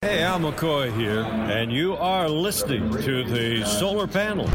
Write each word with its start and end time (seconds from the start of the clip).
Hey, 0.00 0.22
Al 0.22 0.38
McCoy 0.38 0.96
here, 0.96 1.24
and 1.24 1.72
you 1.72 1.96
are 1.96 2.28
listening 2.28 2.88
to 3.02 3.24
the 3.24 3.66
Solar 3.66 4.06
Panel. 4.06 4.46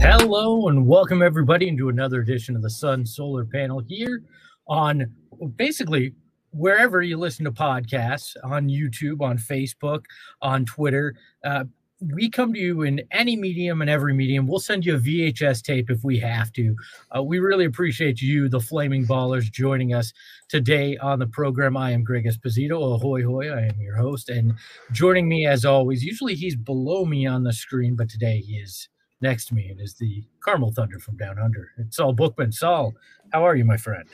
Hello 0.00 0.68
and 0.68 0.86
welcome 0.86 1.20
everybody 1.20 1.68
into 1.68 1.90
another 1.90 2.22
edition 2.22 2.56
of 2.56 2.62
the 2.62 2.70
Sun 2.70 3.04
Solar 3.04 3.44
Panel 3.44 3.80
here 3.80 4.22
on 4.66 5.12
basically 5.56 6.14
wherever 6.52 7.02
you 7.02 7.18
listen 7.18 7.44
to 7.44 7.52
podcasts 7.52 8.34
on 8.44 8.70
YouTube, 8.70 9.20
on 9.20 9.36
Facebook, 9.36 10.04
on 10.40 10.64
Twitter. 10.64 11.16
Uh, 11.44 11.64
we 12.10 12.28
come 12.28 12.52
to 12.52 12.58
you 12.58 12.82
in 12.82 13.02
any 13.10 13.36
medium 13.36 13.80
and 13.80 13.90
every 13.90 14.14
medium. 14.14 14.46
We'll 14.46 14.60
send 14.60 14.84
you 14.84 14.96
a 14.96 14.98
VHS 14.98 15.62
tape 15.62 15.90
if 15.90 16.02
we 16.02 16.18
have 16.18 16.52
to. 16.54 16.74
Uh, 17.16 17.22
we 17.22 17.38
really 17.38 17.64
appreciate 17.64 18.20
you, 18.20 18.48
the 18.48 18.60
Flaming 18.60 19.06
Ballers, 19.06 19.50
joining 19.50 19.94
us 19.94 20.12
today 20.48 20.96
on 20.98 21.18
the 21.18 21.26
program. 21.26 21.76
I 21.76 21.92
am 21.92 22.02
Greg 22.02 22.26
Esposito. 22.26 22.94
Ahoy, 22.94 23.22
hoy. 23.22 23.50
I 23.50 23.66
am 23.66 23.80
your 23.80 23.96
host. 23.96 24.28
And 24.28 24.54
joining 24.90 25.28
me 25.28 25.46
as 25.46 25.64
always, 25.64 26.02
usually 26.02 26.34
he's 26.34 26.56
below 26.56 27.04
me 27.04 27.26
on 27.26 27.44
the 27.44 27.52
screen, 27.52 27.94
but 27.94 28.08
today 28.08 28.38
he 28.38 28.56
is 28.56 28.88
next 29.20 29.46
to 29.46 29.54
me. 29.54 29.68
and 29.70 29.80
is 29.80 29.94
the 29.94 30.24
Carmel 30.40 30.72
Thunder 30.72 30.98
from 30.98 31.16
down 31.16 31.38
under. 31.38 31.70
It's 31.78 31.96
Saul 31.96 32.12
Bookman. 32.12 32.52
Saul, 32.52 32.94
how 33.32 33.46
are 33.46 33.54
you, 33.54 33.64
my 33.64 33.76
friend? 33.76 34.08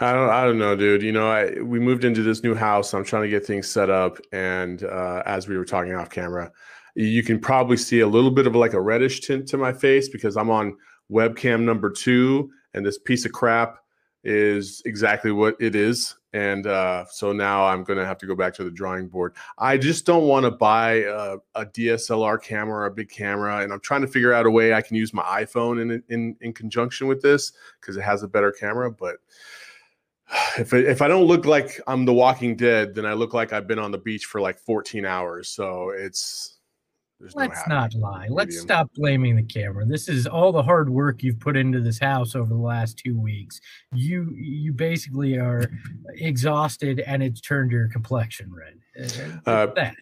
I 0.00 0.12
don't, 0.12 0.30
I 0.30 0.44
don't 0.44 0.58
know, 0.58 0.74
dude. 0.74 1.02
You 1.02 1.12
know, 1.12 1.30
I, 1.30 1.60
we 1.60 1.78
moved 1.78 2.04
into 2.04 2.22
this 2.22 2.42
new 2.42 2.54
house. 2.54 2.92
I'm 2.92 3.04
trying 3.04 3.22
to 3.22 3.28
get 3.28 3.46
things 3.46 3.68
set 3.68 3.90
up. 3.90 4.18
And 4.32 4.82
uh, 4.82 5.22
as 5.26 5.46
we 5.46 5.56
were 5.56 5.64
talking 5.64 5.94
off 5.94 6.10
camera, 6.10 6.50
you 7.04 7.22
can 7.22 7.38
probably 7.38 7.76
see 7.76 8.00
a 8.00 8.06
little 8.06 8.30
bit 8.30 8.46
of 8.46 8.54
like 8.54 8.74
a 8.74 8.80
reddish 8.80 9.20
tint 9.20 9.48
to 9.48 9.56
my 9.56 9.72
face 9.72 10.08
because 10.08 10.36
I'm 10.36 10.50
on 10.50 10.76
webcam 11.10 11.62
number 11.62 11.90
two, 11.90 12.50
and 12.74 12.84
this 12.84 12.98
piece 12.98 13.24
of 13.24 13.32
crap 13.32 13.78
is 14.22 14.82
exactly 14.84 15.32
what 15.32 15.56
it 15.60 15.74
is. 15.74 16.16
And 16.32 16.66
uh, 16.66 17.06
so 17.10 17.32
now 17.32 17.64
I'm 17.64 17.82
going 17.82 17.98
to 17.98 18.06
have 18.06 18.18
to 18.18 18.26
go 18.26 18.36
back 18.36 18.54
to 18.54 18.64
the 18.64 18.70
drawing 18.70 19.08
board. 19.08 19.34
I 19.58 19.76
just 19.76 20.06
don't 20.06 20.28
want 20.28 20.44
to 20.44 20.50
buy 20.52 21.02
a, 21.02 21.38
a, 21.56 21.66
DSLR 21.66 22.40
camera 22.40 22.86
a 22.86 22.90
big 22.90 23.08
camera, 23.08 23.60
and 23.60 23.72
I'm 23.72 23.80
trying 23.80 24.02
to 24.02 24.06
figure 24.06 24.32
out 24.32 24.46
a 24.46 24.50
way 24.50 24.72
I 24.72 24.82
can 24.82 24.94
use 24.94 25.12
my 25.12 25.24
iPhone 25.24 25.80
in 25.80 26.02
in, 26.08 26.36
in 26.40 26.52
conjunction 26.52 27.08
with 27.08 27.20
this 27.20 27.52
because 27.80 27.96
it 27.96 28.02
has 28.02 28.22
a 28.22 28.28
better 28.28 28.52
camera. 28.52 28.92
But 28.92 29.16
if 30.58 30.72
if 30.72 31.02
I 31.02 31.08
don't 31.08 31.24
look 31.24 31.46
like 31.46 31.80
I'm 31.88 32.04
The 32.04 32.14
Walking 32.14 32.54
Dead, 32.54 32.94
then 32.94 33.06
I 33.06 33.14
look 33.14 33.34
like 33.34 33.52
I've 33.52 33.66
been 33.66 33.80
on 33.80 33.90
the 33.90 33.98
beach 33.98 34.26
for 34.26 34.40
like 34.40 34.58
14 34.58 35.04
hours. 35.04 35.48
So 35.48 35.90
it's 35.90 36.59
there's 37.20 37.34
Let's 37.34 37.66
no 37.68 37.74
not 37.74 37.94
lie. 37.94 38.20
Medium. 38.20 38.34
Let's 38.34 38.58
stop 38.58 38.90
blaming 38.94 39.36
the 39.36 39.42
camera. 39.42 39.84
This 39.84 40.08
is 40.08 40.26
all 40.26 40.52
the 40.52 40.62
hard 40.62 40.88
work 40.88 41.22
you've 41.22 41.38
put 41.38 41.56
into 41.56 41.80
this 41.80 41.98
house 41.98 42.34
over 42.34 42.48
the 42.48 42.60
last 42.60 42.98
two 42.98 43.18
weeks. 43.18 43.60
You 43.92 44.34
you 44.34 44.72
basically 44.72 45.36
are 45.36 45.70
exhausted, 46.14 47.00
and 47.00 47.22
it's 47.22 47.42
turned 47.42 47.72
your 47.72 47.88
complexion 47.88 48.50
red. 48.52 48.78
Uh, 49.46 49.66
that. 49.74 49.96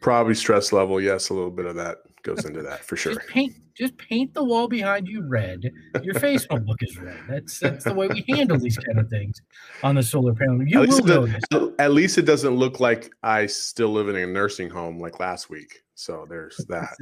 Probably 0.00 0.34
stress 0.34 0.72
level. 0.72 1.00
Yes, 1.00 1.28
a 1.28 1.34
little 1.34 1.50
bit 1.50 1.66
of 1.66 1.76
that 1.76 1.98
goes 2.22 2.44
into 2.44 2.62
that 2.62 2.84
for 2.84 2.96
sure. 2.96 3.14
Just 3.14 3.28
paint, 3.28 3.54
just 3.74 3.96
paint 3.98 4.32
the 4.32 4.42
wall 4.42 4.68
behind 4.68 5.08
you 5.08 5.22
red. 5.28 5.70
Your 6.02 6.14
face 6.14 6.46
won't 6.48 6.66
look 6.66 6.82
as 6.82 6.96
red. 6.98 7.18
That's 7.28 7.58
that's 7.58 7.84
the 7.84 7.94
way 7.94 8.08
we 8.08 8.24
handle 8.28 8.58
these 8.58 8.78
kind 8.78 8.98
of 8.98 9.08
things 9.10 9.40
on 9.82 9.96
the 9.96 10.02
solar 10.02 10.34
panel. 10.34 10.62
You 10.66 10.82
at 10.82 10.88
will 10.88 11.04
notice. 11.04 11.44
At 11.78 11.92
least 11.92 12.16
it 12.16 12.22
doesn't 12.22 12.56
look 12.56 12.80
like 12.80 13.10
I 13.22 13.46
still 13.46 13.90
live 13.90 14.08
in 14.08 14.16
a 14.16 14.26
nursing 14.26 14.70
home 14.70 14.98
like 14.98 15.20
last 15.20 15.50
week. 15.50 15.81
So 15.94 16.26
there's 16.28 16.56
that. 16.68 16.96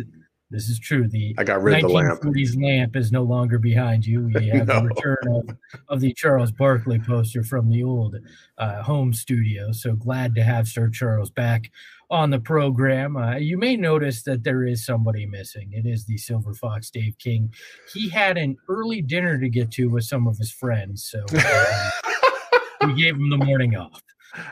This 0.50 0.68
is 0.68 0.80
true. 0.80 1.06
The 1.06 1.34
I 1.38 1.44
got 1.44 1.62
rid 1.62 1.76
of 1.76 1.82
the 1.82 1.88
lamp. 1.88 2.24
lamp 2.24 2.96
is 2.96 3.12
no 3.12 3.22
longer 3.22 3.58
behind 3.58 4.04
you. 4.04 4.30
We 4.34 4.48
have 4.54 4.66
no. 4.66 4.80
the 4.80 4.88
return 4.88 5.16
of, 5.28 5.56
of 5.88 6.00
the 6.00 6.12
Charles 6.12 6.50
Barkley 6.50 6.98
poster 6.98 7.44
from 7.44 7.70
the 7.70 7.84
old 7.84 8.16
uh, 8.58 8.82
home 8.82 9.12
studio. 9.12 9.70
So 9.70 9.94
glad 9.94 10.34
to 10.34 10.42
have 10.42 10.66
Sir 10.66 10.88
Charles 10.88 11.30
back 11.30 11.70
on 12.10 12.30
the 12.30 12.40
program. 12.40 13.16
Uh, 13.16 13.36
you 13.36 13.56
may 13.58 13.76
notice 13.76 14.24
that 14.24 14.42
there 14.42 14.64
is 14.64 14.84
somebody 14.84 15.24
missing. 15.24 15.70
It 15.72 15.86
is 15.86 16.04
the 16.04 16.18
Silver 16.18 16.52
Fox, 16.52 16.90
Dave 16.90 17.16
King. 17.18 17.52
He 17.94 18.08
had 18.08 18.36
an 18.36 18.56
early 18.68 19.02
dinner 19.02 19.38
to 19.38 19.48
get 19.48 19.70
to 19.72 19.88
with 19.88 20.04
some 20.04 20.26
of 20.26 20.36
his 20.36 20.50
friends, 20.50 21.04
so 21.04 21.24
uh, 21.32 21.90
we 22.86 22.94
gave 22.94 23.14
him 23.14 23.30
the 23.30 23.38
morning 23.38 23.76
off. 23.76 24.02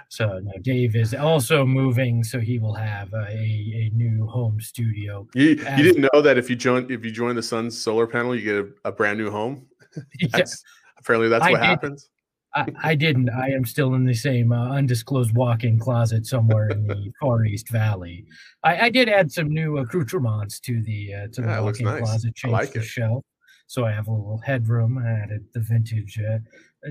So 0.09 0.41
now 0.43 0.53
Dave 0.63 0.97
is 0.97 1.15
also 1.15 1.65
moving, 1.65 2.25
so 2.25 2.41
he 2.41 2.59
will 2.59 2.75
have 2.75 3.13
a, 3.13 3.29
a 3.29 3.91
new 3.95 4.27
home 4.27 4.61
studio. 4.61 5.27
You, 5.35 5.49
you 5.49 5.83
didn't 5.83 6.09
know 6.13 6.21
that 6.21 6.39
if 6.39 6.51
you 6.51 6.57
join 6.57 6.91
if 6.91 7.05
you 7.05 7.11
join 7.11 7.37
the 7.37 7.43
Sun's 7.43 7.79
solar 7.79 8.07
panel, 8.07 8.35
you 8.35 8.43
get 8.43 8.57
a, 8.57 8.89
a 8.89 8.93
brand 8.93 9.19
new 9.19 9.31
home. 9.31 9.67
that's, 10.31 10.63
yeah. 10.65 10.99
Apparently, 10.99 11.29
that's 11.29 11.45
I 11.45 11.51
what 11.53 11.61
did, 11.61 11.67
happens. 11.67 12.11
I, 12.55 12.67
I, 12.83 12.95
didn't. 12.95 13.31
I 13.31 13.51
am 13.51 13.65
still 13.65 13.95
in 13.95 14.05
the 14.05 14.15
same 14.15 14.53
uh, 14.53 14.71
undisclosed 14.71 15.35
walk-in 15.35 15.79
closet 15.79 16.27
somewhere 16.27 16.69
in 16.71 16.87
the 16.87 17.13
Far 17.21 17.45
East 17.45 17.69
Valley. 17.69 18.27
I, 18.65 18.87
I, 18.87 18.91
did 18.91 19.09
add 19.09 19.31
some 19.31 19.49
new 19.49 19.79
accoutrements 19.79 20.59
to 20.61 20.83
the 20.83 21.15
uh, 21.15 21.27
to 21.33 21.43
the 21.43 21.49
yeah, 21.49 21.61
walk-in 21.61 21.87
nice. 21.87 22.03
closet. 22.03 22.35
change 22.35 22.53
like 22.53 22.73
the 22.73 22.81
it. 22.81 22.85
shelf, 22.85 23.25
so 23.67 23.85
I 23.85 23.93
have 23.93 24.09
a 24.09 24.13
little 24.13 24.41
headroom. 24.45 24.99
I 24.99 25.11
added 25.11 25.45
the 25.53 25.61
vintage 25.61 26.19
uh, 26.19 26.39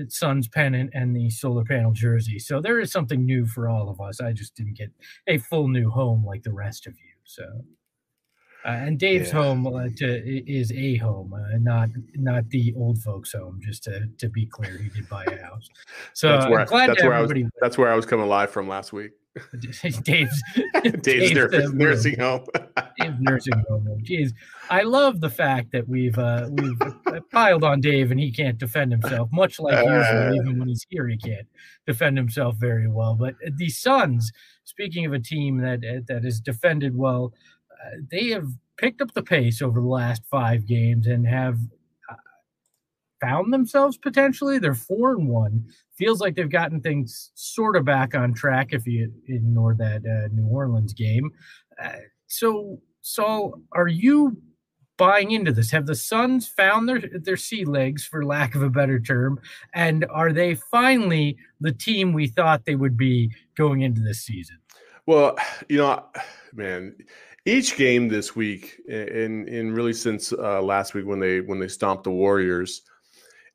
Suns 0.08 0.48
pennant 0.48 0.90
and 0.92 1.16
the 1.16 1.30
solar 1.30 1.64
panel 1.64 1.92
jersey. 1.92 2.38
So 2.38 2.60
there 2.60 2.78
is 2.80 2.92
something 2.92 3.24
new 3.24 3.46
for 3.46 3.68
all 3.68 3.88
of 3.88 4.00
us. 4.00 4.20
I 4.20 4.32
just 4.32 4.54
didn't 4.54 4.76
get 4.76 4.90
a 5.26 5.38
full 5.38 5.68
new 5.68 5.90
home 5.90 6.24
like 6.24 6.42
the 6.42 6.52
rest 6.52 6.86
of 6.86 6.94
you. 6.94 7.14
So, 7.24 7.44
uh, 8.64 8.68
and 8.68 8.98
Dave's 8.98 9.28
yeah. 9.28 9.34
home 9.34 9.66
uh, 9.66 9.88
to, 9.96 10.50
is 10.50 10.72
a 10.72 10.96
home, 10.96 11.32
uh, 11.32 11.58
not 11.58 11.88
not 12.14 12.48
the 12.50 12.74
old 12.76 12.98
folks' 12.98 13.32
home. 13.32 13.60
Just 13.62 13.84
to 13.84 14.08
to 14.18 14.28
be 14.28 14.46
clear, 14.46 14.76
he 14.76 14.88
did 14.88 15.08
buy 15.08 15.24
a 15.24 15.42
house. 15.42 15.68
So 16.12 16.28
that's 16.28 16.46
where, 16.50 16.60
I'm 16.60 16.66
glad 16.66 16.90
that's 16.90 17.02
where 17.02 17.14
I 17.14 17.22
was. 17.22 17.32
That's 17.60 17.78
where 17.78 17.90
I 17.90 17.94
was 17.94 18.04
coming 18.04 18.26
live 18.26 18.50
from 18.50 18.68
last 18.68 18.92
week. 18.92 19.12
Dave's 19.60 20.00
Dave's, 20.00 20.42
Dave's 21.02 21.32
nur- 21.32 21.72
nursing 21.72 22.18
home. 22.18 22.44
Dave's 23.00 23.20
nursing 23.20 23.64
home. 23.68 23.86
Jeez, 24.02 24.32
I 24.70 24.82
love 24.82 25.20
the 25.20 25.30
fact 25.30 25.72
that 25.72 25.88
we've 25.88 26.18
uh, 26.18 26.48
we've 26.50 26.78
piled 27.30 27.64
on 27.64 27.80
Dave 27.80 28.10
and 28.10 28.20
he 28.20 28.32
can't 28.32 28.58
defend 28.58 28.92
himself, 28.92 29.28
much 29.32 29.60
like 29.60 29.74
uh, 29.74 29.90
usual. 29.90 30.34
Even 30.34 30.58
when 30.58 30.68
he's 30.68 30.86
here, 30.88 31.08
he 31.08 31.16
can't 31.16 31.46
defend 31.86 32.16
himself 32.16 32.56
very 32.56 32.88
well. 32.88 33.14
But 33.14 33.34
the 33.56 33.70
Suns, 33.70 34.30
speaking 34.64 35.06
of 35.06 35.12
a 35.12 35.18
team 35.18 35.58
that 35.58 35.80
that 36.08 36.24
is 36.24 36.40
defended 36.40 36.96
well, 36.96 37.32
uh, 37.72 37.98
they 38.10 38.28
have 38.28 38.48
picked 38.76 39.00
up 39.00 39.12
the 39.14 39.22
pace 39.22 39.60
over 39.60 39.80
the 39.80 39.86
last 39.86 40.22
five 40.30 40.66
games 40.66 41.06
and 41.06 41.26
have 41.26 41.58
found 43.20 43.52
themselves 43.52 43.96
potentially. 43.96 44.58
They're 44.58 44.74
four 44.74 45.12
and 45.12 45.28
one. 45.28 45.66
Feels 45.96 46.20
like 46.20 46.34
they've 46.36 46.50
gotten 46.50 46.80
things 46.80 47.30
sort 47.34 47.76
of 47.76 47.84
back 47.84 48.14
on 48.14 48.34
track 48.34 48.72
if 48.72 48.86
you 48.86 49.12
ignore 49.26 49.74
that 49.74 50.02
uh, 50.04 50.28
New 50.32 50.46
Orleans 50.46 50.92
game. 50.92 51.30
Uh, 51.82 51.92
so, 52.26 52.80
Saul, 53.02 53.60
are 53.72 53.88
you 53.88 54.36
buying 54.96 55.30
into 55.30 55.52
this? 55.52 55.70
Have 55.70 55.86
the 55.86 55.94
Suns 55.94 56.46
found 56.46 56.88
their 56.88 57.00
their 57.00 57.36
sea 57.36 57.64
legs, 57.64 58.04
for 58.04 58.24
lack 58.24 58.54
of 58.54 58.62
a 58.62 58.68
better 58.70 59.00
term, 59.00 59.40
and 59.74 60.04
are 60.10 60.32
they 60.32 60.54
finally 60.54 61.38
the 61.60 61.72
team 61.72 62.12
we 62.12 62.28
thought 62.28 62.66
they 62.66 62.74
would 62.74 62.96
be 62.96 63.30
going 63.56 63.80
into 63.80 64.02
this 64.02 64.20
season? 64.20 64.58
Well, 65.06 65.38
you 65.68 65.78
know, 65.78 66.04
man, 66.52 66.94
each 67.46 67.76
game 67.76 68.08
this 68.08 68.36
week, 68.36 68.78
and 68.90 69.48
in 69.48 69.72
really 69.72 69.94
since 69.94 70.32
uh, 70.32 70.60
last 70.60 70.92
week 70.92 71.06
when 71.06 71.18
they 71.20 71.40
when 71.40 71.58
they 71.58 71.68
stomped 71.68 72.04
the 72.04 72.10
Warriors 72.10 72.82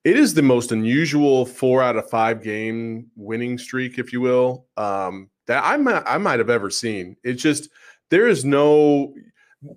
it 0.04 0.18
is 0.18 0.34
the 0.34 0.42
most 0.42 0.72
unusual 0.72 1.46
four 1.46 1.82
out 1.82 1.96
of 1.96 2.10
five 2.10 2.44
game 2.44 3.08
winning 3.16 3.58
streak, 3.58 3.98
if 3.98 4.12
you 4.12 4.20
will, 4.22 4.66
um, 4.76 5.30
that 5.48 5.64
I 5.64 5.78
might 5.78 6.04
I 6.06 6.18
might 6.18 6.40
have 6.40 6.50
ever 6.50 6.70
seen. 6.70 7.16
It's 7.24 7.42
just 7.42 7.70
there 8.10 8.28
is 8.28 8.44
no 8.44 9.14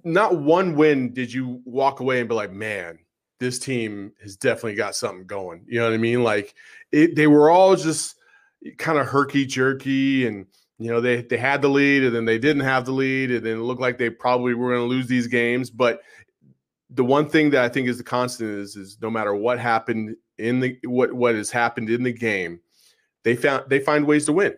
not 0.04 0.36
one 0.36 0.74
win 0.74 1.12
did 1.14 1.32
you 1.32 1.60
walk 1.64 2.00
away 2.00 2.18
and 2.18 2.28
be 2.28 2.34
like, 2.34 2.52
man, 2.52 2.98
this 3.38 3.58
team 3.58 4.12
has 4.22 4.36
definitely 4.36 4.74
got 4.74 4.96
something 4.96 5.26
going. 5.26 5.64
You 5.68 5.78
know 5.78 5.86
what 5.86 5.94
I 5.94 5.98
mean? 5.98 6.24
Like 6.24 6.54
it, 6.90 7.14
they 7.14 7.26
were 7.26 7.50
all 7.50 7.76
just 7.76 8.16
kind 8.78 8.98
of 8.98 9.06
herky 9.06 9.46
jerky 9.46 10.26
and 10.26 10.46
you 10.78 10.90
know 10.90 11.00
they 11.00 11.22
they 11.22 11.36
had 11.36 11.62
the 11.62 11.68
lead 11.68 12.02
and 12.02 12.14
then 12.14 12.24
they 12.24 12.38
didn't 12.38 12.64
have 12.64 12.84
the 12.84 12.92
lead 12.92 13.30
and 13.30 13.46
then 13.46 13.58
it 13.58 13.62
looked 13.62 13.80
like 13.80 13.96
they 13.96 14.10
probably 14.10 14.54
were 14.54 14.70
going 14.70 14.80
to 14.80 14.88
lose 14.88 15.06
these 15.06 15.26
games 15.26 15.70
but 15.70 16.00
the 16.90 17.04
one 17.04 17.28
thing 17.28 17.50
that 17.50 17.64
I 17.64 17.68
think 17.68 17.88
is 17.88 17.98
the 17.98 18.04
constant 18.04 18.50
is 18.50 18.76
is 18.76 18.98
no 19.00 19.10
matter 19.10 19.34
what 19.34 19.58
happened 19.58 20.16
in 20.38 20.60
the 20.60 20.78
what 20.84 21.12
what 21.12 21.34
has 21.34 21.50
happened 21.50 21.90
in 21.90 22.02
the 22.02 22.12
game, 22.12 22.60
they 23.24 23.36
found 23.36 23.64
they 23.68 23.80
find 23.80 24.06
ways 24.06 24.26
to 24.26 24.32
win, 24.32 24.54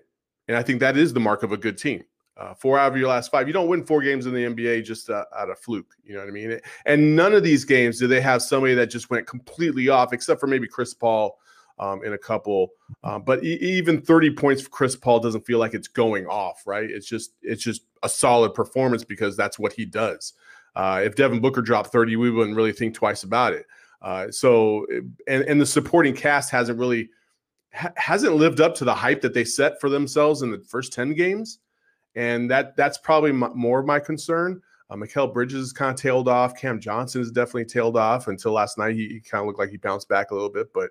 and 0.46 0.56
I 0.56 0.62
think 0.62 0.80
that 0.80 0.96
is 0.96 1.12
the 1.12 1.20
mark 1.20 1.42
of 1.42 1.52
a 1.52 1.56
good 1.56 1.78
team. 1.78 2.04
Uh, 2.36 2.54
four 2.54 2.78
out 2.78 2.92
of 2.92 2.98
your 2.98 3.08
last 3.08 3.32
five, 3.32 3.48
you 3.48 3.52
don't 3.52 3.66
win 3.66 3.84
four 3.84 4.00
games 4.00 4.25
in 4.25 4.32
the 4.32 4.44
NBA 4.44 4.84
just 4.84 5.10
uh, 5.10 5.25
out 5.36 5.50
of 5.50 5.58
fluke. 5.58 5.96
You 6.04 6.14
know 6.14 6.20
what 6.20 6.28
I 6.28 6.30
mean? 6.30 6.60
And 6.86 7.16
none 7.16 7.34
of 7.34 7.42
these 7.42 7.64
games 7.64 7.98
do 7.98 8.06
they 8.06 8.20
have 8.20 8.42
somebody 8.42 8.74
that 8.74 8.90
just 8.90 9.10
went 9.10 9.26
completely 9.26 9.88
off, 9.88 10.12
except 10.12 10.38
for 10.38 10.46
maybe 10.46 10.69
Chris 10.69 10.94
Paul 10.94 11.36
um, 11.81 12.04
in 12.04 12.12
a 12.12 12.19
couple. 12.19 12.70
Um, 13.02 13.22
but 13.22 13.42
e- 13.42 13.58
even 13.60 14.00
30 14.00 14.34
points 14.34 14.62
for 14.62 14.70
Chris 14.70 14.94
Paul 14.94 15.19
doesn't 15.19 15.46
feel 15.46 15.58
like 15.58 15.74
it's 15.74 15.88
going 15.88 16.26
off, 16.26 16.62
right? 16.64 16.88
It's 16.88 17.08
just 17.08 17.32
it's 17.42 17.62
just 17.62 17.82
a 18.04 18.08
solid 18.08 18.54
performance 18.54 19.04
because 19.04 19.36
that's 19.36 19.58
what 19.58 19.72
he 19.72 19.84
does. 19.84 20.34
Uh, 20.78 21.02
if 21.04 21.16
Devin 21.16 21.40
Booker 21.40 21.60
dropped 21.60 21.90
30, 21.90 22.14
we 22.14 22.30
wouldn't 22.30 22.56
really 22.56 22.72
think 22.72 22.94
twice 22.94 23.25
about 23.25 23.52
it. 23.52 23.66
Uh, 24.00 24.30
so, 24.30 24.86
and, 25.26 25.42
and 25.42 25.60
the 25.60 25.66
supporting 25.66 26.14
cast 26.14 26.52
hasn't 26.52 26.78
really 26.78 27.10
ha- 27.75 27.92
hasn't 27.96 28.36
lived 28.36 28.60
up 28.60 28.76
to 28.76 28.84
the 28.84 28.94
hype 28.94 29.20
that 29.22 29.34
they 29.34 29.44
set 29.44 29.80
for 29.80 29.90
themselves 29.90 30.42
in 30.42 30.52
the 30.52 30.60
first 30.60 30.92
10 30.92 31.14
games, 31.14 31.58
and 32.14 32.48
that 32.48 32.76
that's 32.76 32.96
probably 32.96 33.30
m- 33.30 33.52
more 33.56 33.80
of 33.80 33.86
my 33.86 33.98
concern. 33.98 34.62
Uh, 34.88 34.94
Mikal 34.94 35.34
Bridges 35.34 35.72
kind 35.72 35.90
of 35.90 36.00
tailed 36.00 36.28
off. 36.28 36.56
Cam 36.56 36.78
Johnson 36.78 37.22
is 37.22 37.32
definitely 37.32 37.64
tailed 37.64 37.96
off 37.96 38.28
until 38.28 38.52
last 38.52 38.78
night. 38.78 38.94
He, 38.94 39.08
he 39.08 39.20
kind 39.20 39.40
of 39.40 39.48
looked 39.48 39.58
like 39.58 39.70
he 39.70 39.78
bounced 39.78 40.08
back 40.08 40.31
a 40.31 40.34
little 40.34 40.48
bit, 40.48 40.72
but 40.72 40.90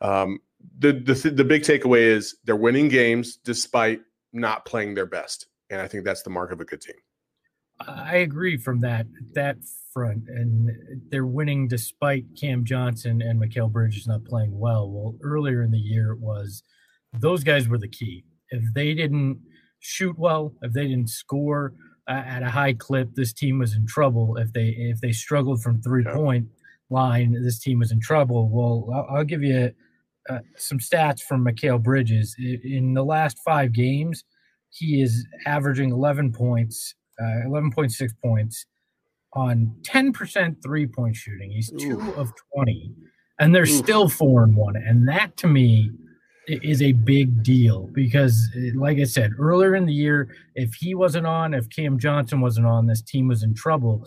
um, 0.00 0.40
the 0.80 0.92
the 0.92 1.30
the 1.30 1.44
big 1.44 1.62
takeaway 1.62 2.00
is 2.00 2.36
they're 2.44 2.56
winning 2.56 2.88
games 2.88 3.36
despite 3.36 4.00
not 4.32 4.64
playing 4.64 4.94
their 4.94 5.06
best, 5.06 5.46
and 5.70 5.80
I 5.80 5.86
think 5.86 6.04
that's 6.04 6.22
the 6.22 6.30
mark 6.30 6.50
of 6.50 6.60
a 6.60 6.64
good 6.64 6.80
team. 6.80 6.96
I 7.86 8.16
agree 8.16 8.56
from 8.56 8.80
that 8.80 9.06
that 9.34 9.56
front, 9.92 10.28
and 10.28 10.70
they're 11.10 11.26
winning 11.26 11.68
despite 11.68 12.24
Cam 12.38 12.64
Johnson 12.64 13.22
and 13.22 13.40
Mikal 13.40 13.70
Bridges 13.70 14.06
not 14.06 14.24
playing 14.24 14.58
well. 14.58 14.90
Well, 14.90 15.14
earlier 15.22 15.62
in 15.62 15.70
the 15.70 15.78
year, 15.78 16.12
it 16.12 16.20
was 16.20 16.62
those 17.18 17.42
guys 17.42 17.68
were 17.68 17.78
the 17.78 17.88
key. 17.88 18.24
If 18.50 18.62
they 18.74 18.94
didn't 18.94 19.40
shoot 19.80 20.18
well, 20.18 20.54
if 20.62 20.72
they 20.72 20.88
didn't 20.88 21.10
score 21.10 21.74
uh, 22.08 22.22
at 22.26 22.42
a 22.42 22.50
high 22.50 22.74
clip, 22.74 23.14
this 23.14 23.32
team 23.32 23.58
was 23.58 23.74
in 23.74 23.86
trouble. 23.86 24.36
If 24.36 24.52
they 24.52 24.68
if 24.76 25.00
they 25.00 25.12
struggled 25.12 25.62
from 25.62 25.80
three 25.80 26.04
yeah. 26.04 26.14
point 26.14 26.48
line, 26.90 27.32
this 27.42 27.58
team 27.58 27.78
was 27.78 27.92
in 27.92 28.00
trouble. 28.00 28.48
Well, 28.50 28.94
I'll, 28.94 29.18
I'll 29.18 29.24
give 29.24 29.42
you 29.42 29.72
uh, 30.28 30.40
some 30.56 30.78
stats 30.78 31.20
from 31.20 31.44
Mikal 31.44 31.82
Bridges. 31.82 32.36
In 32.38 32.94
the 32.94 33.04
last 33.04 33.38
five 33.44 33.72
games, 33.72 34.24
he 34.70 35.00
is 35.02 35.26
averaging 35.46 35.90
11 35.90 36.32
points 36.32 36.94
uh, 37.20 37.46
11.6 37.46 38.10
points 38.22 38.66
on 39.34 39.74
10% 39.82 40.62
three 40.62 40.86
point 40.86 41.16
shooting. 41.16 41.50
He's 41.50 41.70
two 41.70 42.00
Oof. 42.00 42.16
of 42.16 42.32
20, 42.54 42.92
and 43.38 43.54
they're 43.54 43.62
Oof. 43.62 43.70
still 43.70 44.08
four 44.08 44.44
and 44.44 44.56
one. 44.56 44.76
And 44.76 45.06
that 45.08 45.36
to 45.38 45.46
me 45.46 45.90
is 46.48 46.82
a 46.82 46.92
big 46.92 47.42
deal 47.42 47.88
because, 47.92 48.48
like 48.74 48.98
I 48.98 49.04
said 49.04 49.32
earlier 49.38 49.74
in 49.74 49.86
the 49.86 49.92
year, 49.92 50.34
if 50.54 50.74
he 50.74 50.94
wasn't 50.94 51.26
on, 51.26 51.54
if 51.54 51.68
Cam 51.70 51.98
Johnson 51.98 52.40
wasn't 52.40 52.66
on, 52.66 52.86
this 52.86 53.02
team 53.02 53.28
was 53.28 53.42
in 53.42 53.54
trouble. 53.54 54.06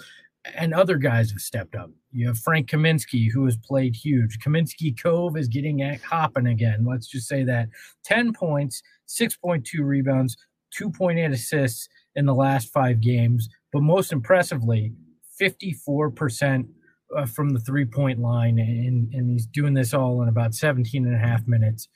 And 0.56 0.74
other 0.74 0.98
guys 0.98 1.31
have 1.31 1.39
stepped 1.39 1.74
up. 1.74 1.89
You 2.12 2.27
have 2.27 2.38
Frank 2.38 2.69
Kaminsky, 2.69 3.31
who 3.31 3.45
has 3.45 3.56
played 3.56 3.95
huge. 3.95 4.39
Kaminsky 4.39 5.01
Cove 5.01 5.38
is 5.38 5.48
getting 5.48 5.83
at 5.83 6.01
hopping 6.01 6.48
again. 6.48 6.86
Let's 6.86 7.07
just 7.07 7.30
say 7.30 7.45
that 7.45 7.69
10 8.04 8.33
points, 8.33 8.83
6.2 9.07 9.63
rebounds, 9.80 10.36
2.8 10.77 11.31
assists 11.31 11.88
in 12.15 12.25
the 12.25 12.36
last 12.36 12.71
five 12.71 13.01
games, 13.01 13.50
but 13.71 13.81
most 13.81 14.12
impressively, 14.12 14.94
54% 15.42 16.68
uh, 17.15 17.25
from 17.25 17.50
the 17.50 17.60
three 17.60 17.86
point 17.86 18.19
line. 18.19 18.60
And, 18.60 19.13
and 19.13 19.30
he's 19.30 19.45
doing 19.45 19.74
this 19.74 19.94
all 19.94 20.21
in 20.21 20.30
about 20.30 20.54
17 20.54 21.06
and 21.06 21.15
a 21.15 21.19
half 21.19 21.48
minutes 21.48 21.88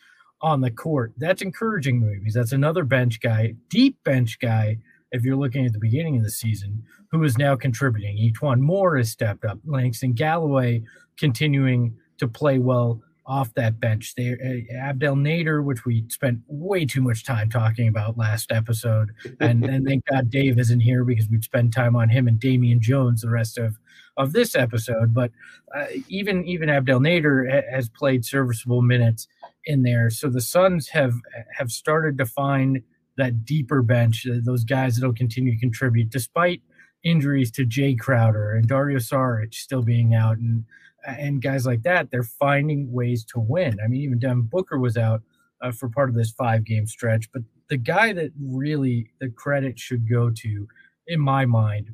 on 0.42 0.62
the 0.62 0.72
court. 0.72 1.14
That's 1.18 1.42
encouraging 1.42 2.00
movies. 2.00 2.34
That's 2.36 2.52
another 2.52 2.84
bench 2.84 3.19
guy, 3.22 3.56
deep 3.69 3.98
bench 4.04 4.40
guy, 4.40 4.78
if 5.12 5.24
you're 5.24 5.38
looking 5.38 5.66
at 5.66 5.74
the 5.74 5.80
beginning 5.80 6.18
of 6.18 6.24
the 6.24 6.30
season, 6.30 6.84
who 7.12 7.24
is 7.24 7.38
now 7.38 7.56
contributing. 7.56 8.18
E'Twaun 8.18 8.60
Moore 8.60 8.98
has 8.98 9.10
stepped 9.10 9.46
up. 9.46 9.60
Langston 9.66 10.14
Galloway 10.14 10.84
continuing 11.18 11.96
to 12.18 12.28
play 12.28 12.60
well 12.60 13.02
off 13.27 13.53
that 13.56 13.79
bench. 13.79 14.15
They 14.15 14.31
uh, 14.31 14.75
Abdel 14.77 15.15
Nader, 15.15 15.63
which 15.63 15.85
we 15.85 16.06
spent 16.09 16.39
way 16.47 16.85
too 16.85 17.01
much 17.01 17.25
time 17.25 17.50
talking 17.50 17.88
about 17.88 18.18
last 18.18 18.51
episode, 18.51 19.12
and 19.39 19.65
and 19.65 19.85
thank 19.85 20.06
God 20.06 20.29
Dave 20.29 20.57
isn't 20.57 20.79
here 20.79 21.03
because 21.03 21.27
we'd 21.29 21.44
spend 21.44 21.74
time 21.74 21.95
on 21.95 22.09
him 22.09 22.27
and 22.27 22.39
Damian 22.39 22.81
Jones 22.81 23.21
the 23.21 23.29
rest 23.29 23.57
of 23.57 23.77
of 24.15 24.33
this 24.33 24.56
episode. 24.56 25.13
But 25.13 25.31
uh, 25.75 25.88
even 26.07 26.45
even 26.45 26.69
Abdel 26.69 27.00
Nader 27.00 27.51
ha- 27.51 27.69
has 27.69 27.89
played 27.89 28.25
serviceable 28.25 28.81
minutes 28.81 29.27
in 29.65 29.83
there, 29.83 30.09
so 30.09 30.30
the 30.30 30.41
Suns 30.41 30.88
have 30.89 31.13
have 31.57 31.71
started 31.71 32.18
to 32.19 32.25
find 32.25 32.81
that 33.18 33.44
deeper 33.44 33.81
bench, 33.81 34.25
uh, 34.25 34.35
those 34.41 34.63
guys 34.63 34.95
that'll 34.95 35.13
continue 35.13 35.53
to 35.53 35.59
contribute 35.59 36.09
despite 36.09 36.62
injuries 37.03 37.51
to 37.51 37.65
Jae 37.65 38.00
Crowder 38.00 38.56
and 38.56 38.68
Dario 38.68 39.00
Saric 39.00 39.53
still 39.53 39.81
being 39.81 40.13
out 40.13 40.38
and 40.38 40.65
and 41.07 41.42
guys 41.42 41.65
like 41.65 41.83
that, 41.83 42.12
they're 42.12 42.24
finding 42.24 42.92
ways 42.92 43.24
to 43.25 43.39
win. 43.39 43.80
I 43.83 43.88
mean, 43.88 44.01
even 44.01 44.19
Devin 44.19 44.44
Booker 44.44 44.77
was 44.77 44.98
out 44.98 45.21
uh, 45.62 45.71
for 45.71 45.89
part 45.89 46.09
of 46.09 46.15
this 46.15 46.31
five 46.31 46.65
game 46.65 46.86
stretch, 46.86 47.31
but 47.31 47.42
the 47.69 47.77
guy 47.77 48.13
that 48.13 48.31
really 48.42 49.12
the 49.19 49.30
credit 49.30 49.80
should 49.80 50.09
go 50.09 50.30
to, 50.30 50.68
in 51.07 51.19
my 51.19 51.45
mind, 51.45 51.89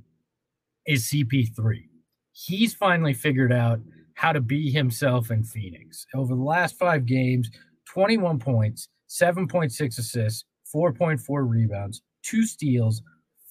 is 0.85 1.09
CP3. 1.09 1.87
He's 2.31 2.73
finally 2.73 3.13
figured 3.13 3.53
out 3.53 3.79
how 4.15 4.31
to 4.31 4.41
be 4.41 4.71
himself 4.71 5.31
in 5.31 5.43
Phoenix. 5.43 6.05
Over 6.13 6.35
the 6.35 6.41
last 6.41 6.77
five 6.77 7.05
games, 7.05 7.49
21 7.87 8.39
points, 8.39 8.89
7.6 9.09 9.99
assists, 9.99 10.45
4.4 10.73 11.47
rebounds, 11.47 12.01
two 12.23 12.45
steals, 12.45 13.01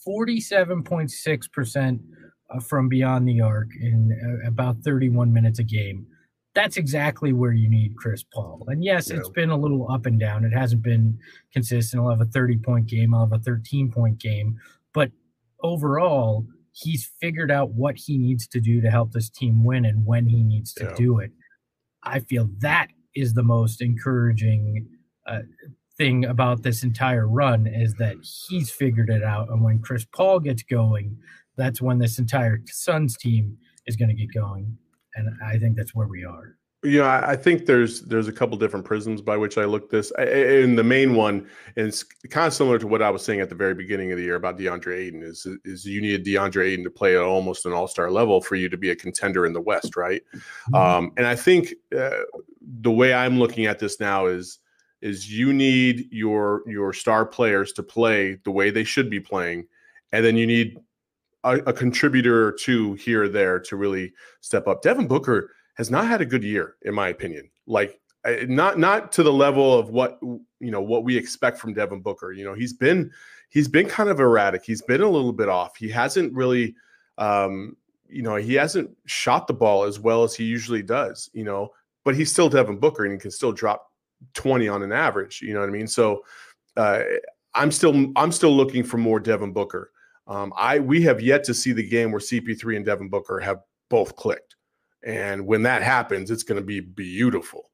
47.6% 0.07 1.95
uh, 1.95 2.01
from 2.61 2.89
beyond 2.89 3.29
the 3.29 3.41
arc 3.41 3.69
in 3.81 4.41
uh, 4.45 4.47
about 4.47 4.79
31 4.83 5.33
minutes 5.33 5.59
a 5.59 5.65
game. 5.65 6.07
That's 6.55 6.77
exactly 6.77 7.33
where 7.33 7.53
you 7.53 7.69
need 7.69 7.97
Chris 7.97 8.23
Paul. 8.23 8.65
And 8.69 8.85
yes, 8.85 9.11
yeah. 9.11 9.17
it's 9.17 9.31
been 9.31 9.51
a 9.51 9.57
little 9.57 9.91
up 9.91 10.05
and 10.05 10.21
down. 10.21 10.45
It 10.45 10.53
hasn't 10.53 10.83
been 10.83 11.19
consistent. 11.53 12.03
I'll 12.03 12.11
have 12.11 12.21
a 12.21 12.27
30 12.27 12.59
point 12.59 12.87
game, 12.87 13.15
I'll 13.15 13.29
have 13.29 13.33
a 13.33 13.43
13 13.43 13.91
point 13.91 14.19
game. 14.19 14.59
But 14.93 15.11
overall, 15.63 16.47
he's 16.73 17.11
figured 17.21 17.51
out 17.51 17.71
what 17.71 17.97
he 17.97 18.19
needs 18.19 18.47
to 18.49 18.61
do 18.61 18.81
to 18.81 18.91
help 18.91 19.13
this 19.13 19.31
team 19.31 19.65
win 19.65 19.85
and 19.85 20.05
when 20.05 20.27
he 20.27 20.43
needs 20.43 20.73
to 20.75 20.85
yeah. 20.85 20.95
do 20.95 21.19
it. 21.19 21.31
I 22.03 22.21
feel 22.21 22.51
that 22.59 22.89
is 23.15 23.35
the 23.35 23.43
most 23.43 23.81
encouraging 23.81 24.89
uh, 25.27 25.43
thing 25.97 26.25
about 26.25 26.63
this 26.63 26.83
entire 26.83 27.29
run 27.29 27.67
is 27.67 27.95
that 27.95 28.17
he's 28.49 28.71
figured 28.71 29.11
it 29.11 29.23
out. 29.23 29.51
And 29.51 29.63
when 29.63 29.79
Chris 29.81 30.05
Paul 30.05 30.41
gets 30.41 30.63
going, 30.63 31.17
that's 31.57 31.81
when 31.81 31.99
this 31.99 32.19
entire 32.19 32.61
Suns 32.67 33.17
team 33.17 33.57
is 33.87 33.97
going 33.97 34.09
to 34.09 34.15
get 34.15 34.33
going, 34.33 34.77
and 35.15 35.29
I 35.45 35.59
think 35.59 35.77
that's 35.77 35.95
where 35.95 36.07
we 36.07 36.25
are. 36.25 36.57
Yeah, 36.85 37.25
I 37.25 37.37
think 37.37 37.67
there's 37.67 38.03
there's 38.03 38.27
a 38.27 38.33
couple 38.33 38.57
different 38.57 38.85
prisms 38.85 39.23
by 39.23 39.37
which 39.37 39.57
I 39.57 39.65
look 39.67 39.89
this. 39.89 40.11
And 40.19 40.77
the 40.77 40.83
main 40.83 41.15
one 41.15 41.49
is 41.77 42.03
kind 42.03 42.49
of 42.49 42.53
similar 42.53 42.77
to 42.81 42.89
what 42.89 43.01
I 43.01 43.09
was 43.09 43.25
saying 43.25 43.39
at 43.39 43.49
the 43.49 43.55
very 43.55 43.75
beginning 43.75 44.11
of 44.11 44.19
the 44.19 44.25
year 44.25 44.35
about 44.35 44.59
DeAndre 44.59 44.97
Ayton. 44.97 45.23
Is 45.23 45.47
is 45.65 45.87
you 45.87 46.01
need 46.01 46.27
DeAndre 46.27 46.65
Ayton 46.65 46.83
to 46.83 46.91
play 46.91 47.15
at 47.15 47.23
almost 47.23 47.67
an 47.67 47.73
All 47.73 47.87
Star 47.87 48.11
level 48.11 48.41
for 48.41 48.57
you 48.57 48.69
to 48.69 48.77
be 48.77 48.91
a 48.91 48.97
contender 48.97 49.47
in 49.47 49.53
the 49.53 49.61
West, 49.61 49.95
right? 49.95 50.23
Mm-hmm. 50.35 50.75
Um, 50.75 51.13
and 51.17 51.25
I 51.25 51.37
think 51.37 51.73
uh, 51.97 52.11
the 52.81 52.91
way 52.91 53.15
I'm 53.15 53.39
looking 53.39 53.67
at 53.67 53.79
this 53.79 54.01
now 54.01 54.27
is 54.27 54.59
is 55.03 55.33
you 55.33 55.53
need 55.53 56.09
your 56.11 56.63
your 56.67 56.93
star 56.93 57.25
players 57.25 57.73
to 57.75 57.85
play 57.85 58.39
the 58.45 58.51
way 58.51 58.71
they 58.71 58.85
should 58.85 59.09
be 59.09 59.21
playing, 59.21 59.69
and 60.11 60.25
then 60.25 60.37
you 60.37 60.49
need 60.49 60.77
a, 61.45 61.57
a, 61.67 61.73
contributor 61.73 62.47
or 62.47 62.53
two 62.53 62.95
here 62.95 63.25
or 63.25 63.29
there 63.29 63.59
to 63.59 63.77
really 63.77 64.13
step 64.41 64.69
up. 64.69 64.83
Devin 64.83 65.07
Booker 65.07 65.51
has 65.77 65.91
not 65.91 66.07
had 66.07 66.21
a 66.21 66.27
good 66.27 66.45
year, 66.45 66.77
in 66.83 66.95
my 66.95 67.09
opinion. 67.09 67.51
Like 67.67 68.01
not 68.47 68.79
not 68.79 69.11
to 69.13 69.23
the 69.23 69.33
level 69.33 69.77
of 69.77 69.91
what 69.91 70.19
you 70.23 70.71
know 70.71 70.81
what 70.81 71.05
we 71.05 71.17
expect 71.17 71.59
from 71.59 71.75
Devin 71.75 72.01
Booker. 72.01 72.33
You 72.33 72.45
know, 72.45 72.55
he's 72.55 72.73
been 72.73 73.11
he's 73.49 73.69
been 73.69 73.89
kind 73.89 74.09
of 74.09 74.21
erratic. 74.21 74.65
He's 74.65 74.83
been 74.83 75.03
a 75.03 75.09
little 75.09 75.33
bit 75.33 75.49
off. 75.49 75.77
He 75.77 75.89
hasn't 75.89 76.33
really 76.33 76.75
um, 77.19 77.77
you 78.13 78.23
know, 78.23 78.37
he 78.37 78.55
hasn't 78.55 78.91
shot 79.07 79.47
the 79.47 79.55
ball 79.55 79.85
as 79.85 79.99
well 79.99 80.23
as 80.23 80.35
he 80.35 80.45
usually 80.45 80.83
does, 80.83 81.31
you 81.33 81.45
know, 81.45 81.71
but 82.05 82.15
he's 82.15 82.31
still 82.31 82.49
Devin 82.49 82.79
Booker 82.79 83.05
and 83.05 83.13
he 83.13 83.19
can 83.19 83.31
still 83.31 83.53
drop 83.53 83.91
20 84.35 84.69
on 84.69 84.83
an 84.83 84.93
average, 84.93 85.41
you 85.41 85.55
know 85.55 85.61
what 85.61 85.69
I 85.69 85.73
mean? 85.73 85.87
So 85.87 86.23
uh, 86.77 87.03
I'm 87.55 87.73
still 87.73 88.13
I'm 88.17 88.33
still 88.33 88.55
looking 88.55 88.85
for 88.85 88.99
more 88.99 89.19
Devin 89.19 89.53
Booker. 89.53 89.91
Um, 90.27 90.53
I 90.57 90.79
we 90.79 91.03
have 91.03 91.21
yet 91.21 91.45
to 91.45 91.55
see 91.55 91.73
the 91.73 91.87
game 91.87 92.13
where 92.13 92.21
CP3 92.21 92.77
and 92.77 92.87
Devin 92.87 93.09
Booker 93.09 93.41
have 93.41 93.61
both 93.91 94.17
clicked, 94.17 94.57
and 95.05 95.47
when 95.47 95.63
that 95.63 95.83
happens, 95.83 96.31
it's 96.31 96.45
going 96.45 96.61
to 96.61 96.67
be 96.67 96.81
beautiful. 96.81 97.71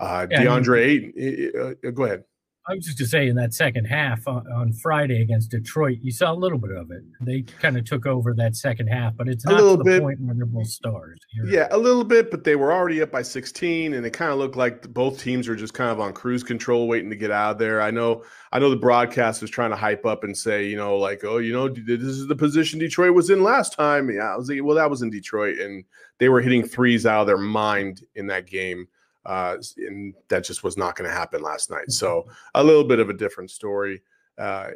Uh, 0.00 0.26
DeAndre 0.26 0.84
Ayton, 0.84 1.76
uh, 1.84 1.90
go 1.92 2.04
ahead. 2.04 2.24
I 2.68 2.74
was 2.74 2.84
just 2.84 2.98
to 2.98 3.06
say 3.06 3.28
in 3.28 3.34
that 3.36 3.52
second 3.52 3.86
half 3.86 4.28
on, 4.28 4.46
on, 4.52 4.72
Friday 4.72 5.20
against 5.20 5.50
Detroit, 5.50 5.98
you 6.00 6.12
saw 6.12 6.32
a 6.32 6.34
little 6.34 6.58
bit 6.58 6.70
of 6.70 6.92
it. 6.92 7.02
They 7.20 7.42
kind 7.42 7.76
of 7.76 7.84
took 7.84 8.06
over 8.06 8.34
that 8.34 8.54
second 8.54 8.86
half, 8.86 9.16
but 9.16 9.28
it's 9.28 9.44
not 9.44 9.54
a 9.54 9.56
little 9.56 9.76
the 9.76 9.84
bit, 9.84 10.00
point 10.00 10.20
where 10.20 10.36
they're 10.36 10.46
both 10.46 10.68
stars. 10.68 11.18
You're 11.32 11.48
yeah, 11.48 11.68
a 11.72 11.76
little 11.76 12.04
bit, 12.04 12.30
but 12.30 12.44
they 12.44 12.54
were 12.54 12.72
already 12.72 13.02
up 13.02 13.10
by 13.10 13.22
16, 13.22 13.94
and 13.94 14.06
it 14.06 14.12
kind 14.12 14.30
of 14.30 14.38
looked 14.38 14.54
like 14.54 14.94
both 14.94 15.18
teams 15.18 15.48
were 15.48 15.56
just 15.56 15.74
kind 15.74 15.90
of 15.90 15.98
on 15.98 16.12
cruise 16.12 16.44
control, 16.44 16.86
waiting 16.86 17.10
to 17.10 17.16
get 17.16 17.32
out 17.32 17.52
of 17.52 17.58
there. 17.58 17.82
I 17.82 17.90
know, 17.90 18.22
I 18.52 18.60
know 18.60 18.70
the 18.70 18.76
broadcast 18.76 19.42
was 19.42 19.50
trying 19.50 19.70
to 19.70 19.76
hype 19.76 20.06
up 20.06 20.22
and 20.22 20.36
say, 20.36 20.64
you 20.64 20.76
know, 20.76 20.96
like, 20.96 21.24
oh, 21.24 21.38
you 21.38 21.52
know, 21.52 21.68
this 21.68 22.00
is 22.00 22.28
the 22.28 22.36
position 22.36 22.78
Detroit 22.78 23.14
was 23.14 23.30
in 23.30 23.42
last 23.42 23.72
time. 23.72 24.08
Yeah, 24.08 24.32
I 24.32 24.36
was 24.36 24.48
like, 24.48 24.62
well, 24.62 24.76
that 24.76 24.90
was 24.90 25.02
in 25.02 25.10
Detroit, 25.10 25.58
and 25.58 25.84
they 26.18 26.28
were 26.28 26.40
hitting 26.40 26.62
threes 26.62 27.06
out 27.06 27.22
of 27.22 27.26
their 27.26 27.38
mind 27.38 28.02
in 28.14 28.28
that 28.28 28.46
game 28.46 28.86
uh, 29.24 29.56
and 29.76 30.14
that 30.28 30.44
just 30.44 30.64
was 30.64 30.76
not 30.76 30.96
going 30.96 31.08
to 31.08 31.16
happen 31.16 31.42
last 31.42 31.70
night. 31.70 31.90
So 31.90 32.22
mm-hmm. 32.22 32.30
a 32.54 32.64
little 32.64 32.84
bit 32.84 32.98
of 32.98 33.10
a 33.10 33.14
different 33.14 33.50
story. 33.50 34.02
Uh, 34.38 34.68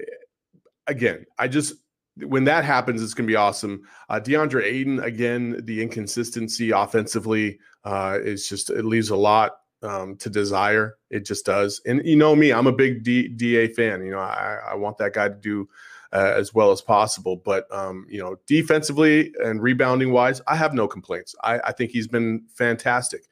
again, 0.86 1.26
I 1.38 1.48
just 1.48 1.74
when 2.18 2.44
that 2.44 2.64
happens, 2.64 3.02
it's 3.02 3.12
going 3.12 3.26
to 3.26 3.30
be 3.30 3.36
awesome. 3.36 3.82
Uh, 4.08 4.18
DeAndre 4.18 4.64
Ayton 4.64 5.00
again, 5.00 5.60
the 5.64 5.82
inconsistency 5.82 6.70
offensively 6.70 7.58
uh, 7.84 8.18
is 8.22 8.48
just 8.48 8.70
it 8.70 8.84
leaves 8.84 9.10
a 9.10 9.16
lot 9.16 9.58
um, 9.82 10.16
to 10.16 10.30
desire. 10.30 10.96
It 11.10 11.26
just 11.26 11.44
does. 11.44 11.80
And 11.86 12.04
you 12.04 12.16
know 12.16 12.34
me, 12.34 12.52
I'm 12.52 12.66
a 12.66 12.72
big 12.72 13.02
D, 13.02 13.28
Da 13.28 13.72
fan. 13.74 14.04
You 14.04 14.12
know, 14.12 14.18
I, 14.20 14.60
I 14.70 14.74
want 14.74 14.98
that 14.98 15.12
guy 15.12 15.28
to 15.28 15.34
do 15.34 15.68
uh, 16.12 16.32
as 16.36 16.54
well 16.54 16.70
as 16.70 16.80
possible. 16.80 17.36
But 17.36 17.66
um, 17.72 18.06
you 18.08 18.18
know, 18.18 18.36
defensively 18.46 19.32
and 19.44 19.62
rebounding 19.62 20.12
wise, 20.12 20.40
I 20.46 20.56
have 20.56 20.74
no 20.74 20.88
complaints. 20.88 21.34
I, 21.42 21.58
I 21.60 21.72
think 21.72 21.90
he's 21.90 22.08
been 22.08 22.44
fantastic. 22.54 23.26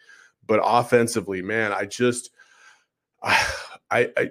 But 0.46 0.60
offensively, 0.62 1.42
man, 1.42 1.72
I 1.72 1.86
just 1.86 2.30
I 3.22 3.46
I 3.90 4.30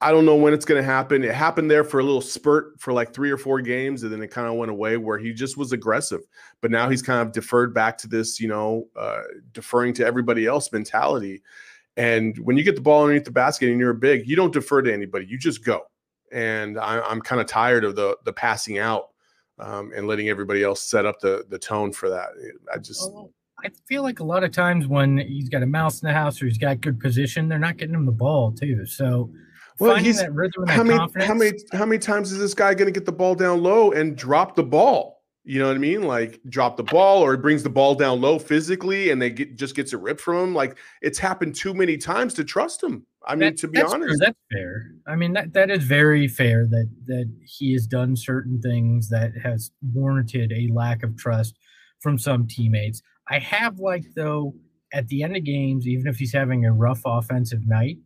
I 0.00 0.12
don't 0.12 0.24
know 0.24 0.36
when 0.36 0.54
it's 0.54 0.64
going 0.64 0.80
to 0.80 0.88
happen. 0.88 1.24
It 1.24 1.34
happened 1.34 1.68
there 1.68 1.82
for 1.82 1.98
a 1.98 2.04
little 2.04 2.20
spurt 2.20 2.80
for 2.80 2.92
like 2.92 3.12
three 3.12 3.32
or 3.32 3.36
four 3.36 3.60
games, 3.60 4.04
and 4.04 4.12
then 4.12 4.22
it 4.22 4.30
kind 4.30 4.46
of 4.46 4.54
went 4.54 4.70
away 4.70 4.96
where 4.96 5.18
he 5.18 5.32
just 5.32 5.56
was 5.56 5.72
aggressive. 5.72 6.20
But 6.60 6.70
now 6.70 6.88
he's 6.88 7.02
kind 7.02 7.20
of 7.20 7.32
deferred 7.32 7.74
back 7.74 7.98
to 7.98 8.08
this, 8.08 8.38
you 8.38 8.46
know, 8.46 8.86
uh, 8.94 9.22
deferring 9.52 9.94
to 9.94 10.06
everybody 10.06 10.46
else 10.46 10.70
mentality. 10.70 11.42
And 11.96 12.38
when 12.38 12.56
you 12.56 12.62
get 12.62 12.76
the 12.76 12.80
ball 12.80 13.02
underneath 13.02 13.24
the 13.24 13.32
basket 13.32 13.70
and 13.70 13.80
you're 13.80 13.92
big, 13.92 14.28
you 14.28 14.36
don't 14.36 14.52
defer 14.52 14.82
to 14.82 14.92
anybody. 14.92 15.26
You 15.26 15.36
just 15.36 15.64
go. 15.64 15.82
And 16.30 16.78
I, 16.78 17.10
am 17.10 17.20
kind 17.20 17.40
of 17.40 17.48
tired 17.48 17.84
of 17.84 17.96
the 17.96 18.16
the 18.24 18.32
passing 18.32 18.78
out 18.78 19.08
um, 19.58 19.90
and 19.96 20.06
letting 20.06 20.28
everybody 20.28 20.62
else 20.62 20.80
set 20.80 21.06
up 21.06 21.18
the 21.18 21.44
the 21.48 21.58
tone 21.58 21.92
for 21.92 22.08
that. 22.10 22.28
I 22.72 22.78
just. 22.78 23.02
Oh, 23.02 23.32
I 23.64 23.70
feel 23.86 24.02
like 24.02 24.20
a 24.20 24.24
lot 24.24 24.44
of 24.44 24.52
times 24.52 24.86
when 24.86 25.18
he's 25.18 25.48
got 25.48 25.62
a 25.62 25.66
mouse 25.66 26.00
in 26.00 26.06
the 26.06 26.14
house 26.14 26.40
or 26.40 26.46
he's 26.46 26.58
got 26.58 26.80
good 26.80 27.00
position, 27.00 27.48
they're 27.48 27.58
not 27.58 27.76
getting 27.76 27.94
him 27.94 28.06
the 28.06 28.12
ball 28.12 28.52
too. 28.52 28.86
So 28.86 29.30
well, 29.78 29.96
he's 29.96 30.20
that 30.20 30.32
rhythm 30.32 30.62
and 30.62 30.70
how 30.70 30.82
many 30.82 31.24
how 31.24 31.34
many 31.34 31.58
how 31.72 31.86
many 31.86 31.98
times 31.98 32.32
is 32.32 32.38
this 32.38 32.54
guy 32.54 32.74
going 32.74 32.86
to 32.86 32.92
get 32.92 33.06
the 33.06 33.12
ball 33.12 33.34
down 33.34 33.62
low 33.62 33.92
and 33.92 34.16
drop 34.16 34.56
the 34.56 34.62
ball? 34.62 35.22
You 35.44 35.60
know 35.60 35.68
what 35.68 35.76
I 35.76 35.78
mean? 35.78 36.02
Like 36.02 36.40
drop 36.48 36.76
the 36.76 36.82
ball 36.82 37.22
or 37.22 37.32
he 37.32 37.38
brings 37.38 37.62
the 37.62 37.70
ball 37.70 37.94
down 37.94 38.20
low 38.20 38.38
physically 38.38 39.10
and 39.10 39.22
they 39.22 39.30
get 39.30 39.56
just 39.56 39.74
gets 39.74 39.92
a 39.92 39.98
rip 39.98 40.20
from 40.20 40.48
him. 40.48 40.54
Like 40.54 40.78
it's 41.00 41.18
happened 41.18 41.54
too 41.54 41.74
many 41.74 41.96
times 41.96 42.34
to 42.34 42.44
trust 42.44 42.82
him. 42.82 43.06
I 43.26 43.34
mean, 43.34 43.50
that, 43.50 43.56
to 43.58 43.68
be 43.68 43.80
honest, 43.80 44.20
that's 44.20 44.38
fair. 44.52 44.92
I 45.06 45.16
mean, 45.16 45.32
that, 45.34 45.52
that 45.52 45.70
is 45.70 45.84
very 45.84 46.28
fair 46.28 46.66
that 46.66 46.90
that 47.06 47.30
he 47.44 47.72
has 47.72 47.86
done 47.86 48.16
certain 48.16 48.60
things 48.60 49.08
that 49.08 49.32
has 49.42 49.70
warranted 49.92 50.52
a 50.52 50.68
lack 50.72 51.02
of 51.02 51.16
trust 51.16 51.58
from 52.00 52.18
some 52.18 52.46
teammates. 52.46 53.02
I 53.30 53.38
have 53.38 53.78
liked 53.78 54.14
though 54.14 54.54
at 54.92 55.08
the 55.08 55.22
end 55.22 55.36
of 55.36 55.44
games, 55.44 55.86
even 55.86 56.06
if 56.06 56.16
he's 56.16 56.32
having 56.32 56.64
a 56.64 56.72
rough 56.72 57.02
offensive 57.04 57.66
night, 57.66 57.98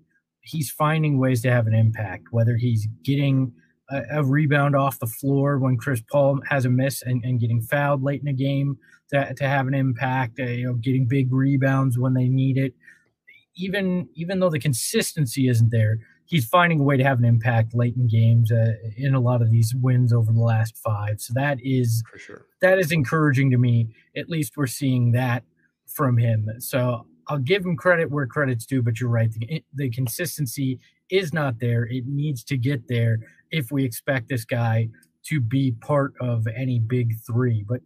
he's 0.42 0.70
finding 0.70 1.18
ways 1.18 1.42
to 1.42 1.50
have 1.50 1.66
an 1.66 1.74
impact. 1.74 2.28
Whether 2.30 2.56
he's 2.56 2.88
getting 3.04 3.52
a, 3.90 4.02
a 4.12 4.24
rebound 4.24 4.74
off 4.74 4.98
the 4.98 5.06
floor 5.06 5.58
when 5.58 5.76
Chris 5.76 6.02
Paul 6.10 6.40
has 6.48 6.64
a 6.64 6.70
miss 6.70 7.02
and, 7.02 7.24
and 7.24 7.40
getting 7.40 7.62
fouled 7.62 8.02
late 8.02 8.20
in 8.20 8.26
the 8.26 8.32
game 8.32 8.76
to, 9.12 9.32
to 9.34 9.48
have 9.48 9.66
an 9.66 9.74
impact, 9.74 10.40
uh, 10.40 10.44
you 10.44 10.66
know, 10.66 10.74
getting 10.74 11.06
big 11.06 11.32
rebounds 11.32 11.98
when 11.98 12.14
they 12.14 12.28
need 12.28 12.58
it. 12.58 12.74
Even 13.54 14.08
even 14.14 14.40
though 14.40 14.50
the 14.50 14.58
consistency 14.58 15.46
isn't 15.46 15.70
there, 15.70 15.98
he's 16.32 16.46
finding 16.46 16.80
a 16.80 16.82
way 16.82 16.96
to 16.96 17.04
have 17.04 17.18
an 17.18 17.26
impact 17.26 17.74
late 17.74 17.94
in 17.94 18.08
games 18.08 18.50
uh, 18.50 18.72
in 18.96 19.14
a 19.14 19.20
lot 19.20 19.42
of 19.42 19.50
these 19.50 19.74
wins 19.74 20.14
over 20.14 20.32
the 20.32 20.40
last 20.40 20.78
five. 20.78 21.20
So 21.20 21.34
that 21.34 21.58
is 21.62 22.02
for 22.10 22.18
sure 22.18 22.46
that 22.62 22.78
is 22.78 22.90
encouraging 22.90 23.50
to 23.50 23.58
me. 23.58 23.88
At 24.16 24.30
least 24.30 24.56
we're 24.56 24.66
seeing 24.66 25.12
that 25.12 25.44
from 25.86 26.16
him. 26.16 26.48
So 26.58 27.06
I'll 27.28 27.38
give 27.38 27.66
him 27.66 27.76
credit 27.76 28.10
where 28.10 28.26
credit's 28.26 28.64
due. 28.64 28.82
But 28.82 28.98
you're 28.98 29.10
right, 29.10 29.30
the, 29.30 29.62
the 29.74 29.90
consistency 29.90 30.80
is 31.10 31.34
not 31.34 31.60
there. 31.60 31.84
It 31.84 32.06
needs 32.06 32.42
to 32.44 32.56
get 32.56 32.88
there 32.88 33.18
if 33.50 33.70
we 33.70 33.84
expect 33.84 34.30
this 34.30 34.46
guy 34.46 34.88
to 35.24 35.38
be 35.38 35.72
part 35.82 36.14
of 36.18 36.46
any 36.56 36.78
big 36.78 37.12
three. 37.26 37.62
But 37.68 37.82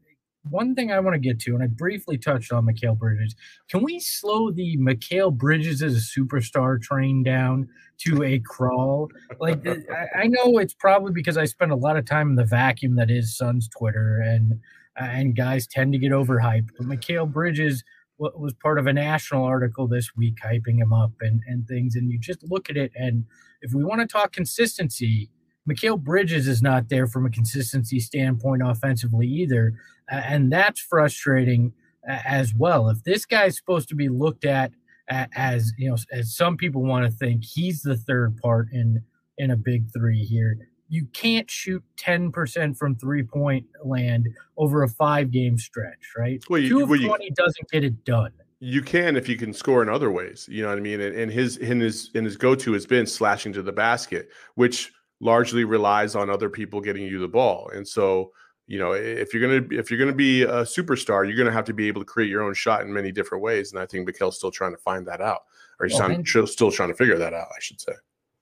one 0.50 0.75
thing 0.75 0.91
I 0.91 1.00
want 1.00 1.15
to 1.15 1.21
get 1.21 1.41
to, 1.41 1.55
and 1.55 1.62
I 1.62 1.67
briefly 1.67 2.19
touched 2.19 2.53
on 2.53 2.67
Mikal 2.67 2.99
Bridges. 2.99 3.35
Can 3.69 3.83
we 3.83 4.00
slow 4.00 4.50
the 4.50 4.76
Mikal 4.79 5.33
Bridges 5.33 5.83
as 5.83 5.97
a 5.97 6.21
superstar 6.21 6.81
train 6.81 7.23
down 7.23 7.69
to 7.99 8.23
a 8.23 8.38
crawl? 8.41 9.09
Like, 9.41 9.67
I 10.15 10.26
know 10.26 10.59
it's 10.59 10.75
probably 10.75 11.12
because 11.12 11.37
I 11.37 11.45
spend 11.45 11.73
a 11.73 11.76
lot 11.76 11.97
of 11.97 12.05
time 12.05 12.31
in 12.31 12.37
the 12.37 12.45
vacuum 12.45 12.97
that 12.97 13.11
is 13.11 13.37
Suns 13.37 13.69
Twitter, 13.69 14.21
and 14.21 14.61
and 14.97 15.37
guys 15.37 15.67
tend 15.67 15.93
to 15.93 15.99
get 15.99 16.12
overhyped. 16.12 16.71
But 16.79 16.87
Mikal 16.87 17.31
Bridges 17.31 17.85
was 18.19 18.55
part 18.62 18.79
of 18.79 18.87
a 18.87 18.93
national 18.93 19.45
article 19.45 19.87
this 19.87 20.17
week 20.17 20.37
hyping 20.43 20.79
him 20.79 20.93
up 20.93 21.12
and 21.21 21.41
and 21.47 21.67
things, 21.67 21.97
and 21.97 22.11
you 22.11 22.19
just 22.19 22.43
look 22.43 22.71
at 22.71 22.76
it, 22.76 22.93
and 22.95 23.25
if 23.62 23.73
we 23.73 23.85
want 23.85 24.00
to 24.00 24.07
talk 24.07 24.33
consistency 24.33 25.31
Mikal 25.69 26.01
Bridges 26.01 26.47
is 26.47 26.63
not 26.63 26.89
there 26.89 27.07
from 27.07 27.27
a 27.27 27.31
consistency 27.31 28.01
standpoint 28.01 28.63
offensively 28.65 29.27
either. 29.27 29.75
and 30.09 30.53
that's 30.53 30.81
frustrating 30.81 31.73
as 32.07 32.55
well. 32.55 32.89
If 32.89 33.03
this 33.05 33.27
guy's 33.27 33.57
supposed 33.57 33.89
to 33.89 33.95
be 33.95 34.09
looked 34.09 34.45
at 34.45 34.73
as, 35.09 35.73
you 35.77 35.91
know, 35.91 35.97
as 36.13 36.35
some 36.37 36.57
people 36.57 36.83
want 36.83 37.05
to 37.05 37.11
think 37.11 37.45
he's 37.45 37.83
the 37.83 37.97
third 37.97 38.37
part 38.39 38.69
in 38.73 39.03
in 39.39 39.51
a 39.51 39.57
big 39.57 39.93
three 39.93 40.25
here, 40.25 40.57
you 40.89 41.07
can't 41.13 41.51
shoot 41.51 41.83
10% 41.99 42.77
from 42.77 42.95
three 42.97 43.23
point 43.23 43.67
land 43.85 44.29
over 44.57 44.83
a 44.83 44.89
five 44.89 45.31
game 45.31 45.59
stretch, 45.59 46.13
right? 46.17 46.43
Well, 46.49 46.61
you, 46.61 46.69
Two 46.69 46.83
of 46.83 46.89
well, 46.89 47.01
20 47.01 47.25
you, 47.25 47.31
doesn't 47.33 47.71
get 47.71 47.85
it 47.85 48.05
done. 48.05 48.33
You 48.61 48.81
can 48.83 49.17
if 49.17 49.29
you 49.29 49.37
can 49.37 49.53
score 49.53 49.83
in 49.83 49.89
other 49.89 50.11
ways. 50.11 50.49
You 50.51 50.63
know 50.63 50.71
what 50.71 50.79
I 50.79 50.81
mean? 50.81 51.01
And, 51.01 51.15
and 51.15 51.31
his 51.31 51.59
in 51.59 51.81
his 51.81 52.11
in 52.15 52.25
his 52.25 52.37
go 52.37 52.55
to 52.55 52.73
has 52.73 52.87
been 52.87 53.07
slashing 53.07 53.53
to 53.55 53.63
the 53.63 53.73
basket, 53.73 54.31
which 54.55 54.93
largely 55.21 55.65
relies 55.65 56.15
on 56.15 56.31
other 56.31 56.51
people 56.51 56.81
getting 56.81 57.05
you 57.05 57.19
the 57.19 57.29
ball. 57.29 57.71
And 57.75 57.87
so, 57.87 58.33
you 58.67 58.79
know, 58.79 58.93
if 58.93 59.33
you're 59.33 59.43
gonna 59.43 59.79
if 59.79 59.91
you're 59.91 59.99
gonna 59.99 60.13
be 60.13 60.43
a 60.43 60.63
superstar, 60.63 61.27
you're 61.27 61.37
gonna 61.37 61.53
have 61.53 61.65
to 61.67 61.75
be 61.75 61.89
able 61.89 62.01
to 62.01 62.07
create 62.07 62.29
your 62.29 62.43
own 62.43 62.55
shot 62.55 62.83
in 62.83 62.93
many 62.93 63.13
different 63.13 63.43
ways. 63.43 63.73
And 63.73 63.81
I 63.81 63.87
think 63.87 64.09
Mikal's 64.09 64.37
still 64.37 64.51
trying 64.51 64.73
to 64.73 64.79
find 64.79 65.07
that 65.07 65.21
out, 65.21 65.43
or 65.79 65.87
he's 65.87 65.99
well, 65.99 66.09
trying, 66.09 66.47
still 66.47 66.71
trying 66.71 66.89
to 66.89 66.95
figure 66.95 67.19
that 67.19 67.33
out. 67.33 67.49
I 67.55 67.61
should 67.61 67.81
say. 67.81 67.93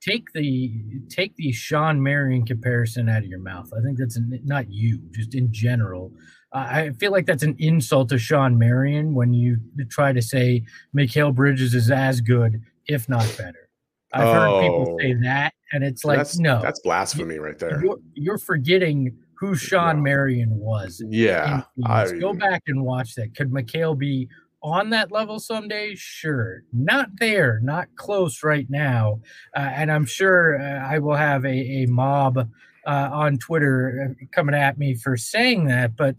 Take 0.00 0.32
the 0.32 0.82
take 1.08 1.34
the 1.36 1.52
Shawn 1.52 2.02
Marion 2.02 2.44
comparison 2.44 3.08
out 3.08 3.18
of 3.18 3.26
your 3.26 3.38
mouth. 3.38 3.72
I 3.76 3.82
think 3.82 3.98
that's 3.98 4.16
an, 4.16 4.40
not 4.44 4.70
you, 4.70 5.00
just 5.12 5.34
in 5.34 5.52
general. 5.52 6.12
I 6.52 6.90
feel 6.90 7.10
like 7.10 7.26
that's 7.26 7.42
an 7.42 7.56
insult 7.58 8.10
to 8.10 8.18
Shawn 8.18 8.56
Marion 8.56 9.12
when 9.12 9.34
you 9.34 9.58
try 9.90 10.12
to 10.12 10.22
say 10.22 10.64
Mikal 10.96 11.34
Bridges 11.34 11.74
is 11.74 11.90
as 11.90 12.20
good, 12.20 12.62
if 12.86 13.08
not 13.08 13.26
better. 13.36 13.68
I've 14.12 14.28
oh, 14.28 14.32
heard 14.32 14.62
people 14.62 14.98
say 15.00 15.14
oh. 15.14 15.22
that, 15.24 15.54
and 15.74 15.84
it's 15.84 16.04
like 16.04 16.18
that's, 16.18 16.38
no, 16.38 16.62
that's 16.62 16.80
blasphemy 16.80 17.38
right 17.38 17.58
there. 17.58 17.82
You're, 17.82 17.98
you're 18.14 18.38
forgetting 18.38 19.18
who 19.34 19.56
Shawn 19.56 20.02
Marion 20.02 20.56
was. 20.56 21.02
Yeah, 21.06 21.62
I, 21.84 22.10
go 22.12 22.32
back 22.32 22.62
and 22.68 22.82
watch 22.82 23.16
that. 23.16 23.34
Could 23.36 23.50
Mikal 23.50 23.98
be 23.98 24.28
on 24.62 24.90
that 24.90 25.12
level 25.12 25.40
someday? 25.40 25.94
Sure, 25.96 26.62
not 26.72 27.08
there, 27.18 27.60
not 27.62 27.88
close 27.96 28.42
right 28.44 28.70
now. 28.70 29.20
Uh, 29.54 29.70
and 29.74 29.90
I'm 29.90 30.06
sure 30.06 30.60
uh, 30.60 30.88
I 30.88 31.00
will 31.00 31.16
have 31.16 31.44
a, 31.44 31.82
a 31.82 31.86
mob 31.86 32.38
uh, 32.38 33.08
on 33.12 33.36
Twitter 33.38 34.16
uh, 34.20 34.24
coming 34.32 34.54
at 34.54 34.78
me 34.78 34.94
for 34.94 35.16
saying 35.16 35.66
that. 35.66 35.96
But 35.96 36.14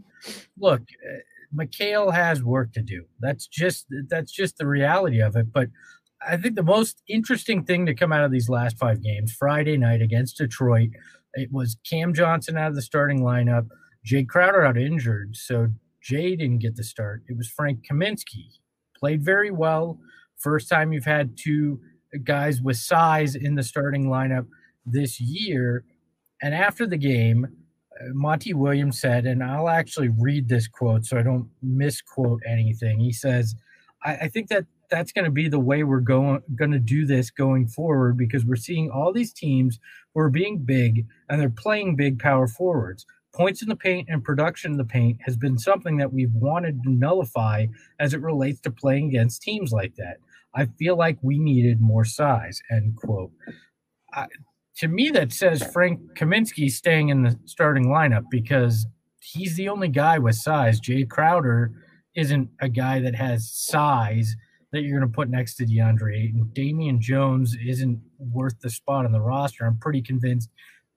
look, 0.60 0.82
uh, 0.82 1.20
Mikal 1.56 2.14
has 2.14 2.44
work 2.44 2.74
to 2.74 2.82
do. 2.82 3.06
That's 3.22 3.48
just 3.48 3.88
that's 4.10 4.32
just 4.32 4.58
the 4.58 4.68
reality 4.68 5.22
of 5.22 5.36
it. 5.38 5.54
But 5.54 5.70
I 6.28 6.38
think 6.38 6.56
the 6.56 6.64
most 6.64 7.02
interesting 7.08 7.64
thing 7.64 7.86
to 7.86 7.94
come 7.94 8.12
out 8.12 8.24
of 8.24 8.32
these 8.32 8.50
last 8.50 8.78
five 8.78 9.02
games, 9.04 9.34
Friday 9.34 9.78
night 9.78 10.02
against 10.02 10.38
Detroit, 10.38 10.90
it 11.34 11.52
was 11.52 11.78
Cam 11.90 12.14
Johnson 12.14 12.58
out 12.58 12.70
of 12.70 12.76
the 12.76 12.82
starting 12.82 13.22
lineup, 13.22 13.68
Jae 14.06 14.28
Crowder 14.28 14.66
out 14.66 14.78
injured, 14.78 15.36
so 15.36 15.68
Jae 16.04 16.38
didn't 16.38 16.60
get 16.60 16.76
the 16.76 16.84
start. 16.84 17.24
It 17.28 17.38
was 17.38 17.48
Frank 17.48 17.86
Kaminsky, 17.90 18.46
played 18.98 19.24
very 19.24 19.52
well. 19.52 20.00
First 20.38 20.70
time 20.70 20.94
you've 20.94 21.06
had 21.06 21.38
two 21.38 21.80
guys 22.24 22.62
with 22.62 22.78
size 22.78 23.36
in 23.36 23.56
the 23.56 23.64
starting 23.64 24.06
lineup 24.06 24.48
this 24.86 25.20
year. 25.20 25.84
And 26.42 26.54
after 26.54 26.86
the 26.86 26.98
game, 26.98 27.48
uh, 28.00 28.06
Monty 28.14 28.54
Williams 28.54 29.00
said, 29.00 29.26
and 29.26 29.44
I'll 29.44 29.70
actually 29.70 30.10
read 30.10 30.48
this 30.48 30.68
quote 30.68 31.06
so 31.06 31.18
I 31.18 31.24
don't 31.24 31.50
misquote 31.62 32.42
anything. 32.48 33.00
He 33.00 33.12
says, 33.12 33.56
I, 34.04 34.16
I 34.16 34.28
think 34.28 34.50
that 34.50 34.66
that's 34.90 35.12
going 35.12 35.26
to 35.26 35.32
be 35.32 35.48
the 35.48 35.60
way 35.60 35.84
we're 35.84 36.00
going 36.00 36.42
going 36.56 36.72
to 36.72 36.80
do 36.80 37.06
this 37.06 37.30
going 37.30 37.68
forward 37.68 38.18
because 38.18 38.46
we're 38.46 38.56
seeing 38.56 38.90
all 38.90 39.12
these 39.12 39.34
teams 39.34 39.80
who 40.14 40.22
are 40.22 40.30
being 40.30 40.60
big 40.60 41.06
and 41.30 41.40
they're 41.40 41.50
playing 41.50 41.96
big 41.96 42.20
power 42.20 42.48
forwards. 42.48 43.06
Points 43.34 43.62
in 43.62 43.68
the 43.68 43.76
paint 43.76 44.08
and 44.10 44.24
production 44.24 44.72
in 44.72 44.78
the 44.78 44.86
paint 44.86 45.20
has 45.22 45.36
been 45.36 45.58
something 45.58 45.98
that 45.98 46.14
we've 46.14 46.34
wanted 46.34 46.82
to 46.84 46.90
nullify 46.90 47.66
as 48.00 48.14
it 48.14 48.22
relates 48.22 48.62
to 48.62 48.72
playing 48.72 49.10
against 49.10 49.42
teams 49.42 49.72
like 49.72 49.96
that. 49.96 50.18
I 50.54 50.68
feel 50.80 50.98
like 50.98 51.18
we 51.22 51.38
needed 51.38 51.82
more 51.82 52.06
size. 52.06 52.62
End 52.72 52.96
quote. 52.96 53.32
I, 54.14 54.28
to 54.78 54.88
me, 54.88 55.10
that 55.10 55.34
says 55.34 55.64
Frank 55.72 56.00
Kaminsky 56.18 56.70
staying 56.70 57.10
in 57.10 57.24
the 57.24 57.38
starting 57.46 57.88
lineup 57.88 58.24
because 58.30 58.86
he's 59.20 59.56
the 59.56 59.70
only 59.70 59.88
guy 59.88 60.18
with 60.18 60.36
size. 60.36 60.80
Jae 60.80 61.10
Crowder 61.10 61.72
isn't 62.16 62.50
a 62.62 62.70
guy 62.70 63.00
that 63.02 63.16
has 63.16 63.52
size 63.52 64.36
that 64.76 64.84
you're 64.84 65.00
going 65.00 65.10
to 65.10 65.16
put 65.16 65.30
next 65.30 65.56
to 65.56 65.66
DeAndre 65.66 66.16
Ayton. 66.16 66.50
Damian 66.54 67.02
Jones 67.02 67.56
isn't 67.66 68.00
worth 68.20 68.60
the 68.60 68.70
spot 68.70 69.06
on 69.06 69.12
the 69.12 69.22
roster. 69.22 69.66
I'm 69.66 69.78
pretty 69.78 70.02
convinced 70.02 70.50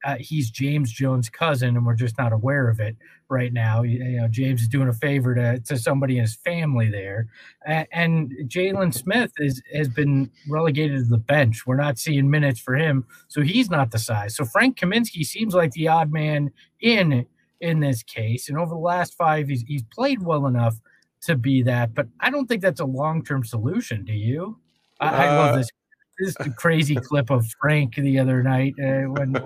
uh, 0.04 0.16
he's 0.20 0.50
James 0.50 0.92
Jones' 0.92 1.28
cousin, 1.28 1.76
and 1.76 1.85
we're 1.85 1.94
just 1.94 2.18
not 2.18 2.32
aware 2.32 2.68
of 2.68 2.78
it 2.78 2.97
right 3.28 3.52
now. 3.52 3.82
You, 3.82 4.04
you 4.04 4.20
know, 4.20 4.28
James 4.28 4.62
is 4.62 4.68
doing 4.68 4.88
a 4.88 4.92
favor 4.92 5.35
to, 5.35 5.58
to 5.61 5.76
somebody 5.76 6.16
in 6.16 6.23
his 6.23 6.37
family 6.37 6.88
there, 6.88 7.26
and, 7.66 7.87
and 7.92 8.32
Jalen 8.44 8.94
Smith 8.94 9.32
is 9.38 9.61
has 9.75 9.88
been 9.88 10.30
relegated 10.49 10.99
to 10.99 11.04
the 11.04 11.18
bench. 11.18 11.66
We're 11.66 11.76
not 11.76 11.99
seeing 11.99 12.30
minutes 12.30 12.61
for 12.61 12.75
him, 12.76 13.06
so 13.26 13.42
he's 13.42 13.70
not 13.70 13.90
the 13.90 13.99
size. 13.99 14.37
So 14.37 14.44
Frank 14.44 14.78
Kaminsky 14.78 15.25
seems 15.25 15.54
like 15.54 15.73
the 15.73 15.88
odd 15.88 16.12
man 16.12 16.52
in 16.80 17.26
in 17.61 17.80
this 17.80 18.04
case, 18.04 18.49
and 18.49 18.56
over 18.56 18.70
the 18.70 18.80
last 18.80 19.14
five, 19.14 19.49
he's 19.49 19.62
he's 19.62 19.82
played 19.82 20.23
well 20.23 20.47
enough 20.47 20.80
to 21.28 21.37
be 21.37 21.62
that, 21.62 21.94
but 21.94 22.06
I 22.20 22.30
don't 22.30 22.47
think 22.47 22.62
that's 22.62 22.80
a 22.80 22.85
long 22.85 23.25
term 23.25 23.44
solution. 23.44 24.04
Do 24.04 24.12
you? 24.12 24.58
I, 25.00 25.26
I 25.26 25.37
love 25.37 25.54
uh, 25.54 25.58
this 25.58 25.70
this 26.18 26.37
crazy 26.56 26.97
clip 26.97 27.30
of 27.30 27.47
Frank 27.61 27.94
the 27.94 28.18
other 28.18 28.42
night 28.42 28.75
uh, 28.82 29.08
when 29.11 29.37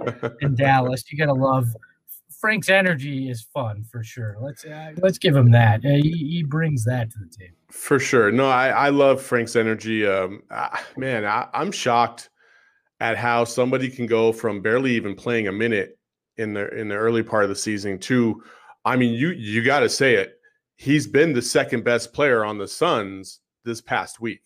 in 0.40 0.54
Dallas. 0.56 1.04
You 1.10 1.18
gotta 1.18 1.34
love 1.38 1.66
Frank's 2.42 2.68
energy 2.68 3.30
is 3.30 3.42
fun 3.54 3.84
for 3.84 4.02
sure. 4.02 4.36
Let's 4.40 4.64
uh, 4.64 4.92
let's 5.00 5.18
give 5.18 5.36
him 5.36 5.52
that. 5.52 5.84
Uh, 5.84 5.90
he, 5.90 6.10
he, 6.10 6.42
brings 6.42 6.84
that 6.84 7.08
to 7.12 7.18
the 7.20 7.26
table 7.26 7.56
for 7.70 8.00
sure. 8.00 8.32
No, 8.32 8.48
I, 8.48 8.68
I 8.70 8.88
love 8.88 9.22
Frank's 9.22 9.54
energy. 9.54 10.04
Um, 10.04 10.42
man, 10.96 11.24
I, 11.24 11.46
I'm 11.54 11.70
shocked 11.70 12.30
at 12.98 13.16
how 13.16 13.44
somebody 13.44 13.88
can 13.88 14.06
go 14.06 14.32
from 14.32 14.60
barely 14.60 14.92
even 14.92 15.14
playing 15.14 15.46
a 15.46 15.52
minute 15.52 15.98
in 16.36 16.52
the 16.52 16.68
in 16.76 16.88
the 16.88 16.96
early 16.96 17.22
part 17.22 17.44
of 17.44 17.48
the 17.48 17.54
season 17.54 17.98
to, 18.00 18.42
I 18.84 18.96
mean, 18.96 19.14
you 19.14 19.30
you 19.30 19.62
got 19.62 19.80
to 19.80 19.88
say 19.88 20.14
it. 20.14 20.40
He's 20.82 21.06
been 21.06 21.32
the 21.32 21.42
second 21.42 21.84
best 21.84 22.12
player 22.12 22.44
on 22.44 22.58
the 22.58 22.66
Suns 22.66 23.38
this 23.64 23.80
past 23.80 24.20
week. 24.20 24.42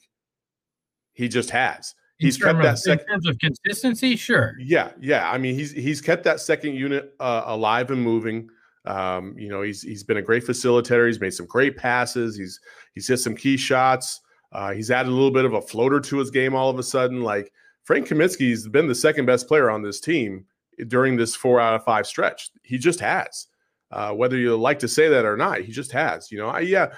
He 1.14 1.28
just 1.28 1.48
has 1.48 1.94
he's 2.18 2.36
kept 2.36 2.60
that 2.62 2.78
second 2.78 3.04
in 3.06 3.06
terms 3.06 3.26
of 3.26 3.38
consistency. 3.38 4.16
Sure. 4.16 4.54
Yeah, 4.58 4.90
yeah. 5.00 5.30
I 5.30 5.38
mean, 5.38 5.54
he's 5.54 5.72
he's 5.72 6.00
kept 6.00 6.24
that 6.24 6.40
second 6.40 6.74
unit 6.74 7.14
uh, 7.20 7.44
alive 7.46 7.90
and 7.90 8.02
moving. 8.02 8.48
Um, 8.84 9.34
you 9.38 9.48
know, 9.48 9.62
he's 9.62 9.82
he's 9.82 10.04
been 10.04 10.18
a 10.18 10.22
great 10.22 10.44
facilitator. 10.44 11.06
He's 11.06 11.20
made 11.20 11.34
some 11.34 11.46
great 11.46 11.76
passes. 11.76 12.36
He's 12.36 12.60
he's 12.94 13.08
hit 13.08 13.18
some 13.18 13.34
key 13.34 13.56
shots. 13.56 14.20
Uh, 14.52 14.72
he's 14.72 14.90
added 14.90 15.08
a 15.08 15.14
little 15.14 15.30
bit 15.30 15.44
of 15.44 15.54
a 15.54 15.62
floater 15.62 16.00
to 16.00 16.18
his 16.18 16.30
game 16.30 16.54
all 16.54 16.70
of 16.70 16.78
a 16.78 16.82
sudden. 16.82 17.22
Like 17.22 17.50
Frank 17.84 18.08
Kaminsky's 18.08 18.68
been 18.68 18.86
the 18.86 18.94
second 18.94 19.24
best 19.26 19.48
player 19.48 19.70
on 19.70 19.82
this 19.82 20.00
team 20.00 20.44
during 20.88 21.16
this 21.16 21.34
four 21.34 21.60
out 21.60 21.74
of 21.74 21.84
five 21.84 22.06
stretch. 22.06 22.50
He 22.62 22.78
just 22.78 23.00
has. 23.00 23.46
Uh, 23.92 24.12
whether 24.12 24.36
you 24.36 24.56
like 24.56 24.80
to 24.80 24.88
say 24.88 25.08
that 25.08 25.24
or 25.24 25.36
not, 25.36 25.60
he 25.60 25.70
just 25.70 25.92
has. 25.92 26.32
You 26.32 26.38
know, 26.38 26.48
I, 26.48 26.60
yeah, 26.60 26.92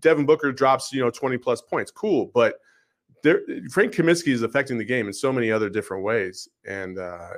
Devin 0.00 0.26
Booker 0.26 0.52
drops 0.52 0.92
you 0.92 1.00
know 1.00 1.10
twenty 1.10 1.38
plus 1.38 1.62
points, 1.62 1.90
cool, 1.90 2.30
but 2.34 2.56
there, 3.24 3.40
Frank 3.70 3.92
Kaminsky 3.92 4.28
is 4.28 4.42
affecting 4.42 4.78
the 4.78 4.84
game 4.84 5.08
in 5.08 5.12
so 5.12 5.32
many 5.32 5.50
other 5.50 5.68
different 5.68 6.04
ways. 6.04 6.46
And 6.66 6.98
uh, 6.98 7.28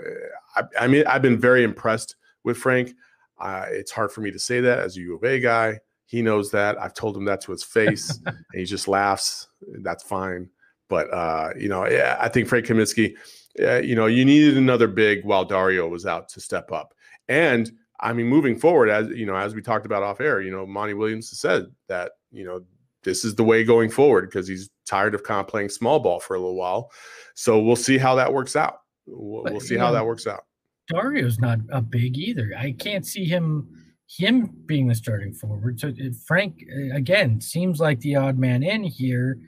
I, 0.57 0.63
I, 0.81 0.87
mean, 0.89 1.05
I've 1.07 1.23
been 1.23 1.39
very 1.39 1.63
impressed 1.63 2.17
with 2.43 2.59
Frank. 2.59 2.93
Uh, 3.39 3.67
it's 3.71 3.93
hard 3.93 4.11
for 4.11 4.21
me 4.21 4.31
to 4.33 4.39
say 4.39 4.61
that 4.61 4.81
as 4.81 4.97
a 4.97 5.01
U 5.01 5.15
of 5.15 5.25
A 5.25 5.39
guy. 5.39 5.79
He 6.07 6.23
knows 6.23 6.51
that. 6.51 6.81
I've 6.81 6.95
told 6.95 7.17
him 7.17 7.25
that 7.27 7.41
to 7.43 7.53
his 7.53 7.63
face, 7.63 8.21
and 8.27 8.37
he 8.53 8.65
just 8.65 8.89
laughs. 8.89 9.49
That's 9.81 10.03
fine. 10.03 10.51
But 10.89 11.13
uh, 11.13 11.51
you 11.59 11.69
know, 11.69 11.87
yeah, 11.89 12.17
I 12.21 12.29
think 12.29 12.49
Frank 12.49 12.67
Kaminsky. 12.67 13.17
Uh, 13.61 13.77
you 13.79 13.95
know, 13.95 14.07
you 14.07 14.25
needed 14.25 14.59
another 14.59 14.87
big 14.87 15.25
while 15.25 15.45
Dario 15.45 15.89
was 15.89 16.05
out 16.05 16.29
to 16.29 16.41
step 16.41 16.71
up. 16.71 16.93
And 17.29 17.73
I 18.01 18.13
mean, 18.13 18.27
moving 18.27 18.59
forward, 18.59 18.89
as 18.89 19.09
you 19.09 19.27
know, 19.27 19.37
as 19.37 19.55
we 19.55 19.63
talked 19.63 19.87
about 19.87 20.03
off 20.03 20.21
air, 20.21 20.41
you 20.41 20.51
know, 20.51 20.67
Monty 20.67 20.95
Williams 20.95 21.39
said 21.39 21.67
that 21.89 22.13
you 22.31 22.45
know 22.45 22.65
this 23.05 23.25
is 23.25 23.35
the 23.35 23.45
way 23.45 23.65
going 23.65 23.91
forward 23.91 24.29
because 24.29 24.49
he's 24.49 24.69
tired 24.85 25.15
of 25.15 25.23
kind 25.23 25.41
of 25.41 25.49
playing 25.49 25.69
small 25.69 26.01
ball 26.01 26.21
for 26.21 26.35
a 26.35 26.39
little 26.39 26.57
while. 26.57 26.91
So 27.35 27.61
we'll 27.61 27.77
see 27.77 27.99
how 27.99 28.15
that 28.17 28.33
works 28.33 28.57
out. 28.57 28.81
We'll, 29.07 29.45
but, 29.45 29.53
we'll 29.53 29.61
see 29.61 29.77
how 29.77 29.89
know, 29.89 29.95
that 29.95 30.07
works 30.07 30.27
out. 30.27 30.45
Dario's 30.93 31.39
not 31.39 31.59
a 31.71 31.81
big 31.81 32.19
either. 32.19 32.53
I 32.59 32.73
can't 32.73 33.07
see 33.07 33.25
him 33.25 33.69
him 34.09 34.51
being 34.67 34.87
the 34.87 34.95
starting 34.95 35.33
forward. 35.33 35.81
So 35.81 35.89
uh, 35.89 36.13
Frank 36.27 36.63
uh, 36.71 36.95
again 36.95 37.41
seems 37.41 37.81
like 37.81 38.01
the 38.01 38.17
odd 38.17 38.39
man 38.39 38.63
in 38.63 38.85
here, 38.85 39.39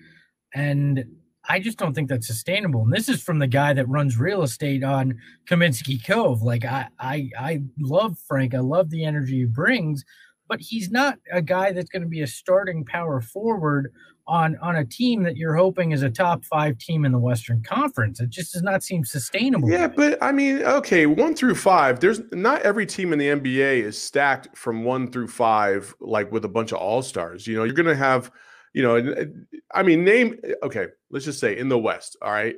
and 0.55 1.05
I 1.49 1.61
just 1.61 1.79
don't 1.79 1.95
think 1.95 2.09
that's 2.09 2.27
sustainable. 2.27 2.83
And 2.83 2.93
this 2.93 3.09
is 3.09 3.23
from 3.23 3.39
the 3.39 3.47
guy 3.47 3.73
that 3.73 3.89
runs 3.89 4.19
real 4.19 4.43
estate 4.43 4.85
on 4.85 5.19
Kaminsky 5.49 6.05
Cove. 6.05 6.43
Like 6.43 6.65
I 6.65 6.89
I 6.99 7.31
I 7.39 7.63
love 7.79 8.19
Frank. 8.27 8.55
I 8.55 8.61
love 8.61 8.91
the 8.91 9.05
energy 9.05 9.39
he 9.39 9.45
brings, 9.47 10.05
but 10.49 10.61
he's 10.61 10.91
not 10.91 11.19
a 11.33 11.43
guy 11.43 11.73
that's 11.73 11.91
going 11.91 12.03
to 12.03 12.09
be 12.09 12.21
a 12.21 12.27
starting 12.27 12.85
power 12.85 13.21
forward 13.21 13.93
on 14.29 14.59
on 14.61 14.77
a 14.77 14.85
team 14.85 15.23
that 15.23 15.37
you're 15.37 15.57
hoping 15.57 15.93
is 15.93 16.03
a 16.03 16.11
top 16.11 16.45
five 16.45 16.77
team 16.79 17.05
in 17.05 17.13
the 17.13 17.19
Western 17.19 17.63
Conference. 17.63 18.21
It 18.21 18.29
just 18.29 18.53
does 18.53 18.63
not 18.63 18.83
seem 18.83 19.05
sustainable. 19.05 19.71
Yeah, 19.71 19.89
but 19.89 20.23
I 20.23 20.33
mean, 20.33 20.63
okay, 20.63 21.07
one 21.07 21.35
through 21.35 21.55
five. 21.55 22.01
There's 22.01 22.21
not 22.33 22.61
every 22.63 22.85
team 22.85 23.13
in 23.13 23.19
the 23.19 23.29
NBA 23.29 23.83
is 23.83 24.01
stacked 24.01 24.57
from 24.57 24.85
one 24.85 25.11
through 25.11 25.29
five, 25.29 25.95
like 25.99 26.31
with 26.31 26.45
a 26.45 26.49
bunch 26.49 26.73
of 26.73 26.79
all 26.79 27.01
stars. 27.03 27.47
You 27.47 27.57
know, 27.57 27.65
you're 27.65 27.75
going 27.75 27.87
to 27.87 27.97
have, 27.97 28.31
you 28.75 28.83
know, 28.83 28.97
uh, 28.97 29.25
I 29.73 29.83
mean, 29.83 30.05
name. 30.05 30.39
Okay, 30.63 30.87
let's 31.11 31.25
just 31.25 31.41
say 31.41 31.57
in 31.57 31.69
the 31.69 31.79
West. 31.79 32.17
All 32.23 32.33
right, 32.33 32.57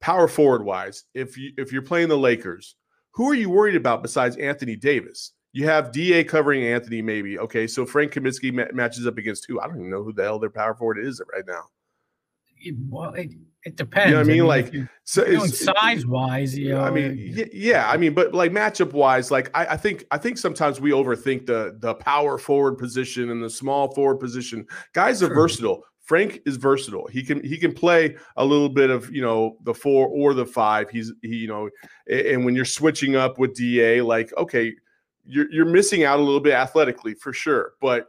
power 0.00 0.28
forward 0.28 0.64
wise, 0.64 1.04
if 1.14 1.36
you 1.36 1.52
if 1.56 1.72
you're 1.72 1.82
playing 1.82 2.08
the 2.08 2.18
Lakers, 2.18 2.76
who 3.12 3.28
are 3.30 3.34
you 3.34 3.50
worried 3.50 3.76
about 3.76 4.02
besides 4.02 4.36
Anthony 4.36 4.76
Davis? 4.76 5.32
You 5.52 5.66
have 5.66 5.92
Da 5.92 6.24
covering 6.24 6.64
Anthony, 6.64 7.02
maybe. 7.02 7.38
Okay, 7.38 7.66
so 7.66 7.84
Frank 7.84 8.12
Kaminsky 8.12 8.52
ma- 8.52 8.72
matches 8.72 9.06
up 9.06 9.18
against 9.18 9.44
who? 9.46 9.60
I 9.60 9.66
don't 9.66 9.76
even 9.78 9.90
know 9.90 10.02
who 10.02 10.12
the 10.12 10.22
hell 10.22 10.38
their 10.38 10.50
power 10.50 10.74
forward 10.74 10.98
is 10.98 11.20
right 11.32 11.44
now. 11.46 11.64
Well, 12.88 13.14
it 13.64 13.76
depends. 13.76 14.10
You 14.10 14.14
know 14.14 14.20
what 14.20 14.24
I 14.24 14.64
mean? 14.64 14.70
I 14.70 14.70
mean 14.70 14.82
like 14.82 14.90
so 15.04 15.46
size 15.46 16.06
wise, 16.06 16.58
you 16.58 16.70
know. 16.70 16.80
I 16.80 16.90
mean, 16.90 17.48
yeah, 17.52 17.88
I 17.88 17.96
mean, 17.96 18.14
but 18.14 18.34
like 18.34 18.50
matchup 18.50 18.92
wise, 18.92 19.30
like 19.30 19.50
I, 19.54 19.66
I, 19.66 19.76
think 19.76 20.04
I 20.10 20.18
think 20.18 20.38
sometimes 20.38 20.80
we 20.80 20.90
overthink 20.90 21.46
the 21.46 21.76
the 21.78 21.94
power 21.94 22.38
forward 22.38 22.78
position 22.78 23.30
and 23.30 23.42
the 23.42 23.50
small 23.50 23.94
forward 23.94 24.18
position. 24.18 24.66
Guys 24.92 25.22
are 25.22 25.26
sure. 25.26 25.34
versatile. 25.34 25.84
Frank 26.00 26.40
is 26.46 26.56
versatile. 26.56 27.06
He 27.06 27.22
can 27.22 27.42
he 27.44 27.56
can 27.56 27.72
play 27.72 28.16
a 28.36 28.44
little 28.44 28.68
bit 28.68 28.90
of 28.90 29.10
you 29.14 29.22
know 29.22 29.56
the 29.62 29.74
four 29.74 30.08
or 30.08 30.34
the 30.34 30.46
five. 30.46 30.90
He's 30.90 31.12
he 31.22 31.36
you 31.36 31.48
know, 31.48 31.70
and 32.10 32.44
when 32.44 32.56
you're 32.56 32.64
switching 32.64 33.14
up 33.14 33.38
with 33.38 33.54
Da, 33.54 34.00
like 34.02 34.36
okay 34.36 34.74
you're 35.24 35.50
you're 35.52 35.66
missing 35.66 36.04
out 36.04 36.18
a 36.18 36.22
little 36.22 36.40
bit 36.40 36.54
athletically 36.54 37.14
for 37.14 37.32
sure. 37.32 37.74
But 37.80 38.06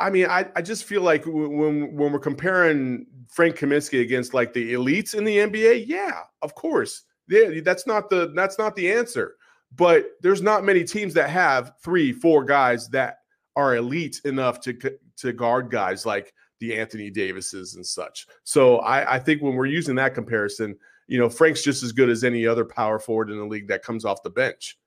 I 0.00 0.10
mean, 0.10 0.26
I, 0.26 0.46
I 0.56 0.62
just 0.62 0.84
feel 0.84 1.02
like 1.02 1.24
when 1.26 1.94
when 1.94 2.12
we're 2.12 2.18
comparing 2.18 3.06
Frank 3.28 3.56
Kaminsky 3.56 4.00
against 4.00 4.34
like 4.34 4.52
the 4.52 4.72
elites 4.72 5.14
in 5.14 5.24
the 5.24 5.36
NBA, 5.36 5.84
yeah, 5.86 6.22
of 6.42 6.54
course, 6.54 7.02
yeah, 7.28 7.60
that's 7.62 7.86
not 7.86 8.08
the 8.08 8.32
that's 8.34 8.58
not 8.58 8.74
the 8.74 8.90
answer. 8.90 9.36
But 9.76 10.06
there's 10.22 10.42
not 10.42 10.64
many 10.64 10.82
teams 10.82 11.14
that 11.14 11.30
have 11.30 11.74
three, 11.84 12.12
four 12.12 12.44
guys 12.44 12.88
that 12.88 13.18
are 13.56 13.76
elite 13.76 14.20
enough 14.24 14.60
to 14.62 14.76
to 15.18 15.32
guard 15.32 15.70
guys 15.70 16.06
like 16.06 16.32
the 16.60 16.76
Anthony 16.76 17.10
Davises 17.10 17.74
and 17.74 17.86
such. 17.86 18.26
So 18.44 18.78
I, 18.78 19.16
I 19.16 19.18
think 19.18 19.42
when 19.42 19.54
we're 19.54 19.66
using 19.66 19.94
that 19.96 20.14
comparison, 20.14 20.76
you 21.08 21.18
know, 21.18 21.28
Frank's 21.28 21.62
just 21.62 21.82
as 21.82 21.92
good 21.92 22.08
as 22.08 22.24
any 22.24 22.46
other 22.46 22.64
power 22.64 22.98
forward 22.98 23.30
in 23.30 23.38
the 23.38 23.44
league 23.44 23.68
that 23.68 23.82
comes 23.82 24.04
off 24.04 24.22
the 24.22 24.30
bench. 24.30 24.78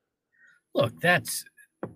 Look, 0.74 1.00
that's 1.02 1.46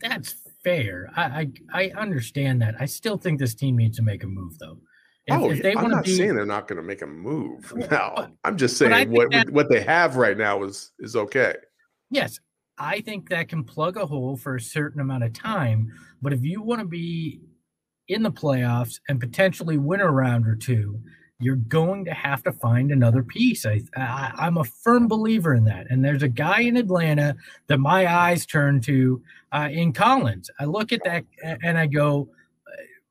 that's 0.02 0.36
fair. 0.68 1.10
I, 1.16 1.50
I, 1.74 1.92
I 1.92 1.92
understand 1.98 2.62
that. 2.62 2.76
I 2.80 2.86
still 2.86 3.18
think 3.18 3.40
this 3.40 3.56
team 3.56 3.78
needs 3.78 3.98
to 3.98 4.04
make 4.04 4.24
a 4.24 4.28
move, 4.28 4.58
though. 4.60 4.80
If, 5.26 5.40
oh, 5.40 5.52
if 5.52 5.62
they 5.62 5.76
I'm 5.76 5.90
not 5.90 6.06
be, 6.06 6.16
saying 6.16 6.36
they're 6.36 6.46
not 6.46 6.68
going 6.68 6.78
to 6.78 6.88
make 6.88 7.02
a 7.02 7.08
move. 7.08 7.74
No, 7.92 8.28
I'm 8.44 8.58
just 8.58 8.78
saying 8.78 9.12
what 9.12 9.32
that, 9.32 9.50
what 9.50 9.70
they 9.70 9.82
have 9.82 10.16
right 10.16 10.38
now 10.38 10.64
is 10.64 10.94
is 11.00 11.16
okay. 11.16 11.54
Yes, 12.10 12.40
I 12.78 13.02
think 13.02 13.30
that 13.30 13.50
can 13.50 13.64
plug 13.64 13.98
a 13.98 14.06
hole 14.06 14.38
for 14.38 14.56
a 14.56 14.62
certain 14.62 15.02
amount 15.02 15.26
of 15.26 15.34
time. 15.34 15.92
But 16.22 16.32
if 16.32 16.44
you 16.44 16.62
want 16.62 16.80
to 16.80 16.88
be 16.88 17.42
in 18.08 18.24
the 18.24 18.32
playoffs 18.32 19.00
and 19.10 19.20
potentially 19.20 19.78
win 19.78 20.00
a 20.00 20.10
round 20.10 20.48
or 20.48 20.56
two, 20.56 21.02
you're 21.40 21.56
going 21.56 22.06
to 22.06 22.14
have 22.14 22.42
to 22.44 22.52
find 22.52 22.92
another 22.92 23.24
piece. 23.24 23.66
I, 23.66 23.82
I 23.96 24.48
am 24.48 24.58
a 24.58 24.64
firm 24.64 25.08
believer 25.08 25.54
in 25.54 25.66
that. 25.66 25.88
And 25.90 26.04
there's 26.04 26.24
a 26.24 26.28
guy 26.28 26.62
in 26.62 26.78
Atlanta 26.78 27.36
that 27.68 27.80
my 27.80 28.12
eyes 28.12 28.46
turn 28.46 28.82
to 28.82 29.22
uh, 29.52 29.70
in 29.72 29.94
Collins. 29.94 30.50
I 30.60 30.66
look 30.66 30.92
at 30.92 31.04
that 31.04 31.26
and 31.44 31.78
I 31.78 31.86
go, 31.86 32.30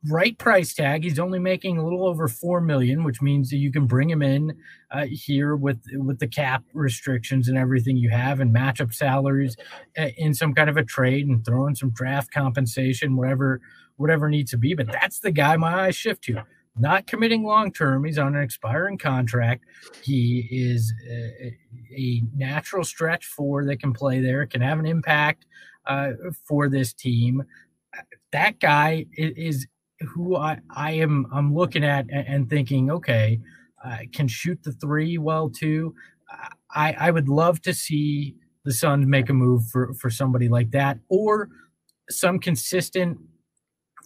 right 0.09 0.37
price 0.39 0.75
tag. 0.75 1.05
He's 1.05 1.19
only 1.19 1.39
making 1.39 1.79
a 1.79 1.85
little 1.85 2.07
over 2.07 2.29
four 2.29 2.61
million, 2.61 3.05
which 3.05 3.23
means 3.23 3.51
that 3.51 3.57
you 3.57 3.73
can 3.73 3.87
bring 3.87 4.11
him 4.11 4.23
in 4.23 4.57
uh, 4.91 5.07
here 5.07 5.57
with 5.57 5.81
with 5.95 6.19
the 6.19 6.29
cap 6.29 6.63
restrictions 6.73 7.49
and 7.49 7.59
everything 7.59 7.97
you 7.97 8.11
have, 8.11 8.41
and 8.41 8.53
match 8.53 8.81
up 8.81 8.93
salaries 8.93 9.57
uh, 9.99 10.09
in 10.17 10.35
some 10.35 10.55
kind 10.55 10.71
of 10.71 10.77
a 10.77 10.85
trade 10.85 11.27
and 11.27 11.45
throw 11.45 11.67
in 11.67 11.75
some 11.75 11.91
draft 11.91 12.31
compensation, 12.31 13.17
whatever 13.17 13.61
whatever 13.97 14.29
needs 14.29 14.51
to 14.51 14.59
be. 14.59 14.75
But 14.75 14.93
that's 14.93 15.21
the 15.21 15.33
guy 15.33 15.57
my 15.57 15.87
eyes 15.87 15.97
shift 15.97 16.23
to. 16.25 16.43
Not 16.79 17.07
committing 17.07 17.43
long 17.45 17.73
term. 17.73 18.05
He's 18.05 18.19
on 18.19 18.35
an 18.37 18.43
expiring 18.43 18.99
contract. 18.99 19.65
He 20.03 20.47
is 20.51 20.93
a, 21.11 21.57
a 21.97 22.23
natural 22.37 22.85
stretch 22.85 23.27
four 23.27 23.65
that 23.65 23.81
can 23.81 23.93
play 23.93 24.21
there, 24.21 24.47
can 24.47 24.61
have 24.61 24.79
an 24.79 24.87
impact 24.87 25.47
uh, 25.87 26.11
for 26.47 26.69
this 26.69 26.93
team 26.93 27.45
that 28.33 28.61
guy 28.61 29.07
is, 29.17 29.67
who 30.01 30.37
I, 30.37 30.59
I 30.75 30.93
am 30.93 31.27
I'm 31.33 31.55
looking 31.55 31.83
at 31.83 32.07
and 32.11 32.51
thinking, 32.51 32.91
okay, 32.91 33.41
uh, 33.83 33.99
can 34.13 34.29
shoot 34.29 34.63
the 34.63 34.73
three 34.73 35.17
well 35.17 35.49
too. 35.49 35.95
I 36.71 36.95
I 36.99 37.11
would 37.11 37.31
love 37.31 37.63
to 37.63 37.73
see 37.73 38.37
the 38.65 38.73
Suns 38.73 39.07
make 39.07 39.31
a 39.31 39.33
move 39.33 39.69
for 39.71 39.95
for 39.95 40.11
somebody 40.11 40.49
like 40.49 40.71
that 40.73 40.99
or 41.09 41.49
some 42.11 42.39
consistent 42.39 43.19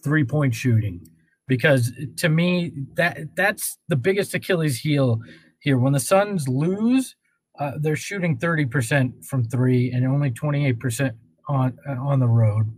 three 0.01 0.23
point 0.23 0.55
shooting 0.55 1.05
because 1.51 1.91
to 2.15 2.29
me 2.29 2.71
that 2.93 3.35
that's 3.35 3.77
the 3.89 3.97
biggest 3.97 4.33
Achilles 4.33 4.79
heel 4.79 5.19
here. 5.59 5.77
When 5.77 5.91
the 5.91 5.99
Suns 5.99 6.47
lose, 6.47 7.17
uh, 7.59 7.73
they're 7.77 7.97
shooting 7.97 8.37
30% 8.37 9.25
from 9.25 9.43
three 9.43 9.91
and 9.91 10.07
only 10.07 10.31
28% 10.31 11.11
on 11.49 11.77
on 11.85 12.21
the 12.21 12.29
road. 12.29 12.73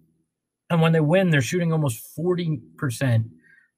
And 0.72 0.82
when 0.82 0.92
they 0.92 1.02
win, 1.02 1.30
they're 1.30 1.40
shooting 1.40 1.72
almost 1.72 2.18
40% 2.18 3.30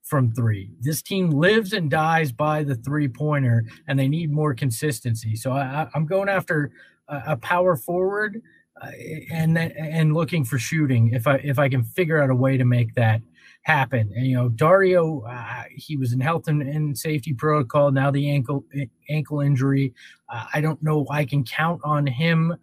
from 0.02 0.32
three. 0.32 0.72
This 0.80 1.02
team 1.02 1.30
lives 1.30 1.74
and 1.74 1.92
dies 1.92 2.32
by 2.32 2.64
the 2.64 2.76
three 2.76 3.10
pointer, 3.10 3.66
and 3.90 4.00
they 4.00 4.08
need 4.08 4.32
more 4.32 4.54
consistency. 4.54 5.36
So 5.36 5.52
I, 5.52 5.90
am 5.94 6.06
going 6.06 6.30
after 6.30 6.72
a, 7.10 7.22
a 7.34 7.36
power 7.36 7.76
forward 7.76 8.42
uh, 8.82 8.92
and 9.30 9.58
and 9.58 10.14
looking 10.14 10.46
for 10.46 10.58
shooting 10.58 11.10
if 11.10 11.28
I 11.28 11.36
if 11.44 11.60
I 11.60 11.68
can 11.68 11.84
figure 11.84 12.24
out 12.24 12.30
a 12.30 12.36
way 12.36 12.56
to 12.56 12.64
make 12.64 12.96
that 12.96 13.20
happen. 13.66 14.12
And 14.16 14.28
you 14.28 14.36
know, 14.36 14.48
Dario, 14.48 15.22
uh, 15.22 15.64
he 15.72 15.98
was 15.98 16.14
in 16.14 16.20
health 16.20 16.48
and, 16.48 16.62
and, 16.62 16.96
safety 16.98 17.34
protocol. 17.34 17.92
Now 17.92 18.12
the 18.12 18.30
ankle 18.30 18.64
ankle 19.10 19.42
injury. 19.42 19.94
Uh, 20.30 20.46
I 20.54 20.62
don't 20.62 20.82
know. 20.84 21.06
I 21.10 21.26
can 21.26 21.44
count 21.44 21.82
on 21.84 22.06
him 22.06 22.56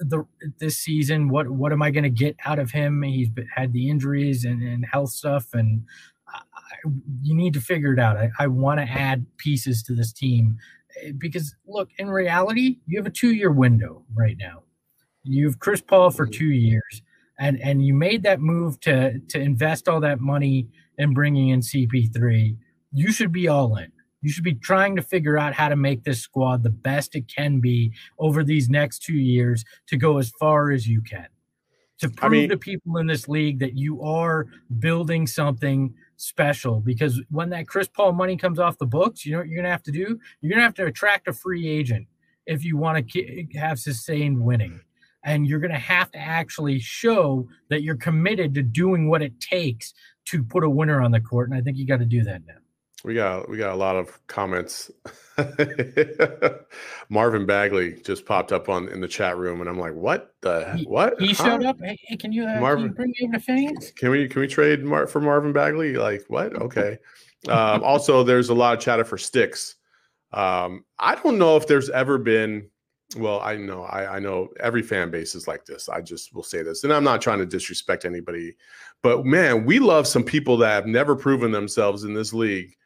the 0.00 0.24
this 0.58 0.78
season. 0.78 1.28
What 1.28 1.50
what 1.50 1.72
am 1.72 1.82
I 1.82 1.90
going 1.90 2.04
to 2.04 2.10
get 2.10 2.34
out 2.46 2.58
of 2.58 2.70
him? 2.70 3.02
He's 3.02 3.28
had 3.54 3.74
the 3.74 3.90
injuries 3.90 4.44
and, 4.44 4.62
and 4.62 4.86
health 4.90 5.10
stuff, 5.10 5.52
and 5.52 5.84
I, 6.26 6.40
you 7.22 7.34
need 7.34 7.52
to 7.52 7.60
figure 7.60 7.92
it 7.92 7.98
out. 7.98 8.16
I, 8.16 8.30
I 8.38 8.46
want 8.46 8.80
to 8.80 8.84
add 8.84 9.26
pieces 9.36 9.82
to 9.84 9.94
this 9.94 10.14
team 10.14 10.56
eh, 11.02 11.12
because 11.18 11.54
look, 11.66 11.90
in 11.98 12.08
reality, 12.08 12.78
you 12.86 12.98
have 12.98 13.06
a 13.06 13.10
two 13.10 13.34
year 13.34 13.52
window 13.52 14.02
right 14.14 14.36
now. 14.38 14.62
You 15.24 15.44
have 15.46 15.58
Chris 15.58 15.82
Paul 15.82 16.10
for 16.10 16.26
two 16.26 16.50
years, 16.50 17.02
and 17.38 17.60
and 17.60 17.84
you 17.84 17.94
made 17.94 18.22
that 18.24 18.40
move 18.40 18.80
to 18.80 19.18
to 19.28 19.40
invest 19.40 19.88
all 19.88 20.00
that 20.00 20.20
money 20.20 20.68
in 20.98 21.14
bringing 21.14 21.48
in 21.48 21.60
CP3. 21.60 22.56
You 22.92 23.12
should 23.12 23.32
be 23.32 23.48
all 23.48 23.76
in. 23.76 23.92
You 24.20 24.30
should 24.30 24.44
be 24.44 24.54
trying 24.54 24.96
to 24.96 25.02
figure 25.02 25.38
out 25.38 25.54
how 25.54 25.68
to 25.68 25.76
make 25.76 26.02
this 26.02 26.20
squad 26.20 26.62
the 26.62 26.70
best 26.70 27.14
it 27.14 27.28
can 27.28 27.60
be 27.60 27.92
over 28.18 28.42
these 28.42 28.68
next 28.68 29.02
two 29.02 29.16
years 29.16 29.64
to 29.86 29.96
go 29.96 30.18
as 30.18 30.30
far 30.40 30.72
as 30.72 30.88
you 30.88 31.00
can. 31.00 31.28
To 32.00 32.08
prove 32.08 32.24
I 32.24 32.28
mean, 32.28 32.48
to 32.50 32.56
people 32.56 32.96
in 32.98 33.06
this 33.06 33.28
league 33.28 33.60
that 33.60 33.76
you 33.76 34.02
are 34.02 34.46
building 34.78 35.26
something 35.26 35.94
special. 36.16 36.80
Because 36.80 37.20
when 37.30 37.50
that 37.50 37.68
Chris 37.68 37.88
Paul 37.88 38.12
money 38.12 38.36
comes 38.36 38.58
off 38.58 38.78
the 38.78 38.86
books, 38.86 39.24
you 39.24 39.32
know 39.32 39.38
what 39.38 39.48
you're 39.48 39.56
going 39.56 39.64
to 39.64 39.70
have 39.70 39.82
to 39.84 39.92
do? 39.92 40.18
You're 40.40 40.50
going 40.50 40.58
to 40.58 40.64
have 40.64 40.74
to 40.74 40.86
attract 40.86 41.28
a 41.28 41.32
free 41.32 41.68
agent 41.68 42.06
if 42.46 42.64
you 42.64 42.76
want 42.76 43.08
to 43.08 43.46
have 43.56 43.78
sustained 43.78 44.40
winning. 44.40 44.80
And 45.28 45.46
you're 45.46 45.60
going 45.60 45.72
to 45.72 45.78
have 45.78 46.10
to 46.12 46.18
actually 46.18 46.78
show 46.78 47.46
that 47.68 47.82
you're 47.82 47.96
committed 47.96 48.54
to 48.54 48.62
doing 48.62 49.10
what 49.10 49.20
it 49.22 49.38
takes 49.40 49.92
to 50.26 50.42
put 50.42 50.64
a 50.64 50.70
winner 50.70 51.02
on 51.02 51.10
the 51.10 51.20
court. 51.20 51.50
And 51.50 51.58
I 51.58 51.60
think 51.60 51.76
you 51.76 51.86
got 51.86 51.98
to 51.98 52.06
do 52.06 52.22
that 52.24 52.42
now. 52.46 52.54
We 53.04 53.14
got 53.14 53.48
we 53.48 53.56
got 53.58 53.72
a 53.72 53.76
lot 53.76 53.94
of 53.94 54.18
comments. 54.26 54.90
Marvin 57.08 57.46
Bagley 57.46 57.92
just 58.02 58.26
popped 58.26 58.50
up 58.50 58.68
on 58.68 58.88
in 58.88 59.00
the 59.00 59.06
chat 59.06 59.36
room, 59.36 59.60
and 59.60 59.70
I'm 59.70 59.78
like, 59.78 59.94
"What 59.94 60.34
the 60.40 60.74
he, 60.76 60.84
what?" 60.84 61.14
He 61.20 61.28
huh? 61.28 61.44
showed 61.44 61.64
up. 61.64 61.76
Hey, 61.80 62.16
can 62.16 62.32
you, 62.32 62.44
uh, 62.44 62.58
Marvin, 62.58 62.86
can 62.86 62.90
you 62.90 62.96
bring 62.96 63.10
me 63.10 63.28
over 63.28 63.32
to 63.34 63.40
fans? 63.40 63.92
Can 63.96 64.10
we 64.10 64.26
can 64.26 64.40
we 64.40 64.48
trade 64.48 64.82
Mar- 64.82 65.06
for 65.06 65.20
Marvin 65.20 65.52
Bagley? 65.52 65.96
Like 65.96 66.24
what? 66.26 66.60
Okay. 66.60 66.98
um, 67.48 67.84
also, 67.84 68.24
there's 68.24 68.48
a 68.48 68.54
lot 68.54 68.74
of 68.74 68.80
chatter 68.80 69.04
for 69.04 69.16
Stix. 69.16 69.74
Um, 70.32 70.84
I 70.98 71.14
don't 71.14 71.38
know 71.38 71.56
if 71.56 71.68
there's 71.68 71.90
ever 71.90 72.18
been. 72.18 72.68
Well, 73.16 73.40
I 73.40 73.56
know 73.56 73.84
I, 73.84 74.16
I 74.16 74.18
know 74.18 74.48
every 74.60 74.82
fan 74.82 75.10
base 75.10 75.34
is 75.34 75.48
like 75.48 75.64
this. 75.64 75.88
I 75.88 76.02
just 76.02 76.34
will 76.34 76.42
say 76.42 76.62
this, 76.62 76.84
and 76.84 76.92
I'm 76.92 77.04
not 77.04 77.22
trying 77.22 77.38
to 77.38 77.46
disrespect 77.46 78.04
anybody, 78.04 78.54
but 79.02 79.24
man, 79.24 79.64
we 79.64 79.78
love 79.78 80.06
some 80.06 80.22
people 80.22 80.58
that 80.58 80.74
have 80.74 80.86
never 80.86 81.16
proven 81.16 81.50
themselves 81.50 82.04
in 82.04 82.12
this 82.12 82.34
league 82.34 82.76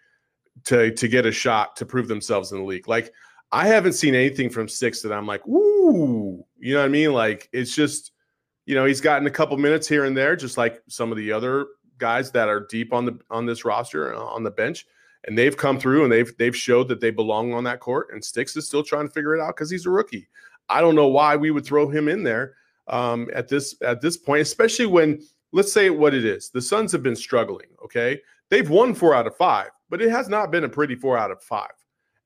to 0.65 0.93
to 0.93 1.09
get 1.09 1.27
a 1.27 1.33
shot 1.33 1.75
to 1.77 1.87
prove 1.87 2.07
themselves 2.07 2.53
in 2.53 2.59
the 2.59 2.65
league. 2.65 2.87
Like 2.87 3.13
I 3.51 3.67
haven't 3.67 3.95
seen 3.95 4.15
anything 4.15 4.49
from 4.49 4.69
six 4.69 5.03
that 5.03 5.13
I'm 5.13 5.27
like, 5.27 5.47
ooh, 5.47 6.45
you 6.59 6.73
know 6.73 6.81
what 6.81 6.87
I 6.87 6.89
mean? 6.89 7.13
Like 7.13 7.49
it's 7.53 7.75
just, 7.75 8.13
you 8.65 8.75
know, 8.75 8.85
he's 8.87 9.01
gotten 9.01 9.27
a 9.27 9.31
couple 9.31 9.57
minutes 9.59 9.89
here 9.89 10.05
and 10.05 10.17
there, 10.17 10.37
just 10.37 10.57
like 10.57 10.83
some 10.89 11.11
of 11.11 11.19
the 11.19 11.33
other 11.33 11.67
guys 11.99 12.31
that 12.33 12.49
are 12.49 12.67
deep 12.71 12.93
on 12.93 13.05
the 13.05 13.19
on 13.31 13.45
this 13.45 13.65
roster 13.65 14.15
uh, 14.15 14.19
on 14.19 14.43
the 14.43 14.51
bench, 14.51 14.87
and 15.25 15.37
they've 15.39 15.57
come 15.57 15.79
through 15.79 16.05
and 16.05 16.13
they've 16.13 16.37
they've 16.39 16.57
showed 16.57 16.89
that 16.89 17.01
they 17.01 17.11
belong 17.11 17.53
on 17.53 17.65
that 17.65 17.81
court. 17.81 18.09
And 18.13 18.23
Stix 18.23 18.57
is 18.57 18.67
still 18.67 18.83
trying 18.83 19.07
to 19.07 19.13
figure 19.13 19.35
it 19.35 19.41
out 19.41 19.57
because 19.57 19.71
he's 19.71 19.87
a 19.87 19.91
rookie. 19.91 20.29
I 20.69 20.81
don't 20.81 20.95
know 20.95 21.09
why 21.09 21.37
we 21.37 21.51
would 21.51 21.65
throw 21.65 21.89
him 21.89 22.09
in 22.09 22.23
there 22.23 22.55
um, 22.89 23.29
at 23.35 23.49
this 23.49 23.75
at 23.83 24.01
this 24.01 24.17
point, 24.17 24.43
especially 24.43 24.87
when 24.87 25.23
let's 25.53 25.73
say 25.73 25.91
what 25.91 26.15
it 26.15 26.25
is. 26.25 26.51
The 26.51 26.63
Suns 26.63 26.93
have 26.93 27.03
been 27.03 27.17
struggling. 27.17 27.69
Okay, 27.85 28.21
they've 28.49 28.69
won 28.69 28.95
four 28.95 29.15
out 29.15 29.27
of 29.27 29.37
five 29.37 29.71
but 29.93 30.01
it 30.01 30.11
has 30.11 30.27
not 30.27 30.51
been 30.51 30.65
a 30.65 30.69
pretty 30.71 30.95
four 30.95 31.19
out 31.19 31.31
of 31.31 31.43
five. 31.43 31.71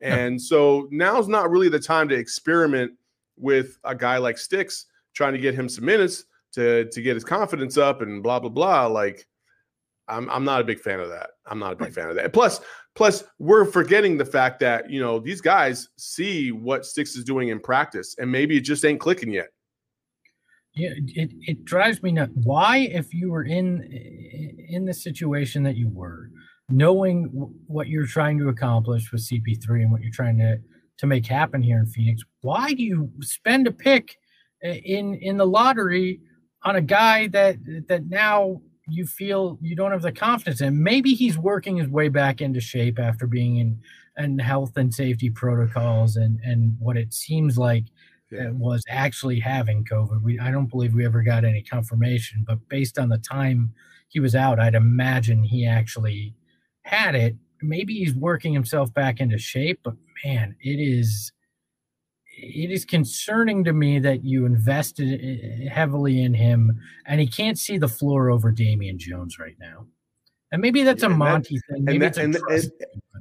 And 0.00 0.40
so 0.40 0.86
now's 0.92 1.26
not 1.26 1.50
really 1.50 1.68
the 1.68 1.80
time 1.80 2.08
to 2.10 2.14
experiment 2.14 2.92
with 3.36 3.76
a 3.82 3.92
guy 3.92 4.18
like 4.18 4.36
Stix, 4.36 4.84
trying 5.14 5.32
to 5.32 5.40
get 5.40 5.52
him 5.52 5.68
some 5.68 5.84
minutes 5.84 6.26
to 6.52 6.84
to 6.90 7.02
get 7.02 7.16
his 7.16 7.24
confidence 7.24 7.76
up 7.76 8.02
and 8.02 8.22
blah 8.22 8.38
blah 8.38 8.50
blah. 8.50 8.86
Like, 8.86 9.26
I'm 10.08 10.30
I'm 10.30 10.44
not 10.44 10.60
a 10.60 10.64
big 10.64 10.80
fan 10.80 11.00
of 11.00 11.08
that. 11.08 11.30
I'm 11.46 11.58
not 11.58 11.72
a 11.72 11.76
big 11.76 11.92
fan 11.92 12.08
of 12.08 12.16
that. 12.16 12.32
Plus, 12.32 12.60
plus 12.94 13.24
we're 13.38 13.64
forgetting 13.64 14.16
the 14.16 14.24
fact 14.24 14.60
that 14.60 14.90
you 14.90 15.00
know 15.00 15.18
these 15.18 15.40
guys 15.40 15.88
see 15.98 16.52
what 16.52 16.82
Stix 16.82 17.16
is 17.16 17.24
doing 17.24 17.48
in 17.48 17.60
practice, 17.60 18.14
and 18.18 18.30
maybe 18.30 18.56
it 18.56 18.60
just 18.60 18.84
ain't 18.84 19.00
clicking 19.00 19.32
yet. 19.32 19.48
Yeah, 20.74 20.90
it, 20.94 21.32
it 21.40 21.64
drives 21.64 22.02
me 22.02 22.12
nuts. 22.12 22.32
Why, 22.34 22.78
if 22.92 23.14
you 23.14 23.30
were 23.30 23.44
in 23.44 23.82
in 24.68 24.84
the 24.84 24.94
situation 24.94 25.62
that 25.64 25.76
you 25.76 25.88
were, 25.88 26.30
knowing 26.68 27.24
what 27.66 27.88
you're 27.88 28.06
trying 28.06 28.38
to 28.38 28.48
accomplish 28.48 29.10
with 29.10 29.26
CP3 29.26 29.82
and 29.82 29.92
what 29.92 30.02
you're 30.02 30.12
trying 30.12 30.38
to 30.38 30.58
to 30.98 31.06
make 31.06 31.26
happen 31.26 31.62
here 31.62 31.78
in 31.78 31.86
Phoenix, 31.86 32.22
why 32.42 32.72
do 32.72 32.82
you 32.82 33.10
spend 33.20 33.66
a 33.66 33.72
pick 33.72 34.16
in 34.62 35.14
in 35.14 35.36
the 35.36 35.46
lottery 35.46 36.20
on 36.62 36.76
a 36.76 36.82
guy 36.82 37.28
that 37.28 37.56
that 37.88 38.06
now 38.06 38.60
you 38.88 39.06
feel 39.06 39.58
you 39.60 39.74
don't 39.74 39.92
have 39.92 40.02
the 40.02 40.12
confidence 40.12 40.60
in? 40.60 40.82
Maybe 40.82 41.14
he's 41.14 41.38
working 41.38 41.76
his 41.76 41.88
way 41.88 42.08
back 42.08 42.40
into 42.40 42.60
shape 42.60 42.98
after 42.98 43.26
being 43.26 43.56
in 43.56 43.80
in 44.18 44.38
health 44.38 44.76
and 44.76 44.94
safety 44.94 45.30
protocols 45.30 46.16
and 46.16 46.40
and 46.40 46.76
what 46.78 46.96
it 46.96 47.12
seems 47.12 47.58
like 47.58 47.84
yeah. 48.30 48.50
was 48.50 48.82
actually 48.88 49.40
having 49.40 49.84
COVID. 49.84 50.22
We 50.22 50.38
I 50.38 50.50
don't 50.50 50.70
believe 50.70 50.94
we 50.94 51.04
ever 51.04 51.22
got 51.22 51.44
any 51.44 51.62
confirmation, 51.62 52.44
but 52.46 52.58
based 52.68 52.98
on 52.98 53.08
the 53.08 53.18
time 53.18 53.72
he 54.08 54.20
was 54.20 54.34
out, 54.34 54.60
I'd 54.60 54.74
imagine 54.74 55.42
he 55.42 55.66
actually 55.66 56.34
had 56.82 57.14
it. 57.14 57.36
Maybe 57.62 57.94
he's 57.94 58.14
working 58.14 58.52
himself 58.52 58.92
back 58.94 59.20
into 59.20 59.38
shape, 59.38 59.80
but 59.82 59.94
man, 60.24 60.54
it 60.60 60.78
is 60.78 61.32
it 62.36 62.70
is 62.70 62.84
concerning 62.84 63.64
to 63.64 63.72
me 63.72 63.98
that 63.98 64.24
you 64.24 64.44
invested 64.44 65.20
eh, 65.20 65.64
eh, 65.64 65.68
heavily 65.70 66.22
in 66.22 66.34
him 66.34 66.78
and 67.06 67.20
he 67.20 67.26
can't 67.26 67.58
see 67.58 67.78
the 67.78 67.88
floor 67.88 68.30
over 68.30 68.50
Damian 68.50 68.98
Jones 68.98 69.38
right 69.38 69.56
now. 69.58 69.86
And 70.52 70.62
maybe 70.62 70.82
that's 70.82 71.02
yeah, 71.02 71.08
a 71.08 71.12
Monty 71.12 71.56
that, 71.56 71.74
thing. 71.74 71.84
Maybe 71.84 71.98
that, 71.98 72.18
and, 72.18 72.36
and, 72.36 72.72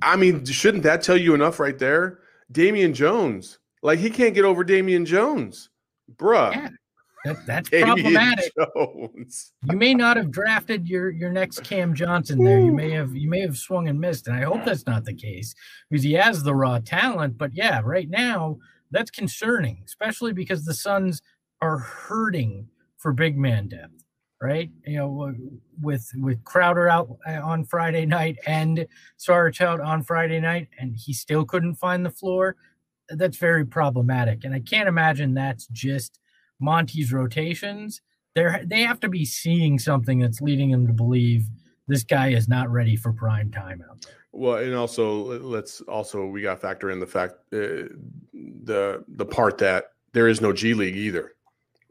I 0.01 0.15
mean, 0.15 0.45
shouldn't 0.45 0.83
that 0.83 1.01
tell 1.01 1.17
you 1.17 1.33
enough 1.33 1.59
right 1.59 1.79
there? 1.79 2.19
Damian 2.51 2.93
Jones. 2.93 3.59
Like 3.81 3.99
he 3.99 4.09
can't 4.09 4.33
get 4.33 4.45
over 4.45 4.63
Damian 4.63 5.05
Jones. 5.05 5.69
Bruh. 6.17 6.53
Yeah. 6.53 6.69
That, 7.25 7.45
that's 7.47 7.69
problematic. 7.69 8.51
Jones. 8.75 9.53
you 9.63 9.75
may 9.75 9.95
not 9.95 10.15
have 10.17 10.29
drafted 10.29 10.87
your 10.87 11.09
your 11.09 11.31
next 11.31 11.63
Cam 11.63 11.95
Johnson 11.95 12.43
there. 12.43 12.59
You 12.59 12.71
may 12.71 12.91
have 12.91 13.15
you 13.15 13.27
may 13.27 13.39
have 13.39 13.57
swung 13.57 13.87
and 13.87 13.99
missed, 13.99 14.27
and 14.27 14.35
I 14.37 14.43
hope 14.43 14.63
that's 14.63 14.85
not 14.85 15.05
the 15.05 15.13
case 15.15 15.55
because 15.89 16.03
he 16.03 16.13
has 16.13 16.43
the 16.43 16.53
raw 16.53 16.77
talent. 16.77 17.35
But 17.35 17.55
yeah, 17.55 17.81
right 17.83 18.07
now 18.07 18.59
that's 18.91 19.11
concerning, 19.11 19.81
especially 19.85 20.33
because 20.33 20.65
the 20.65 20.73
Suns 20.73 21.21
are 21.61 21.77
hurting 21.79 22.67
for 22.97 23.13
big 23.13 23.37
man 23.37 23.67
depth. 23.67 24.03
right? 24.41 24.69
You 24.85 24.97
know, 24.97 25.33
with 25.81 26.09
with 26.15 26.43
Crowder 26.43 26.87
out 26.89 27.09
uh, 27.27 27.41
on 27.43 27.65
Friday 27.65 28.05
night 28.05 28.37
and 28.45 28.85
Sarge 29.17 29.61
out 29.61 29.81
on 29.81 30.03
Friday 30.03 30.39
night, 30.39 30.69
and 30.79 30.95
he 30.95 31.13
still 31.13 31.45
couldn't 31.45 31.75
find 31.75 32.05
the 32.05 32.09
floor. 32.09 32.55
That's 33.09 33.37
very 33.37 33.65
problematic, 33.65 34.43
and 34.43 34.53
I 34.53 34.59
can't 34.59 34.89
imagine 34.89 35.33
that's 35.33 35.67
just 35.67 36.19
Monty's 36.59 37.13
rotations. 37.13 38.01
They 38.35 38.45
they 38.65 38.81
have 38.81 38.99
to 39.01 39.09
be 39.09 39.25
seeing 39.25 39.79
something 39.79 40.19
that's 40.19 40.41
leading 40.41 40.71
them 40.71 40.87
to 40.87 40.93
believe 40.93 41.47
this 41.87 42.03
guy 42.03 42.29
is 42.29 42.47
not 42.47 42.69
ready 42.71 42.95
for 42.95 43.13
prime 43.13 43.51
time 43.51 43.83
out 43.89 44.01
there. 44.01 44.13
Well, 44.35 44.57
and 44.57 44.75
also 44.75 45.39
let's 45.39 45.79
also 45.81 46.25
we 46.25 46.41
got 46.41 46.55
to 46.55 46.59
factor 46.59 46.91
in 46.91 46.99
the 46.99 47.07
fact 47.07 47.35
uh, 47.53 47.87
the 48.33 49.03
the 49.07 49.25
part 49.25 49.57
that 49.59 49.93
there 50.11 50.27
is 50.27 50.41
no 50.41 50.51
G 50.51 50.73
League 50.73 50.97
either, 50.97 51.35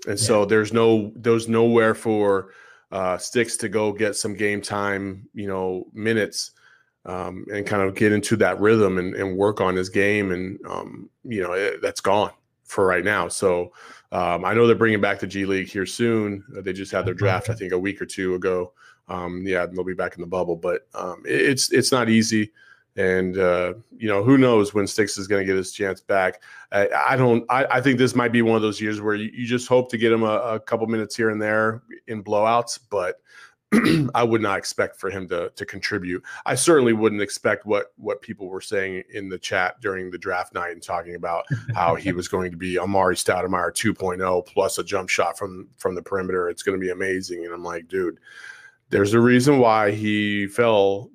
and 0.07 0.19
yeah. 0.19 0.27
so 0.27 0.45
there's 0.45 0.71
no 0.71 1.11
there's 1.17 1.49
nowhere 1.49 1.95
for 1.95 2.51
uh, 2.93 3.17
Stix 3.17 3.59
to 3.61 3.71
go 3.71 3.93
get 3.93 4.15
some 4.15 4.35
game 4.35 4.61
time, 4.61 5.27
you 5.33 5.47
know, 5.47 5.87
minutes, 5.95 6.51
um, 7.07 7.47
and 7.51 7.67
kind 7.67 7.83
of 7.83 7.95
get 7.95 8.13
into 8.13 8.37
that 8.37 8.61
rhythm 8.61 8.99
and, 8.99 9.15
and 9.15 9.39
work 9.39 9.63
on 9.63 9.75
his 9.75 9.89
game, 9.89 10.31
and 10.31 10.59
um, 10.69 11.09
you 11.25 11.43
know 11.43 11.53
it, 11.53 11.81
that's 11.81 12.03
gone 12.03 12.33
for 12.65 12.85
right 12.85 13.05
now. 13.05 13.27
So 13.27 13.73
um, 14.13 14.45
I 14.45 14.53
know 14.53 14.67
they're 14.67 14.77
bringing 14.77 15.01
back 15.01 15.19
the 15.19 15.27
G 15.27 15.47
League 15.47 15.69
here 15.69 15.87
soon. 15.87 16.45
They 16.51 16.75
just 16.75 16.93
had 16.93 17.07
their 17.07 17.15
draft, 17.15 17.49
I 17.49 17.55
think, 17.55 17.73
a 17.73 17.79
week 17.79 18.03
or 18.03 18.07
two 18.07 18.35
ago 18.35 18.75
um, 19.09 19.43
yeah, 19.47 19.67
they'll 19.67 19.85
be 19.85 19.95
back 19.95 20.14
in 20.17 20.21
the 20.21 20.27
bubble. 20.27 20.57
But 20.57 20.87
um, 20.95 21.23
it's 21.25 21.73
it's 21.73 21.93
not 21.93 22.09
easy, 22.09 22.53
and 22.97 23.38
uh, 23.38 23.75
you 23.97 24.09
know 24.09 24.23
who 24.23 24.38
knows 24.38 24.75
when 24.75 24.87
Stix 24.87 25.19
is 25.19 25.27
going 25.27 25.43
to 25.43 25.47
get 25.47 25.57
his 25.57 25.73
chance 25.73 26.01
back. 26.01 26.43
I, 26.73 26.88
I 27.09 27.17
don't. 27.17 27.45
I, 27.51 27.67
I, 27.67 27.81
think 27.81 27.99
this 27.99 28.14
might 28.14 28.33
be 28.33 28.43
one 28.43 28.57
of 28.57 28.62
those 28.62 28.81
years 28.81 29.01
where 29.01 29.14
you, 29.14 29.31
you 29.33 29.47
just 29.47 29.69
hope 29.69 29.90
to 29.90 29.99
get 29.99 30.12
him 30.12 30.23
a, 30.23 30.38
a, 30.38 30.61
couple 30.61 30.87
minutes 30.87 31.17
here 31.17 31.31
and 31.31 31.40
there 31.40 31.83
in 32.07 32.23
blowouts, 32.23 32.79
but. 32.90 33.21
I 34.14 34.23
would 34.23 34.43
not 34.43 34.57
expect 34.57 35.01
for 35.01 35.11
him 35.11 35.27
to 35.31 35.51
to 35.51 35.67
contribute. 35.67 36.23
I 36.47 36.55
certainly 36.55 36.93
wouldn't 36.93 37.23
expect 37.23 37.67
what 37.67 37.93
what 37.97 38.23
people 38.23 38.49
were 38.49 38.61
saying 38.61 39.03
in 39.12 39.29
the 39.29 39.38
chat 39.38 39.81
during 39.81 40.12
the 40.12 40.19
draft 40.19 40.55
night 40.55 40.73
and 40.73 40.83
talking 40.83 41.17
about 41.17 41.45
how 41.75 41.97
he 41.97 42.12
was 42.19 42.29
going 42.29 42.53
to 42.53 42.57
be 42.57 42.75
Amar'e 42.75 43.17
Stoudemire 43.17 43.73
2.0 43.73 44.47
plus 44.47 44.79
a 44.79 44.85
jump 44.85 45.09
shot 45.09 45.37
from 45.37 45.67
from 45.77 45.97
the 45.97 46.03
perimeter. 46.03 46.49
It's 46.49 46.62
going 46.62 46.79
to 46.79 46.81
be 46.81 46.93
amazing. 46.93 47.47
And 47.47 47.53
I'm 47.53 47.64
like, 47.64 47.88
dude, 47.88 48.21
there's 48.95 49.13
a 49.13 49.21
reason 49.21 49.59
why 49.59 49.91
he 49.91 50.47
fell. 50.47 51.11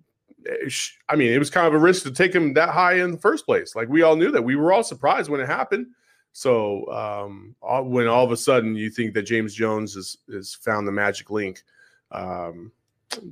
I 1.07 1.15
mean, 1.15 1.31
it 1.31 1.39
was 1.39 1.49
kind 1.49 1.65
of 1.65 1.73
a 1.73 1.77
risk 1.77 2.03
to 2.03 2.11
take 2.11 2.35
him 2.35 2.53
that 2.55 2.67
high 2.67 2.95
in 2.95 3.11
the 3.11 3.17
first 3.17 3.45
place. 3.45 3.73
Like 3.73 3.87
we 3.87 4.01
all 4.01 4.17
knew 4.17 4.31
that. 4.31 4.43
We 4.43 4.57
were 4.57 4.73
all 4.73 4.83
surprised 4.83 5.29
when 5.29 5.39
it 5.39 5.47
happened. 5.47 5.87
So 6.33 6.91
um, 6.91 7.55
all, 7.61 7.85
when 7.85 8.07
all 8.07 8.25
of 8.25 8.33
a 8.33 8.37
sudden 8.37 8.75
you 8.75 8.89
think 8.89 9.13
that 9.13 9.23
James 9.23 9.53
Jones 9.53 9.95
has 9.95 10.17
has 10.29 10.53
found 10.53 10.89
the 10.89 10.91
magic 10.91 11.29
link, 11.29 11.63
um, 12.11 12.73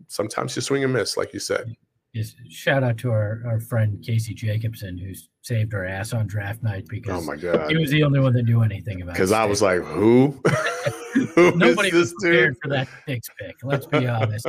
sometimes 0.07 0.55
you 0.55 0.61
swing 0.61 0.85
and 0.85 0.93
miss, 0.93 1.17
like 1.17 1.33
you 1.33 1.41
said 1.41 1.75
is 2.17 2.35
shout 2.49 2.83
out 2.83 2.97
to 2.97 3.11
our, 3.11 3.41
our 3.45 3.59
friend 3.59 4.03
Casey 4.05 4.33
Jacobsen 4.33 4.97
who 4.97 5.13
saved 5.41 5.73
our 5.73 5.85
ass 5.85 6.13
on 6.13 6.27
draft 6.27 6.61
night 6.63 6.85
because 6.89 7.23
oh 7.23 7.25
my 7.25 7.35
god 7.35 7.69
he 7.69 7.77
was 7.77 7.89
the 7.91 8.03
only 8.03 8.19
one 8.19 8.33
that 8.33 8.43
knew 8.43 8.61
anything 8.61 9.01
about 9.01 9.11
it. 9.11 9.13
because 9.13 9.31
I 9.31 9.45
was 9.45 9.61
like 9.61 9.81
who, 9.81 10.39
who 11.35 11.51
nobody 11.55 11.91
was 11.93 12.13
prepared 12.19 12.55
dude? 12.55 12.61
for 12.61 12.69
that 12.69 12.87
Stix 13.07 13.29
pick 13.39 13.55
let's 13.63 13.85
be 13.85 14.07
honest 14.07 14.45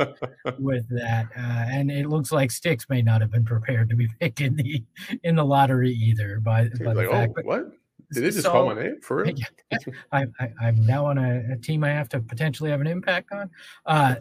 with 0.57 0.87
that 0.89 1.27
uh, 1.37 1.65
and 1.71 1.89
it 1.89 2.07
looks 2.07 2.31
like 2.31 2.49
Stix 2.49 2.89
may 2.89 3.01
not 3.01 3.21
have 3.21 3.31
been 3.31 3.45
prepared 3.45 3.89
to 3.89 3.95
be 3.95 4.07
picked 4.19 4.41
in 4.41 4.55
the 4.55 4.83
in 5.23 5.35
the 5.35 5.45
lottery 5.45 5.91
either 5.91 6.39
by, 6.39 6.69
by 6.83 6.93
like, 6.93 7.09
fact, 7.09 7.33
oh, 7.37 7.41
what 7.43 7.71
did 8.11 8.23
they 8.23 8.29
just 8.29 8.43
so, 8.43 8.51
call 8.51 8.65
my 8.65 8.81
name 8.81 8.99
for 9.01 9.23
real? 9.23 9.35
I, 10.11 10.25
am 10.61 10.85
now 10.85 11.05
on 11.05 11.19
a, 11.19 11.53
a, 11.53 11.57
team 11.57 11.83
I 11.83 11.89
have 11.89 12.09
to 12.09 12.19
potentially 12.19 12.71
have 12.71 12.81
an 12.81 12.87
impact 12.87 13.31
on. 13.31 13.51
Uh, 13.85 14.15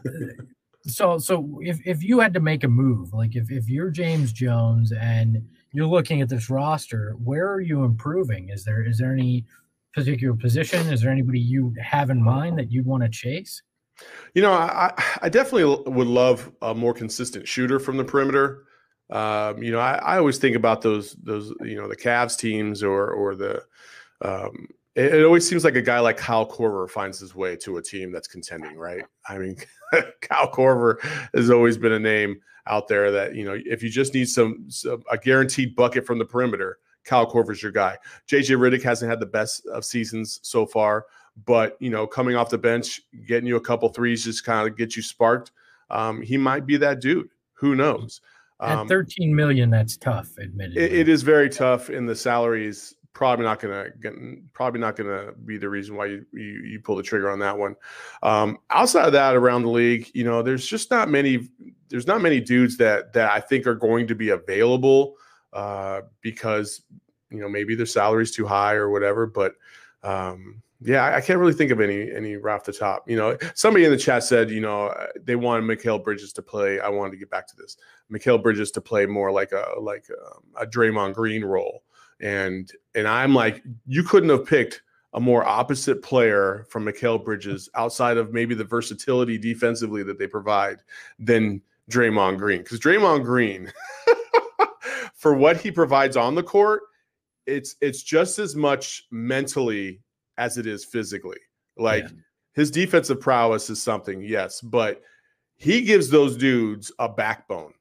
so 0.87 1.19
so 1.19 1.59
if, 1.63 1.79
if 1.87 2.03
you 2.03 2.21
had 2.21 2.33
to 2.35 2.41
make 2.41 2.65
a 2.65 2.69
move 2.69 3.13
like 3.13 3.35
if, 3.37 3.51
if 3.51 3.69
you're 3.69 3.91
james 3.91 4.33
jones 4.33 4.93
and 4.93 5.43
you're 5.73 5.87
looking 5.87 6.21
at 6.21 6.29
this 6.29 6.51
roster 6.51 7.15
where 7.23 7.51
are 7.51 7.61
you 7.61 7.85
improving? 7.85 8.49
Is 8.51 8.65
there 8.65 8.83
is 8.83 8.99
there 8.99 9.13
any 9.13 9.45
particular 9.95 10.35
position? 10.35 10.93
Is 10.93 11.03
there 11.03 11.11
anybody 11.11 11.41
you 11.41 11.75
have 11.83 12.11
in 12.11 12.23
mind 12.23 12.59
that 12.59 12.71
you'd 12.71 12.87
want 12.87 13.03
to 13.03 13.09
chase? 13.09 13.63
You 14.35 14.43
know 14.43 14.53
i 14.53 14.93
i 15.23 15.29
definitely 15.29 15.91
would 15.91 16.07
love 16.07 16.51
a 16.63 16.75
more 16.75 16.95
consistent 16.95 17.47
shooter 17.47 17.79
from 17.79 17.97
the 17.97 18.05
perimeter. 18.05 18.65
Um, 19.11 19.63
you 19.63 19.73
know 19.73 19.81
I, 19.81 19.95
I 19.95 20.19
always 20.19 20.39
think 20.39 20.57
about 20.57 20.83
those 20.83 21.13
those 21.23 21.53
you 21.61 21.77
know 21.77 21.89
the 21.89 21.97
Cavs 21.97 22.39
teams 22.39 22.83
or 22.83 23.11
or 23.11 23.35
the 23.35 23.63
um, 24.23 24.69
it, 24.99 25.15
it, 25.15 25.25
always 25.25 25.49
seems 25.49 25.65
like 25.65 25.77
a 25.77 25.83
guy 25.83 26.01
like 26.01 26.17
Kyle 26.17 26.47
Korver 26.47 26.91
finds 26.91 27.21
his 27.21 27.35
way 27.35 27.57
to 27.57 27.77
a 27.77 27.83
team 27.83 28.11
that's 28.11 28.27
contending, 28.27 28.77
right? 28.77 29.05
I 29.29 29.39
mean, 29.39 29.57
Kyle 30.21 30.51
Korver 30.51 31.01
has 31.35 31.51
always 31.51 31.79
been 31.79 31.93
a 31.93 31.99
name 31.99 32.41
out 32.67 32.89
there 32.89 33.11
that 33.11 33.35
you 33.35 33.45
know 33.45 33.59
if 33.65 33.83
you 33.83 33.89
just 33.89 34.13
need 34.13 34.29
some, 34.29 34.67
some 34.69 35.03
a 35.11 35.17
guaranteed 35.17 35.77
bucket 35.77 36.05
from 36.05 36.19
the 36.19 36.25
perimeter, 36.25 36.79
Kyle 37.05 37.31
Korver's 37.31 37.63
your 37.63 37.73
guy. 37.73 37.97
JJ 38.29 38.59
Redick 38.59 38.83
hasn't 38.83 39.09
had 39.09 39.21
the 39.21 39.27
best 39.27 39.67
of 39.67 39.85
seasons 39.85 40.41
so 40.43 40.67
far, 40.67 41.07
but 41.47 41.77
you 41.81 41.91
know 41.91 42.07
coming 42.07 42.37
off 42.37 42.51
the 42.51 42.59
bench, 42.59 43.01
getting 43.27 43.47
you 43.47 43.57
a 43.57 43.61
couple 43.61 43.89
threes 43.91 44.25
just 44.25 44.45
kind 44.45 44.69
of 44.69 44.77
get 44.77 44.97
you 44.97 45.03
sparked. 45.03 45.53
Um, 45.91 46.21
he 46.21 46.37
might 46.37 46.67
be 46.67 46.77
that 46.79 47.01
dude. 47.01 47.31
Who 47.55 47.75
knows? 47.75 48.21
Um, 48.61 48.81
At 48.81 48.89
13 48.89 49.35
million, 49.35 49.71
that's 49.71 49.97
tough. 49.97 50.31
Admittedly, 50.43 50.83
it, 50.83 50.93
it 50.93 51.09
is 51.09 51.23
very 51.23 51.49
tough, 51.49 51.89
and 51.89 52.09
the 52.09 52.17
salaries 52.17 52.95
probably 53.19 53.45
not 53.45 53.59
gonna 53.59 53.91
get, 54.01 54.15
probably 54.53 54.79
not 54.79 54.95
gonna 54.95 55.33
be 55.45 55.59
the 55.59 55.69
reason 55.69 55.97
why 55.97 56.07
you, 56.07 56.25
you, 56.33 56.63
you 56.65 56.81
pull 56.81 56.95
the 56.95 57.03
trigger 57.03 57.29
on 57.29 57.41
that 57.41 57.59
one. 57.59 57.75
Um, 58.23 58.59
outside 58.71 59.07
of 59.07 59.13
that, 59.13 59.35
around 59.35 59.63
the 59.63 59.71
league, 59.71 60.09
you 60.15 60.23
know, 60.23 60.41
there's 60.41 60.65
just 60.65 60.89
not 60.93 61.11
many. 61.11 61.49
There's 61.89 62.07
not 62.07 62.21
many 62.21 62.41
dudes 62.41 62.77
that 62.77 63.13
that 63.15 63.33
I 63.33 63.41
think 63.41 63.67
are 63.67 63.75
going 63.75 64.07
to 64.07 64.15
be 64.15 64.29
available 64.29 65.17
uh, 65.53 66.03
because 66.21 66.83
you 67.31 67.41
know 67.41 67.49
maybe 67.49 67.75
their 67.75 67.87
salary's 67.87 68.31
too 68.31 68.47
high 68.47 68.75
or 68.75 68.89
whatever. 68.89 69.27
But 69.27 69.55
um, 70.05 70.63
yeah, 70.81 71.03
I, 71.03 71.17
I, 71.17 71.21
can't 71.21 71.41
really 71.41 71.55
think 71.55 71.73
of 71.73 71.81
any 71.81 72.13
any 72.13 72.37
right 72.37 72.55
off 72.55 72.63
the 72.63 72.73
top. 72.73 73.11
You 73.11 73.17
know, 73.17 73.37
somebody 73.55 73.85
in 73.85 73.91
the 73.91 73.99
chat 73.99 74.23
said, 74.23 74.49
you 74.49 74.61
know, 74.61 74.95
they 75.21 75.35
wanted 75.35 75.65
Mikal 75.65 76.05
Bridges 76.05 76.33
to 76.35 76.43
play. 76.43 76.79
I 76.79 76.89
wanted 76.89 77.11
to 77.11 77.17
get 77.17 77.31
back 77.31 77.49
to 77.49 77.57
this. 77.57 77.79
Mikal 78.13 78.41
Bridges 78.41 78.71
to 78.71 78.81
play 78.81 79.07
more 79.07 79.33
like 79.33 79.51
a 79.51 79.73
like 79.81 80.07
a, 80.09 80.37
um, 80.37 80.45
a 80.61 80.67
Draymond 80.67 81.15
Green 81.15 81.45
role 81.45 81.83
and 82.21 82.71
and 82.95 83.07
I'm 83.07 83.35
like, 83.35 83.63
you 83.87 84.03
couldn't 84.03 84.31
have 84.31 84.47
picked 84.47 84.83
a 85.15 85.21
more 85.21 85.47
opposite 85.47 86.03
player 86.03 86.67
from 86.69 86.85
Mikal 86.85 87.25
Bridges 87.25 87.69
outside 87.75 88.17
of 88.17 88.33
maybe 88.33 88.55
the 88.55 88.65
versatility 88.65 89.39
defensively 89.39 90.03
that 90.03 90.19
they 90.19 90.27
provide 90.27 90.79
than 91.19 91.63
Draymond 91.91 92.39
Green. 92.39 92.59
Because 92.59 92.81
Draymond 92.81 93.25
Green, 93.25 93.73
for 95.15 95.35
what 95.35 95.57
he 95.57 95.71
provides 95.71 96.17
on 96.17 96.35
the 96.35 96.43
court, 96.43 96.83
it's 97.47 97.77
it's 97.81 98.03
just 98.03 98.39
as 98.39 98.55
much 98.55 99.07
mentally 99.11 100.01
as 100.37 100.59
it 100.59 100.67
is 100.67 100.85
physically. 100.85 101.39
Like 101.77 102.05
yeah. 102.05 102.11
his 102.53 102.71
defensive 102.71 103.21
prowess 103.21 103.71
is 103.71 103.83
something, 103.83 104.23
yes, 104.23 104.61
but 104.61 105.03
he 105.57 105.83
gives 105.83 106.11
those 106.11 106.37
dudes 106.37 106.93
a 106.99 107.09
backbone 107.09 107.73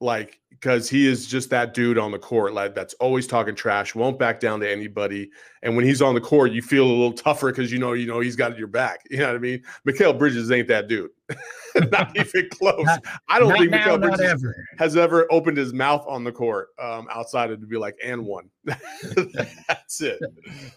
like 0.00 0.40
because 0.60 0.88
he 0.88 1.06
is 1.06 1.26
just 1.26 1.50
that 1.50 1.74
dude 1.74 1.98
on 1.98 2.10
the 2.10 2.18
court 2.18 2.52
like 2.52 2.74
that's 2.74 2.94
always 2.94 3.26
talking 3.26 3.54
trash 3.54 3.94
won't 3.94 4.18
back 4.18 4.40
down 4.40 4.60
to 4.60 4.70
anybody 4.70 5.30
and 5.62 5.74
when 5.76 5.84
he's 5.84 6.00
on 6.00 6.14
the 6.14 6.20
court 6.20 6.52
you 6.52 6.62
feel 6.62 6.84
a 6.84 6.88
little 6.88 7.12
tougher 7.12 7.50
because 7.50 7.72
you 7.72 7.78
know 7.78 7.92
you 7.92 8.06
know 8.06 8.20
he's 8.20 8.36
got 8.36 8.56
your 8.58 8.68
back 8.68 9.00
you 9.10 9.18
know 9.18 9.26
what 9.26 9.36
i 9.36 9.38
mean 9.38 9.62
Mikal 9.86 10.18
bridges 10.18 10.50
ain't 10.50 10.68
that 10.68 10.88
dude 10.88 11.10
not 11.90 12.16
even 12.16 12.48
close 12.50 12.84
not, 12.84 13.04
i 13.28 13.38
don't 13.38 13.52
think 13.56 13.70
now, 13.70 13.98
bridges 13.98 14.20
ever. 14.20 14.66
has 14.78 14.96
ever 14.96 15.30
opened 15.30 15.56
his 15.56 15.72
mouth 15.72 16.04
on 16.06 16.24
the 16.24 16.32
court 16.32 16.68
um, 16.78 17.06
outside 17.10 17.50
of 17.50 17.60
to 17.60 17.66
be 17.66 17.76
like 17.76 17.96
and 18.02 18.24
one 18.24 18.48
that's 18.64 20.00
it 20.00 20.20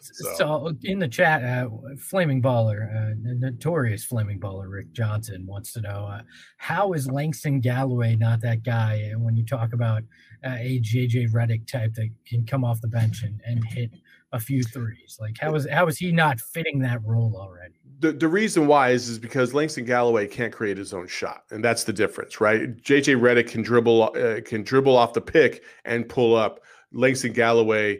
so. 0.01 0.35
so. 0.35 0.75
in 0.83 0.99
the 0.99 1.07
chat 1.07 1.43
uh, 1.43 1.69
flaming 1.97 2.41
baller 2.41 2.89
uh, 2.95 3.13
notorious 3.21 4.03
flaming 4.03 4.39
baller 4.39 4.69
rick 4.69 4.91
johnson 4.91 5.45
wants 5.45 5.71
to 5.71 5.81
know 5.81 6.05
uh, 6.05 6.21
how 6.57 6.93
is 6.93 7.09
langston 7.09 7.59
galloway 7.59 8.15
not 8.15 8.41
that 8.41 8.63
guy 8.63 8.95
and 9.11 9.23
when 9.23 9.35
you 9.35 9.45
talk 9.45 9.68
about 9.73 10.03
uh, 10.45 10.55
a 10.59 10.79
JJ 10.79 11.31
Redick 11.31 11.67
type 11.67 11.93
that 11.95 12.09
can 12.25 12.45
come 12.45 12.63
off 12.63 12.81
the 12.81 12.87
bench 12.87 13.23
and, 13.23 13.41
and 13.45 13.63
hit 13.63 13.91
a 14.31 14.39
few 14.39 14.63
threes. 14.63 15.17
Like 15.19 15.37
how 15.39 15.55
is 15.55 15.67
how 15.69 15.87
is 15.87 15.97
he 15.97 16.11
not 16.11 16.39
fitting 16.39 16.79
that 16.79 17.03
role 17.03 17.35
already? 17.35 17.75
The 17.99 18.11
the 18.11 18.27
reason 18.27 18.67
why 18.67 18.89
is 18.89 19.09
is 19.09 19.19
because 19.19 19.53
Langston 19.53 19.85
Galloway 19.85 20.27
can't 20.27 20.53
create 20.53 20.77
his 20.77 20.93
own 20.93 21.07
shot, 21.07 21.43
and 21.51 21.63
that's 21.63 21.83
the 21.83 21.93
difference, 21.93 22.39
right? 22.39 22.75
JJ 22.77 23.19
Redick 23.19 23.49
can 23.49 23.61
dribble 23.61 24.03
uh, 24.15 24.41
can 24.45 24.63
dribble 24.63 24.95
off 24.95 25.13
the 25.13 25.21
pick 25.21 25.63
and 25.85 26.07
pull 26.07 26.35
up. 26.35 26.61
Langston 26.91 27.33
Galloway 27.33 27.99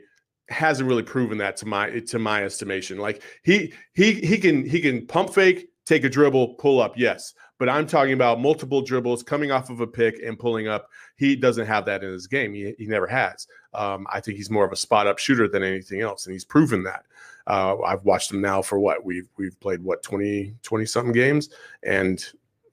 hasn't 0.50 0.88
really 0.88 1.04
proven 1.04 1.38
that 1.40 1.58
to 1.58 1.66
my 1.66 2.00
to 2.00 2.20
my 2.20 2.44
estimation. 2.44 2.98
Like 2.98 3.24
he 3.44 3.74
he 3.94 4.14
he 4.14 4.38
can 4.38 4.66
he 4.68 4.80
can 4.80 5.06
pump 5.08 5.34
fake, 5.34 5.70
take 5.86 6.04
a 6.04 6.10
dribble, 6.10 6.56
pull 6.56 6.82
up, 6.82 6.98
yes, 6.98 7.34
but 7.60 7.70
I'm 7.70 7.86
talking 7.86 8.14
about 8.14 8.40
multiple 8.40 8.82
dribbles 8.82 9.22
coming 9.22 9.52
off 9.52 9.70
of 9.70 9.82
a 9.82 9.88
pick 9.88 10.20
and 10.26 10.40
pulling 10.40 10.68
up. 10.68 10.90
He 11.18 11.36
doesn't 11.36 11.68
have 11.68 11.86
that 11.86 12.04
in 12.04 12.12
his 12.12 12.26
game. 12.26 12.54
He, 12.54 12.74
he 12.80 12.88
never 12.88 13.06
has. 13.06 13.48
Um, 13.74 14.08
I 14.12 14.22
think 14.22 14.38
he's 14.38 14.50
more 14.50 14.66
of 14.66 14.72
a 14.72 14.78
spot 14.78 15.06
up 15.06 15.20
shooter 15.20 15.48
than 15.48 15.62
anything 15.62 16.02
else, 16.02 16.26
and 16.26 16.34
he's 16.34 16.46
proven 16.46 16.84
that. 16.84 17.04
Uh, 17.46 17.80
I've 17.82 18.04
watched 18.06 18.32
him 18.32 18.42
now 18.42 18.62
for 18.62 18.80
what 18.80 19.04
we've 19.04 19.28
we've 19.38 19.60
played 19.60 19.84
what 19.84 20.02
20 20.02 20.56
20 20.64 20.86
something 20.86 21.14
games, 21.14 21.50
and 21.84 22.26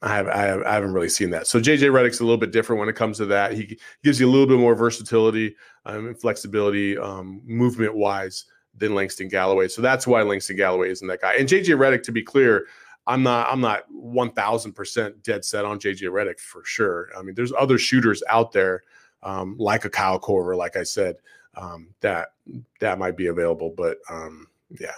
I 0.03 0.15
have, 0.15 0.29
I 0.29 0.43
have 0.43 0.63
I 0.63 0.75
haven't 0.75 0.93
really 0.93 1.09
seen 1.09 1.31
that. 1.31 1.47
So 1.47 1.59
JJ 1.59 1.91
Redick's 1.91 2.21
a 2.21 2.25
little 2.25 2.39
bit 2.39 2.53
different 2.53 2.79
when 2.79 2.89
it 2.89 2.95
comes 2.95 3.17
to 3.19 3.27
that. 3.27 3.53
He 3.53 3.79
gives 4.05 4.21
you 4.21 4.29
a 4.29 4.31
little 4.31 4.47
bit 4.47 4.59
more 4.59 4.75
versatility 4.75 5.57
um, 5.85 6.09
and 6.09 6.21
flexibility, 6.21 6.97
um, 6.97 7.41
movement 7.45 7.97
wise, 7.97 8.45
than 8.77 8.95
Langston 8.95 9.29
Galloway. 9.29 9.69
So 9.69 9.83
that's 9.83 10.07
why 10.07 10.23
Langston 10.23 10.57
Galloway 10.57 10.91
isn't 10.91 11.09
that 11.09 11.21
guy. 11.21 11.35
And 11.35 11.49
JJ 11.49 11.77
Redick, 11.77 12.03
to 12.05 12.13
be 12.13 12.23
clear, 12.23 12.67
I'm 13.07 13.23
not 13.23 13.49
I'm 13.51 13.61
not 13.61 13.85
one 13.91 14.33
thousand 14.33 14.73
percent 14.73 15.23
dead 15.23 15.45
set 15.45 15.65
on 15.65 15.79
JJ 15.79 16.03
Redick 16.03 16.41
for 16.41 16.65
sure. 16.65 17.11
I 17.17 17.23
mean, 17.23 17.35
there's 17.35 17.53
other 17.53 17.79
shooters 17.79 18.23
out 18.29 18.53
there 18.53 18.83
um, 19.23 19.57
like 19.59 19.85
a 19.85 19.91
Kyle 19.91 20.21
Korver, 20.21 20.57
like 20.57 20.77
I 20.77 20.83
said, 20.83 21.17
um, 21.55 21.89
that 22.01 22.29
that 22.81 22.99
might 22.99 23.17
be 23.17 23.27
available. 23.27 23.73
But 23.77 23.99
um, 24.11 24.47
yeah. 24.79 24.95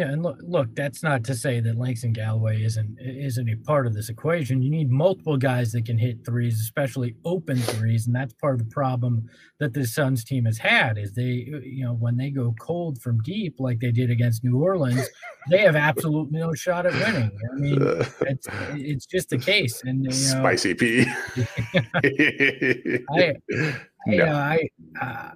Yeah, 0.00 0.12
and 0.12 0.22
look, 0.22 0.38
look, 0.40 0.74
that's 0.74 1.02
not 1.02 1.24
to 1.24 1.34
say 1.34 1.60
that 1.60 1.76
Langston 1.76 2.14
Galloway 2.14 2.62
isn't 2.62 2.96
isn't 2.98 3.50
a 3.50 3.56
part 3.66 3.86
of 3.86 3.92
this 3.92 4.08
equation. 4.08 4.62
You 4.62 4.70
need 4.70 4.90
multiple 4.90 5.36
guys 5.36 5.72
that 5.72 5.84
can 5.84 5.98
hit 5.98 6.24
threes, 6.24 6.58
especially 6.58 7.16
open 7.26 7.58
threes, 7.58 8.06
and 8.06 8.16
that's 8.16 8.32
part 8.32 8.54
of 8.54 8.60
the 8.60 8.74
problem 8.74 9.28
that 9.58 9.74
the 9.74 9.86
Suns 9.86 10.24
team 10.24 10.46
has 10.46 10.56
had. 10.56 10.96
Is 10.96 11.12
they, 11.12 11.44
you 11.62 11.84
know, 11.84 11.92
when 11.92 12.16
they 12.16 12.30
go 12.30 12.54
cold 12.58 13.02
from 13.02 13.20
deep, 13.20 13.56
like 13.58 13.80
they 13.80 13.92
did 13.92 14.10
against 14.10 14.42
New 14.42 14.56
Orleans, 14.56 15.06
they 15.50 15.58
have 15.58 15.76
absolutely 15.76 16.38
no 16.38 16.54
shot 16.54 16.86
at 16.86 16.94
winning. 16.94 17.30
I 17.52 17.58
mean, 17.58 17.82
it's 18.22 18.46
it's 18.70 19.04
just 19.04 19.28
the 19.28 19.36
case. 19.36 19.82
And 19.84 20.02
you 20.04 20.08
know, 20.08 20.14
spicy 20.14 20.72
P. 20.72 21.04
I, 21.94 23.34
I, 23.50 23.76
no. 24.06 24.24
I, 24.24 24.68
uh, 24.98 25.30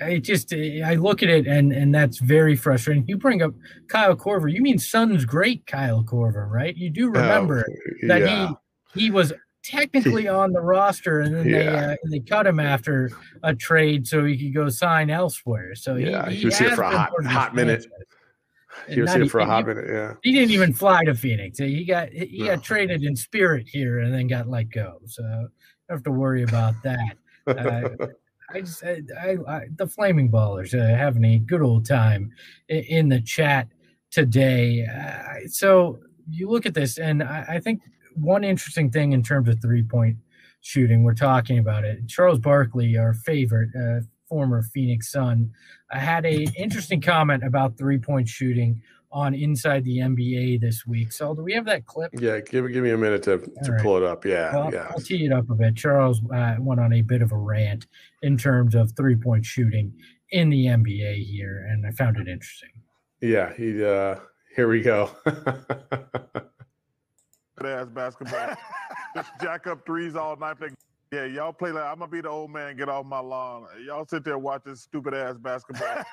I 0.00 0.18
just 0.18 0.52
I 0.52 0.94
look 0.94 1.22
at 1.22 1.28
it 1.28 1.46
and 1.46 1.72
and 1.72 1.94
that's 1.94 2.18
very 2.18 2.54
frustrating. 2.54 3.04
You 3.08 3.16
bring 3.16 3.42
up 3.42 3.52
Kyle 3.88 4.14
Korver. 4.14 4.52
You 4.52 4.62
mean 4.62 4.78
Suns 4.78 5.24
great 5.24 5.66
Kyle 5.66 6.04
Korver, 6.04 6.48
right? 6.48 6.76
You 6.76 6.90
do 6.90 7.10
remember 7.10 7.66
oh, 7.68 8.06
that 8.06 8.20
yeah. 8.20 8.52
he 8.94 9.00
he 9.02 9.10
was 9.10 9.32
technically 9.62 10.28
on 10.28 10.52
the 10.52 10.60
roster, 10.60 11.20
and 11.20 11.34
then 11.34 11.48
yeah. 11.48 11.58
they 11.58 11.92
uh, 11.92 11.96
they 12.10 12.20
cut 12.20 12.46
him 12.46 12.60
after 12.60 13.10
a 13.42 13.54
trade 13.54 14.06
so 14.06 14.24
he 14.24 14.36
could 14.36 14.54
go 14.54 14.68
sign 14.68 15.10
elsewhere. 15.10 15.74
So 15.74 15.96
yeah, 15.96 16.28
he, 16.28 16.34
he, 16.34 16.40
he 16.40 16.46
was 16.46 16.58
here 16.58 16.74
for 16.74 16.82
a 16.82 16.90
hot, 16.90 17.10
hot 17.26 17.54
minute. 17.54 17.86
He 18.88 19.00
was 19.00 19.12
here 19.12 19.26
for 19.26 19.40
a 19.40 19.46
hot 19.46 19.66
minute. 19.66 19.86
Yeah, 19.88 20.14
he 20.22 20.32
didn't 20.32 20.52
even 20.52 20.72
fly 20.72 21.04
to 21.04 21.14
Phoenix. 21.14 21.58
He 21.58 21.84
got 21.84 22.10
he 22.10 22.38
no. 22.38 22.46
got 22.46 22.62
traded 22.62 23.02
in 23.02 23.16
spirit 23.16 23.68
here 23.68 24.00
and 24.00 24.12
then 24.12 24.26
got 24.26 24.48
let 24.48 24.70
go. 24.70 25.00
So 25.06 25.22
don't 25.22 25.50
have 25.88 26.02
to 26.04 26.12
worry 26.12 26.42
about 26.42 26.74
that. 26.84 27.16
Uh, 27.46 27.88
I 28.52 28.60
just, 28.60 28.84
I, 28.84 29.02
I, 29.20 29.36
I 29.46 29.60
the 29.76 29.86
Flaming 29.86 30.30
Ballers 30.30 30.74
uh, 30.74 30.96
having 30.96 31.24
a 31.24 31.38
good 31.38 31.62
old 31.62 31.86
time 31.86 32.30
in, 32.68 32.84
in 32.84 33.08
the 33.08 33.20
chat 33.20 33.68
today. 34.10 34.86
Uh, 34.86 35.46
so 35.48 35.98
you 36.28 36.48
look 36.48 36.66
at 36.66 36.74
this, 36.74 36.98
and 36.98 37.22
I, 37.22 37.44
I, 37.48 37.60
think 37.60 37.80
one 38.14 38.44
interesting 38.44 38.90
thing 38.90 39.12
in 39.12 39.22
terms 39.22 39.48
of 39.48 39.60
three 39.60 39.82
point 39.82 40.16
shooting, 40.60 41.02
we're 41.02 41.14
talking 41.14 41.58
about 41.58 41.84
it. 41.84 42.06
Charles 42.08 42.38
Barkley, 42.38 42.96
our 42.96 43.14
favorite, 43.14 43.70
uh, 43.74 44.04
former 44.28 44.62
Phoenix 44.62 45.10
Sun, 45.10 45.50
had 45.90 46.24
a 46.24 46.46
interesting 46.56 47.00
comment 47.00 47.44
about 47.44 47.76
three 47.76 47.98
point 47.98 48.28
shooting 48.28 48.80
on 49.12 49.34
Inside 49.34 49.84
the 49.84 49.98
NBA 49.98 50.60
this 50.60 50.86
week. 50.86 51.12
So 51.12 51.34
do 51.34 51.42
we 51.42 51.52
have 51.54 51.64
that 51.66 51.86
clip? 51.86 52.12
Yeah, 52.18 52.40
give 52.40 52.70
give 52.72 52.82
me 52.82 52.90
a 52.90 52.98
minute 52.98 53.22
to, 53.24 53.38
to 53.64 53.72
right. 53.72 53.82
pull 53.82 53.96
it 53.96 54.02
up. 54.02 54.24
Yeah, 54.24 54.54
well, 54.54 54.72
yeah. 54.72 54.88
I'll 54.90 55.00
tee 55.00 55.24
it 55.24 55.32
up 55.32 55.50
a 55.50 55.54
bit. 55.54 55.76
Charles 55.76 56.20
uh, 56.32 56.56
went 56.58 56.80
on 56.80 56.92
a 56.92 57.02
bit 57.02 57.22
of 57.22 57.32
a 57.32 57.36
rant 57.36 57.86
in 58.22 58.36
terms 58.36 58.74
of 58.74 58.92
three 58.96 59.16
point 59.16 59.44
shooting 59.44 59.92
in 60.30 60.50
the 60.50 60.66
NBA 60.66 61.24
here, 61.26 61.66
and 61.68 61.86
I 61.86 61.90
found 61.90 62.16
it 62.16 62.28
interesting. 62.28 62.70
Yeah, 63.20 63.52
he. 63.54 63.84
Uh, 63.84 64.16
here 64.54 64.68
we 64.68 64.82
go. 64.82 65.10
ass 67.62 67.88
basketball. 67.88 68.56
Just 69.14 69.30
jack 69.42 69.66
up 69.66 69.84
threes 69.84 70.16
all 70.16 70.36
night. 70.36 70.56
Yeah, 71.12 71.24
y'all 71.24 71.52
play 71.52 71.72
like 71.72 71.84
I'm 71.84 71.98
gonna 71.98 72.10
be 72.10 72.20
the 72.20 72.28
old 72.28 72.50
man. 72.50 72.76
Get 72.76 72.88
off 72.88 73.04
my 73.04 73.18
lawn. 73.18 73.66
Y'all 73.84 74.06
sit 74.06 74.24
there 74.24 74.38
watching 74.38 74.76
stupid 74.76 75.14
ass 75.14 75.36
basketball. 75.36 76.04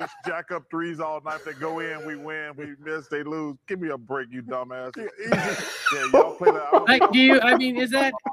Just 0.00 0.14
jack 0.26 0.50
up 0.50 0.64
threes 0.70 1.00
all 1.00 1.20
night. 1.22 1.40
They 1.44 1.52
go 1.54 1.80
in, 1.80 2.06
we 2.06 2.16
win. 2.16 2.52
We 2.56 2.74
miss, 2.80 3.08
they 3.08 3.22
lose. 3.22 3.56
Give 3.66 3.80
me 3.80 3.90
a 3.90 3.98
break, 3.98 4.28
you 4.30 4.42
dumbass. 4.42 4.92
yeah, 4.96 6.08
y'all 6.12 6.34
play 6.36 6.50
like. 6.50 6.88
like 6.88 7.12
do 7.12 7.18
you? 7.18 7.40
I 7.40 7.56
mean, 7.56 7.76
is 7.76 7.90
that 7.90 8.12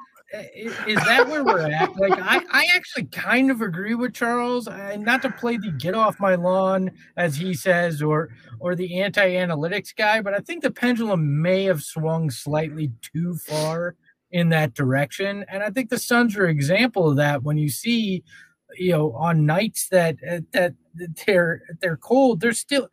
is, 0.56 0.74
is 0.88 0.96
that 0.96 1.28
where 1.28 1.44
we're 1.44 1.70
at? 1.70 1.96
Like, 1.96 2.20
I, 2.20 2.42
I 2.52 2.68
actually 2.76 3.06
kind 3.06 3.52
of 3.52 3.62
agree 3.62 3.96
with 3.96 4.14
Charles. 4.14 4.68
I, 4.68 4.96
not 4.96 5.22
to 5.22 5.30
play 5.30 5.58
the 5.58 5.72
get 5.72 5.94
off 5.94 6.20
my 6.20 6.36
lawn, 6.36 6.92
as 7.18 7.36
he 7.36 7.54
says, 7.54 8.02
or 8.02 8.30
or 8.60 8.76
the 8.76 9.02
anti 9.02 9.32
analytics 9.32 9.96
guy, 9.96 10.22
but 10.22 10.34
I 10.34 10.40
think 10.40 10.64
the 10.64 10.72
pendulum 10.72 11.42
may 11.42 11.66
have 11.66 11.84
swung 11.84 12.30
slightly 12.30 12.92
too 13.02 13.36
far 13.36 13.96
in 14.32 14.50
that 14.50 14.74
direction. 14.74 15.46
And 15.48 15.62
I 15.62 15.70
think 15.70 15.90
the 15.90 16.00
Suns 16.00 16.36
are 16.36 16.46
an 16.46 16.52
example 16.52 17.10
of 17.10 17.18
that. 17.18 17.44
When 17.44 17.58
you 17.58 17.70
see, 17.70 18.24
you 18.76 18.92
know, 18.92 19.12
on 19.14 19.46
nights 19.46 19.88
that 19.90 20.18
uh, 20.28 20.40
that 20.52 20.74
they're 20.94 21.62
they're 21.82 21.98
cold, 21.98 22.42
they're 22.42 22.54
still. 22.54 22.90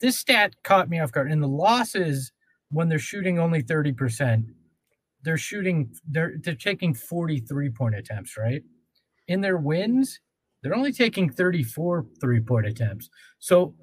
This 0.00 0.18
stat 0.18 0.54
caught 0.64 0.88
me 0.90 1.00
off 1.00 1.12
guard. 1.12 1.30
In 1.30 1.40
the 1.40 1.48
losses, 1.48 2.32
when 2.70 2.88
they're 2.88 2.98
shooting 2.98 3.38
only 3.38 3.62
thirty 3.62 3.92
percent, 3.92 4.46
they're 5.22 5.38
shooting. 5.38 5.94
They're 6.08 6.34
they're 6.42 6.54
taking 6.54 6.94
forty 6.94 7.40
three 7.40 7.70
point 7.70 7.96
attempts. 7.96 8.36
Right. 8.36 8.62
In 9.28 9.40
their 9.40 9.56
wins, 9.56 10.20
they're 10.62 10.74
only 10.74 10.92
taking 10.92 11.30
34 11.30 12.06
three 12.20 12.40
point 12.40 12.66
attempts. 12.66 13.10
So 13.38 13.74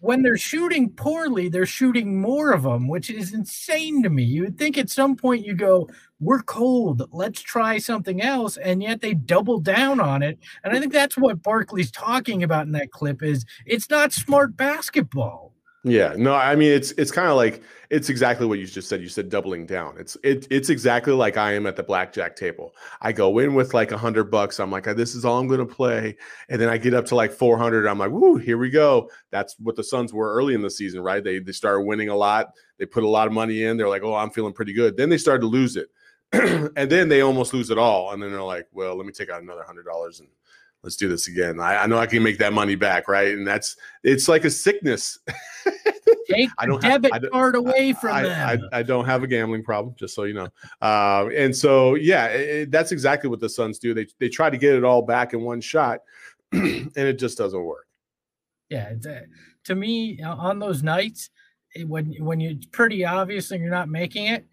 when 0.00 0.22
they're 0.22 0.36
shooting 0.36 0.90
poorly, 0.90 1.48
they're 1.48 1.66
shooting 1.66 2.20
more 2.20 2.52
of 2.52 2.62
them, 2.62 2.88
which 2.88 3.10
is 3.10 3.32
insane 3.32 4.02
to 4.02 4.10
me. 4.10 4.22
You 4.22 4.42
would 4.42 4.58
think 4.58 4.78
at 4.78 4.90
some 4.90 5.16
point 5.16 5.46
you 5.46 5.54
go, 5.54 5.88
We're 6.20 6.42
cold, 6.42 7.08
let's 7.12 7.40
try 7.40 7.78
something 7.78 8.22
else. 8.22 8.56
And 8.56 8.82
yet 8.82 9.00
they 9.00 9.14
double 9.14 9.60
down 9.60 10.00
on 10.00 10.22
it. 10.22 10.38
And 10.62 10.76
I 10.76 10.80
think 10.80 10.92
that's 10.92 11.16
what 11.16 11.42
Barkley's 11.42 11.90
talking 11.90 12.42
about 12.42 12.66
in 12.66 12.72
that 12.72 12.90
clip 12.90 13.22
is 13.22 13.44
it's 13.66 13.90
not 13.90 14.12
smart 14.12 14.56
basketball. 14.56 15.53
Yeah, 15.86 16.14
no, 16.16 16.34
I 16.34 16.56
mean 16.56 16.72
it's 16.72 16.92
it's 16.92 17.10
kind 17.10 17.28
of 17.28 17.36
like 17.36 17.62
it's 17.90 18.08
exactly 18.08 18.46
what 18.46 18.58
you 18.58 18.66
just 18.66 18.88
said. 18.88 19.02
You 19.02 19.08
said 19.08 19.28
doubling 19.28 19.66
down. 19.66 19.96
It's 19.98 20.16
it, 20.24 20.46
it's 20.50 20.70
exactly 20.70 21.12
like 21.12 21.36
I 21.36 21.52
am 21.52 21.66
at 21.66 21.76
the 21.76 21.82
blackjack 21.82 22.36
table. 22.36 22.74
I 23.02 23.12
go 23.12 23.38
in 23.38 23.52
with 23.54 23.74
like 23.74 23.92
a 23.92 23.98
hundred 23.98 24.30
bucks. 24.30 24.58
I'm 24.58 24.70
like, 24.70 24.84
this 24.84 25.14
is 25.14 25.26
all 25.26 25.38
I'm 25.38 25.46
gonna 25.46 25.66
play, 25.66 26.16
and 26.48 26.58
then 26.58 26.70
I 26.70 26.78
get 26.78 26.94
up 26.94 27.04
to 27.06 27.14
like 27.14 27.32
four 27.32 27.58
hundred. 27.58 27.86
I'm 27.86 27.98
like, 27.98 28.10
woo, 28.10 28.36
here 28.36 28.56
we 28.56 28.70
go. 28.70 29.10
That's 29.30 29.56
what 29.58 29.76
the 29.76 29.84
Suns 29.84 30.10
were 30.10 30.32
early 30.32 30.54
in 30.54 30.62
the 30.62 30.70
season, 30.70 31.02
right? 31.02 31.22
They 31.22 31.38
they 31.38 31.52
started 31.52 31.82
winning 31.82 32.08
a 32.08 32.16
lot. 32.16 32.54
They 32.78 32.86
put 32.86 33.04
a 33.04 33.08
lot 33.08 33.26
of 33.26 33.34
money 33.34 33.64
in. 33.64 33.76
They're 33.76 33.88
like, 33.88 34.02
oh, 34.02 34.14
I'm 34.14 34.30
feeling 34.30 34.54
pretty 34.54 34.72
good. 34.72 34.96
Then 34.96 35.10
they 35.10 35.18
started 35.18 35.42
to 35.42 35.48
lose 35.48 35.76
it, 35.76 35.88
and 36.32 36.90
then 36.90 37.10
they 37.10 37.20
almost 37.20 37.52
lose 37.52 37.68
it 37.68 37.76
all. 37.76 38.12
And 38.12 38.22
then 38.22 38.32
they're 38.32 38.42
like, 38.42 38.68
well, 38.72 38.96
let 38.96 39.04
me 39.04 39.12
take 39.12 39.28
out 39.28 39.42
another 39.42 39.64
hundred 39.64 39.84
dollars 39.84 40.20
and 40.20 40.28
let's 40.84 40.96
do 40.96 41.08
this 41.08 41.26
again. 41.26 41.58
I, 41.58 41.78
I, 41.78 41.86
know 41.86 41.98
I 41.98 42.06
can 42.06 42.22
make 42.22 42.38
that 42.38 42.52
money 42.52 42.76
back, 42.76 43.08
right? 43.08 43.32
And 43.32 43.46
that's 43.46 43.76
it's 44.04 44.28
like 44.28 44.44
a 44.44 44.50
sickness. 44.50 45.18
Take 46.28 46.50
I 46.58 46.66
don't 46.66 46.80
debit 46.80 47.12
have, 47.12 47.30
card 47.32 47.54
away 47.54 47.92
from 47.94 48.14
I, 48.14 48.22
them. 48.22 48.68
I, 48.72 48.78
I, 48.78 48.82
don't 48.82 49.04
have 49.04 49.22
a 49.22 49.26
gambling 49.26 49.62
problem, 49.62 49.94
just 49.98 50.14
so 50.14 50.24
you 50.24 50.34
know. 50.34 50.48
Uh, 50.80 51.28
and 51.34 51.54
so, 51.54 51.96
yeah, 51.96 52.26
it, 52.26 52.70
that's 52.70 52.92
exactly 52.92 53.28
what 53.28 53.40
the 53.40 53.48
Suns 53.48 53.78
do. 53.78 53.92
They 53.92 54.06
they 54.18 54.28
try 54.28 54.48
to 54.48 54.56
get 54.56 54.74
it 54.74 54.84
all 54.84 55.02
back 55.02 55.34
in 55.34 55.42
one 55.42 55.60
shot, 55.60 56.00
and 56.52 56.90
it 56.96 57.18
just 57.18 57.36
doesn't 57.36 57.62
work. 57.62 57.86
Yeah, 58.70 58.94
uh, 59.06 59.20
to 59.64 59.74
me, 59.74 60.22
on 60.22 60.58
those 60.58 60.82
nights 60.82 61.30
when 61.82 62.14
when 62.20 62.40
it's 62.40 62.66
pretty 62.66 63.04
obvious 63.04 63.50
and 63.50 63.60
you're 63.60 63.70
not 63.70 63.88
making 63.88 64.26
it, 64.26 64.46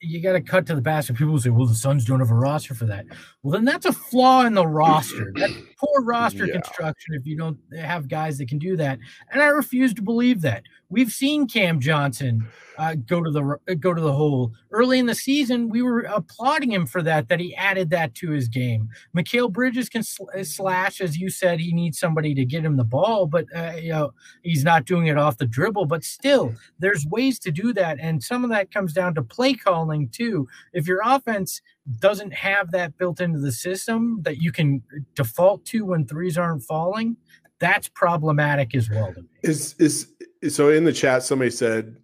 you 0.00 0.22
got 0.22 0.32
to 0.32 0.40
cut 0.40 0.66
to 0.66 0.74
the 0.74 0.80
basket. 0.80 1.16
People 1.16 1.38
say, 1.38 1.50
"Well, 1.50 1.66
the 1.66 1.74
Suns 1.74 2.04
don't 2.04 2.20
have 2.20 2.30
a 2.30 2.34
roster 2.34 2.74
for 2.74 2.84
that." 2.86 3.06
Well, 3.42 3.52
then 3.52 3.64
that's 3.64 3.86
a 3.86 3.92
flaw 3.92 4.44
in 4.44 4.54
the 4.54 4.66
roster. 4.66 5.32
That's 5.36 5.54
poor 5.78 6.04
roster 6.04 6.46
yeah. 6.46 6.54
construction 6.54 7.14
if 7.14 7.26
you 7.26 7.36
don't 7.36 7.58
have 7.78 8.08
guys 8.08 8.38
that 8.38 8.48
can 8.48 8.58
do 8.58 8.76
that. 8.76 8.98
And 9.30 9.42
I 9.42 9.46
refuse 9.46 9.94
to 9.94 10.02
believe 10.02 10.40
that. 10.42 10.64
We've 10.88 11.10
seen 11.10 11.48
Cam 11.48 11.80
Johnson 11.80 12.46
uh, 12.78 12.94
go 12.94 13.22
to 13.22 13.30
the 13.30 13.58
uh, 13.68 13.74
go 13.74 13.92
to 13.92 14.00
the 14.00 14.12
hole 14.12 14.52
early 14.70 14.98
in 14.98 15.06
the 15.06 15.14
season. 15.14 15.68
We 15.68 15.82
were 15.82 16.00
applauding 16.00 16.70
him 16.70 16.86
for 16.86 17.02
that. 17.02 17.28
That 17.28 17.40
he 17.40 17.54
added 17.56 17.90
that 17.90 18.14
to 18.16 18.30
his 18.30 18.48
game. 18.48 18.88
Mikal 19.16 19.50
Bridges 19.50 19.88
can 19.88 20.02
sl- 20.02 20.30
uh, 20.36 20.44
slash, 20.44 21.00
as 21.00 21.18
you 21.18 21.28
said. 21.28 21.58
He 21.58 21.72
needs 21.72 21.98
somebody 21.98 22.34
to 22.34 22.44
get 22.44 22.64
him 22.64 22.76
the 22.76 22.84
ball, 22.84 23.26
but 23.26 23.46
uh, 23.54 23.72
you 23.80 23.90
know 23.90 24.12
he's 24.42 24.64
not 24.64 24.84
doing 24.84 25.06
it 25.06 25.18
off 25.18 25.38
the 25.38 25.46
dribble. 25.46 25.86
But 25.86 26.04
still, 26.04 26.54
there's 26.78 27.06
ways 27.06 27.38
to 27.40 27.50
do 27.50 27.72
that, 27.72 27.98
and 28.00 28.22
some 28.22 28.44
of 28.44 28.50
that 28.50 28.72
comes 28.72 28.92
down 28.92 29.14
to 29.16 29.22
play 29.22 29.54
calling 29.54 30.08
too. 30.08 30.46
If 30.72 30.86
your 30.86 31.00
offense 31.04 31.62
doesn't 31.98 32.32
have 32.32 32.72
that 32.72 32.96
built 32.98 33.20
into 33.20 33.38
the 33.38 33.52
system 33.52 34.20
that 34.22 34.38
you 34.38 34.52
can 34.52 34.82
default 35.14 35.64
to 35.66 35.84
when 35.84 36.06
threes 36.06 36.36
aren't 36.36 36.62
falling, 36.62 37.16
that's 37.58 37.88
problematic 37.88 38.74
as 38.74 38.90
well 38.90 39.12
to 39.14 39.22
me. 39.22 39.28
Is 39.42 39.74
is 39.78 40.12
so 40.48 40.70
in 40.70 40.84
the 40.84 40.92
chat 40.92 41.22
somebody 41.22 41.50
said 41.50 41.96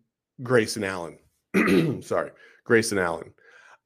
Grayson 0.42 0.84
Allen. 0.84 1.18
Sorry, 2.02 2.30
Grayson 2.64 2.98
Allen. 2.98 3.32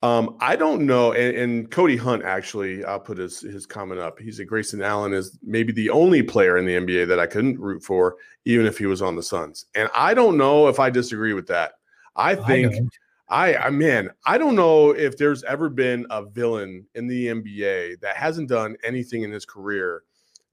Um, 0.02 0.36
I 0.40 0.56
don't 0.56 0.84
know. 0.84 1.12
And, 1.12 1.36
and, 1.36 1.70
Cody 1.70 1.96
Hunt 1.96 2.22
actually, 2.22 2.84
I'll 2.84 3.00
put 3.00 3.16
his 3.16 3.40
his 3.40 3.64
comment 3.64 3.98
up. 3.98 4.18
He's 4.18 4.38
a 4.38 4.44
Grayson 4.44 4.82
Allen 4.82 5.14
is 5.14 5.38
maybe 5.42 5.72
the 5.72 5.90
only 5.90 6.22
player 6.22 6.58
in 6.58 6.66
the 6.66 6.76
NBA 6.76 7.08
that 7.08 7.18
I 7.18 7.26
couldn't 7.26 7.58
root 7.58 7.82
for, 7.82 8.16
even 8.44 8.66
if 8.66 8.76
he 8.76 8.86
was 8.86 9.00
on 9.00 9.16
the 9.16 9.22
Suns. 9.22 9.64
And 9.74 9.88
I 9.94 10.12
don't 10.12 10.36
know 10.36 10.68
if 10.68 10.78
I 10.78 10.90
disagree 10.90 11.32
with 11.32 11.46
that. 11.48 11.72
I 12.14 12.34
think 12.34 12.90
I, 13.28 13.56
I 13.56 13.70
man, 13.70 14.10
I 14.26 14.38
don't 14.38 14.54
know 14.54 14.90
if 14.90 15.16
there's 15.16 15.42
ever 15.44 15.68
been 15.68 16.06
a 16.10 16.24
villain 16.24 16.86
in 16.94 17.06
the 17.06 17.28
NBA 17.28 18.00
that 18.00 18.16
hasn't 18.16 18.48
done 18.48 18.76
anything 18.84 19.22
in 19.22 19.32
his 19.32 19.46
career 19.46 20.02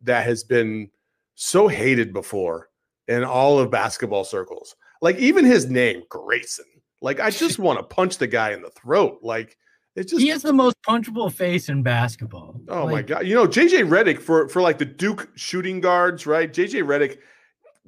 that 0.03 0.25
has 0.25 0.43
been 0.43 0.89
so 1.35 1.67
hated 1.67 2.13
before 2.13 2.69
in 3.07 3.23
all 3.23 3.59
of 3.59 3.71
basketball 3.71 4.23
circles. 4.23 4.75
Like 5.01 5.17
even 5.17 5.45
his 5.45 5.69
name, 5.69 6.03
Grayson. 6.09 6.65
Like 7.01 7.19
I 7.19 7.29
just 7.29 7.59
want 7.59 7.79
to 7.79 7.83
punch 7.83 8.17
the 8.17 8.27
guy 8.27 8.51
in 8.51 8.61
the 8.61 8.69
throat. 8.71 9.19
Like 9.21 9.57
it's 9.95 10.11
just 10.11 10.21
he 10.21 10.29
has 10.29 10.41
the 10.41 10.53
most 10.53 10.81
punchable 10.81 11.31
face 11.31 11.69
in 11.69 11.83
basketball. 11.83 12.59
Oh 12.69 12.85
like, 12.85 12.91
my 12.91 13.01
god! 13.01 13.27
You 13.27 13.35
know 13.35 13.47
JJ 13.47 13.89
Redick 13.89 14.19
for 14.19 14.47
for 14.47 14.61
like 14.61 14.77
the 14.77 14.85
Duke 14.85 15.29
shooting 15.35 15.81
guards, 15.81 16.25
right? 16.25 16.51
JJ 16.51 16.83
Redick 16.83 17.17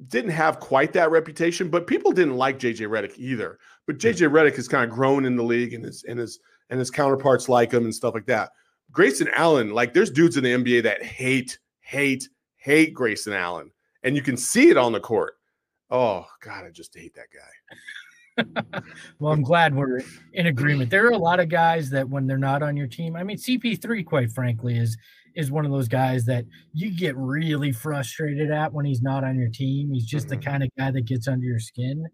didn't 0.08 0.30
have 0.30 0.60
quite 0.60 0.92
that 0.92 1.10
reputation, 1.10 1.70
but 1.70 1.86
people 1.86 2.12
didn't 2.12 2.36
like 2.36 2.58
JJ 2.58 2.88
Redick 2.88 3.16
either. 3.16 3.58
But 3.86 3.98
JJ 3.98 4.30
Redick 4.30 4.56
has 4.56 4.68
kind 4.68 4.84
of 4.84 4.94
grown 4.94 5.24
in 5.24 5.36
the 5.36 5.42
league, 5.42 5.72
and 5.72 5.84
his 5.84 6.04
and 6.04 6.18
his 6.18 6.38
and 6.70 6.78
his 6.78 6.90
counterparts 6.90 7.48
like 7.48 7.72
him 7.72 7.84
and 7.84 7.94
stuff 7.94 8.14
like 8.14 8.26
that. 8.26 8.50
Grayson 8.92 9.28
Allen, 9.34 9.70
like 9.70 9.94
there's 9.94 10.10
dudes 10.10 10.36
in 10.36 10.44
the 10.44 10.52
NBA 10.52 10.82
that 10.84 11.02
hate, 11.02 11.58
hate, 11.80 12.28
hate 12.66 12.92
Grayson 12.92 13.32
Allen, 13.32 13.70
and 14.02 14.16
you 14.16 14.22
can 14.22 14.36
see 14.36 14.70
it 14.70 14.76
on 14.76 14.90
the 14.90 14.98
court. 14.98 15.34
Oh 15.88 16.26
God, 16.42 16.64
I 16.64 16.70
just 16.70 16.92
hate 16.98 17.14
that 17.14 17.28
guy. 17.32 18.82
well, 19.20 19.32
I'm 19.32 19.42
glad 19.42 19.72
we're 19.72 20.00
in 20.32 20.48
agreement. 20.48 20.90
There 20.90 21.06
are 21.06 21.12
a 21.12 21.18
lot 21.18 21.38
of 21.38 21.48
guys 21.48 21.88
that 21.90 22.08
when 22.08 22.26
they're 22.26 22.36
not 22.36 22.64
on 22.64 22.76
your 22.76 22.88
team, 22.88 23.14
I 23.14 23.22
mean, 23.22 23.36
CP3, 23.36 24.04
quite 24.04 24.32
frankly, 24.32 24.76
is 24.76 24.98
is 25.36 25.52
one 25.52 25.64
of 25.64 25.70
those 25.70 25.86
guys 25.86 26.24
that 26.24 26.44
you 26.72 26.90
get 26.90 27.16
really 27.16 27.70
frustrated 27.70 28.50
at 28.50 28.72
when 28.72 28.84
he's 28.84 29.02
not 29.02 29.22
on 29.22 29.38
your 29.38 29.50
team. 29.50 29.92
He's 29.92 30.06
just 30.06 30.26
mm-hmm. 30.26 30.40
the 30.40 30.44
kind 30.44 30.62
of 30.64 30.70
guy 30.76 30.90
that 30.90 31.04
gets 31.04 31.28
under 31.28 31.46
your 31.46 31.60
skin. 31.60 32.04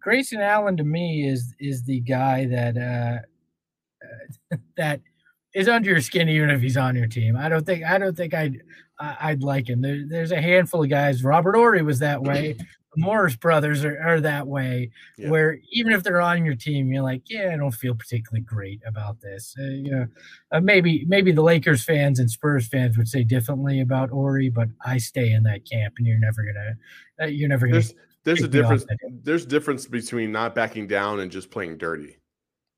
Grayson 0.00 0.40
Allen 0.40 0.76
to 0.78 0.84
me 0.84 1.28
is 1.28 1.54
is 1.60 1.84
the 1.84 2.00
guy 2.00 2.46
that 2.46 2.76
uh, 2.76 4.56
that 4.76 5.00
is 5.54 5.68
under 5.68 5.90
your 5.90 6.00
skin 6.00 6.28
even 6.28 6.50
if 6.50 6.60
he's 6.60 6.76
on 6.76 6.96
your 6.96 7.06
team. 7.06 7.36
I 7.36 7.48
don't 7.48 7.64
think 7.64 7.84
I 7.84 7.98
don't 7.98 8.16
think 8.16 8.34
I'd 8.98 9.16
I'd 9.20 9.42
like 9.42 9.68
him. 9.68 9.80
There, 9.80 10.04
there's 10.08 10.32
a 10.32 10.40
handful 10.40 10.82
of 10.82 10.90
guys. 10.90 11.24
Robert 11.24 11.54
Horry 11.54 11.82
was 11.82 11.98
that 12.00 12.22
way. 12.22 12.56
the 12.96 13.02
Morris 13.02 13.36
brothers 13.36 13.84
are, 13.84 14.00
are 14.02 14.20
that 14.20 14.46
way, 14.46 14.90
yeah. 15.18 15.28
where 15.28 15.58
even 15.70 15.92
if 15.92 16.02
they're 16.02 16.20
on 16.20 16.44
your 16.44 16.54
team, 16.54 16.92
you're 16.92 17.02
like, 17.02 17.22
yeah, 17.28 17.50
I 17.52 17.56
don't 17.56 17.72
feel 17.72 17.94
particularly 17.94 18.42
great 18.42 18.80
about 18.86 19.20
this. 19.20 19.54
Uh, 19.58 19.64
you 19.64 19.90
know, 19.90 20.06
uh, 20.52 20.60
maybe 20.60 21.04
maybe 21.06 21.32
the 21.32 21.42
Lakers 21.42 21.84
fans 21.84 22.18
and 22.18 22.30
Spurs 22.30 22.66
fans 22.66 22.96
would 22.96 23.08
say 23.08 23.22
differently 23.22 23.80
about 23.80 24.10
Horry, 24.10 24.48
but 24.48 24.68
I 24.84 24.98
stay 24.98 25.32
in 25.32 25.42
that 25.44 25.68
camp, 25.70 25.94
and 25.98 26.06
you're 26.06 26.18
never 26.18 26.42
gonna, 26.44 26.76
uh, 27.22 27.26
you're 27.26 27.48
never 27.48 27.66
gonna. 27.66 27.80
There's, 27.80 27.94
there's 28.24 28.42
a 28.42 28.48
difference. 28.48 28.84
There's 29.22 29.46
difference 29.46 29.86
between 29.86 30.32
not 30.32 30.54
backing 30.54 30.86
down 30.86 31.20
and 31.20 31.30
just 31.30 31.50
playing 31.50 31.78
dirty. 31.78 32.16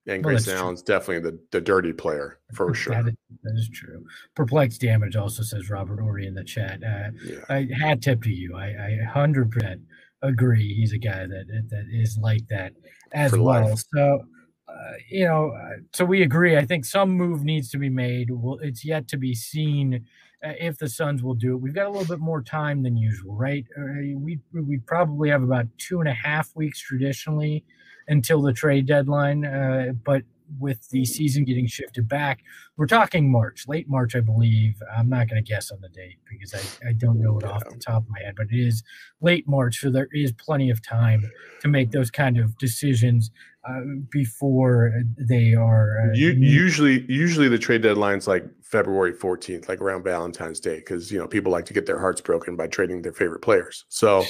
And 0.06 0.24
well, 0.24 0.34
Grayson 0.34 0.56
Allen's 0.56 0.82
definitely 0.82 1.30
the, 1.30 1.38
the 1.50 1.60
dirty 1.60 1.92
player 1.92 2.38
for 2.54 2.72
sure. 2.74 2.94
that, 2.94 3.08
is, 3.08 3.14
that 3.42 3.54
is 3.56 3.68
true. 3.72 4.04
Perplexed 4.34 4.80
damage 4.80 5.16
also 5.16 5.42
says 5.42 5.68
Robert 5.70 6.00
Horry 6.00 6.26
in 6.26 6.34
the 6.34 6.44
chat. 6.44 6.82
Uh, 6.82 7.10
yeah. 7.24 7.40
I 7.48 7.68
hat 7.78 8.00
tip 8.02 8.22
to 8.22 8.30
you. 8.30 8.56
I, 8.56 8.66
I 8.66 9.04
hundred 9.04 9.50
percent 9.50 9.82
agree 10.22 10.74
he's 10.74 10.92
a 10.92 10.98
guy 10.98 11.26
that 11.26 11.66
that 11.68 11.86
is 11.92 12.18
like 12.20 12.46
that 12.48 12.72
as 13.12 13.32
For 13.32 13.42
well. 13.42 13.70
Life. 13.70 13.84
So, 13.94 14.20
uh, 14.68 14.92
you 15.08 15.24
know, 15.24 15.50
uh, 15.50 15.80
so 15.92 16.04
we 16.04 16.22
agree. 16.22 16.56
I 16.56 16.64
think 16.64 16.84
some 16.84 17.10
move 17.10 17.44
needs 17.44 17.70
to 17.70 17.78
be 17.78 17.88
made. 17.88 18.30
Well, 18.30 18.58
it's 18.62 18.84
yet 18.84 19.08
to 19.08 19.16
be 19.16 19.34
seen 19.34 20.06
uh, 20.44 20.52
if 20.58 20.78
the 20.78 20.88
Suns 20.88 21.22
will 21.22 21.34
do 21.34 21.54
it. 21.54 21.60
We've 21.60 21.74
got 21.74 21.86
a 21.86 21.90
little 21.90 22.06
bit 22.06 22.20
more 22.20 22.42
time 22.42 22.82
than 22.82 22.96
usual, 22.96 23.34
right? 23.34 23.64
Uh, 23.78 24.16
we 24.16 24.38
we 24.52 24.78
probably 24.86 25.28
have 25.30 25.42
about 25.42 25.66
two 25.78 26.00
and 26.00 26.08
a 26.08 26.14
half 26.14 26.50
weeks 26.54 26.80
traditionally 26.80 27.64
until 28.08 28.42
the 28.42 28.52
trade 28.52 28.86
deadline, 28.86 29.44
uh, 29.44 29.92
but 30.04 30.22
with 30.58 30.88
the 30.90 31.04
season 31.04 31.44
getting 31.44 31.66
shifted 31.66 32.08
back. 32.08 32.40
We're 32.76 32.86
talking 32.86 33.30
March, 33.30 33.66
late 33.68 33.88
March, 33.88 34.14
I 34.14 34.20
believe. 34.20 34.80
I'm 34.96 35.08
not 35.08 35.28
going 35.28 35.42
to 35.42 35.48
guess 35.48 35.70
on 35.70 35.80
the 35.80 35.88
date 35.88 36.18
because 36.28 36.54
I, 36.54 36.88
I 36.88 36.92
don't 36.92 37.20
know 37.20 37.38
it 37.38 37.44
off 37.44 37.64
the 37.68 37.76
top 37.76 38.04
of 38.04 38.08
my 38.08 38.20
head, 38.20 38.34
but 38.36 38.46
it 38.50 38.58
is 38.58 38.82
late 39.20 39.46
March. 39.48 39.80
So 39.80 39.90
there 39.90 40.08
is 40.12 40.32
plenty 40.32 40.70
of 40.70 40.82
time 40.82 41.30
to 41.60 41.68
make 41.68 41.90
those 41.90 42.10
kind 42.10 42.38
of 42.38 42.56
decisions 42.58 43.30
uh, 43.68 43.80
before 44.10 45.02
they 45.18 45.54
are. 45.54 45.98
Uh, 46.00 46.14
you, 46.14 46.30
usually, 46.30 47.04
usually 47.08 47.48
the 47.48 47.58
trade 47.58 47.82
deadline's 47.82 48.26
like 48.26 48.46
February 48.62 49.12
14th, 49.12 49.68
like 49.68 49.80
around 49.80 50.04
Valentine's 50.04 50.60
Day, 50.60 50.76
because, 50.76 51.12
you 51.12 51.18
know, 51.18 51.26
people 51.26 51.52
like 51.52 51.66
to 51.66 51.74
get 51.74 51.86
their 51.86 51.98
hearts 51.98 52.20
broken 52.20 52.56
by 52.56 52.66
trading 52.68 53.02
their 53.02 53.12
favorite 53.12 53.40
players. 53.40 53.84
So, 53.88 54.24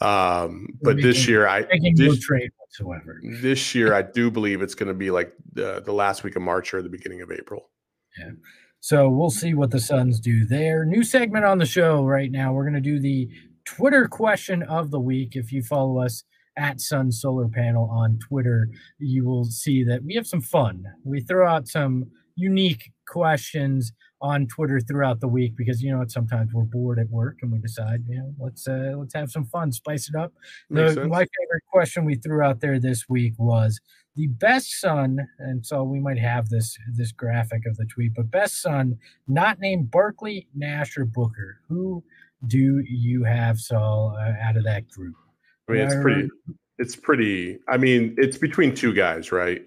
um, 0.00 0.68
but 0.82 0.96
making, 0.96 1.10
this 1.10 1.28
year, 1.28 1.48
I 1.48 1.62
this, 1.62 1.92
no 1.96 2.16
trade 2.20 2.50
whatsoever. 2.58 3.20
This 3.40 3.74
year, 3.74 3.94
I 3.94 4.02
do 4.14 4.30
believe 4.30 4.62
it's 4.62 4.74
going 4.74 4.88
to 4.88 4.94
be 4.94 5.10
like 5.10 5.32
the, 5.52 5.82
the 5.84 5.92
last 5.92 6.22
week 6.24 6.36
of 6.36 6.42
March 6.42 6.72
or 6.72 6.82
the 6.82 6.88
beginning 6.88 7.22
of 7.22 7.32
April. 7.32 7.70
Yeah. 8.18 8.30
So 8.80 9.08
we'll 9.08 9.30
see 9.30 9.54
what 9.54 9.70
the 9.70 9.80
Suns 9.80 10.20
do 10.20 10.46
there. 10.46 10.84
New 10.84 11.02
segment 11.02 11.44
on 11.44 11.58
the 11.58 11.66
show 11.66 12.04
right 12.04 12.30
now. 12.30 12.52
We're 12.52 12.62
going 12.62 12.74
to 12.74 12.80
do 12.80 13.00
the 13.00 13.28
Twitter 13.64 14.06
question 14.06 14.62
of 14.62 14.90
the 14.90 15.00
week. 15.00 15.34
If 15.34 15.52
you 15.52 15.62
follow 15.62 15.98
us 15.98 16.22
at 16.56 16.80
Sun 16.80 17.10
Solar 17.10 17.48
Panel 17.48 17.88
on 17.90 18.18
Twitter, 18.20 18.68
you 18.98 19.24
will 19.24 19.44
see 19.44 19.82
that 19.84 20.04
we 20.04 20.14
have 20.14 20.26
some 20.26 20.40
fun. 20.40 20.84
We 21.04 21.20
throw 21.20 21.48
out 21.48 21.66
some 21.66 22.06
unique 22.36 22.92
questions 23.08 23.92
on 24.20 24.46
Twitter 24.46 24.80
throughout 24.80 25.20
the 25.20 25.28
week 25.28 25.56
because 25.56 25.82
you 25.82 25.90
know 25.94 26.04
sometimes 26.08 26.52
we're 26.52 26.64
bored 26.64 26.98
at 26.98 27.08
work 27.10 27.38
and 27.42 27.52
we 27.52 27.58
decide 27.58 28.04
you 28.08 28.18
know 28.18 28.34
let's 28.38 28.66
uh, 28.66 28.94
let's 28.96 29.14
have 29.14 29.30
some 29.30 29.44
fun, 29.44 29.72
spice 29.72 30.08
it 30.08 30.16
up. 30.16 30.32
The, 30.70 31.06
my 31.08 31.20
favorite 31.20 31.64
question 31.70 32.04
we 32.04 32.16
threw 32.16 32.42
out 32.42 32.60
there 32.60 32.78
this 32.78 33.08
week 33.08 33.34
was 33.38 33.80
the 34.18 34.26
best 34.26 34.80
Sun, 34.80 35.26
and 35.38 35.64
so 35.64 35.84
we 35.84 36.00
might 36.00 36.18
have 36.18 36.48
this 36.48 36.76
this 36.92 37.12
graphic 37.12 37.66
of 37.66 37.76
the 37.76 37.86
tweet, 37.86 38.14
but 38.14 38.30
best 38.30 38.60
Sun 38.60 38.98
not 39.28 39.60
named 39.60 39.90
Barkley, 39.90 40.48
Nash, 40.54 40.98
or 40.98 41.04
Booker. 41.04 41.60
Who 41.68 42.02
do 42.46 42.82
you 42.86 43.24
have, 43.24 43.58
Saul, 43.58 44.16
uh, 44.18 44.32
out 44.42 44.56
of 44.56 44.64
that 44.64 44.88
group? 44.90 45.14
I 45.68 45.72
mean, 45.72 45.82
it's 45.82 45.94
pretty. 45.94 46.28
It's 46.78 46.96
pretty. 46.96 47.58
I 47.68 47.76
mean, 47.76 48.14
it's 48.18 48.38
between 48.38 48.74
two 48.74 48.92
guys, 48.92 49.30
right? 49.30 49.64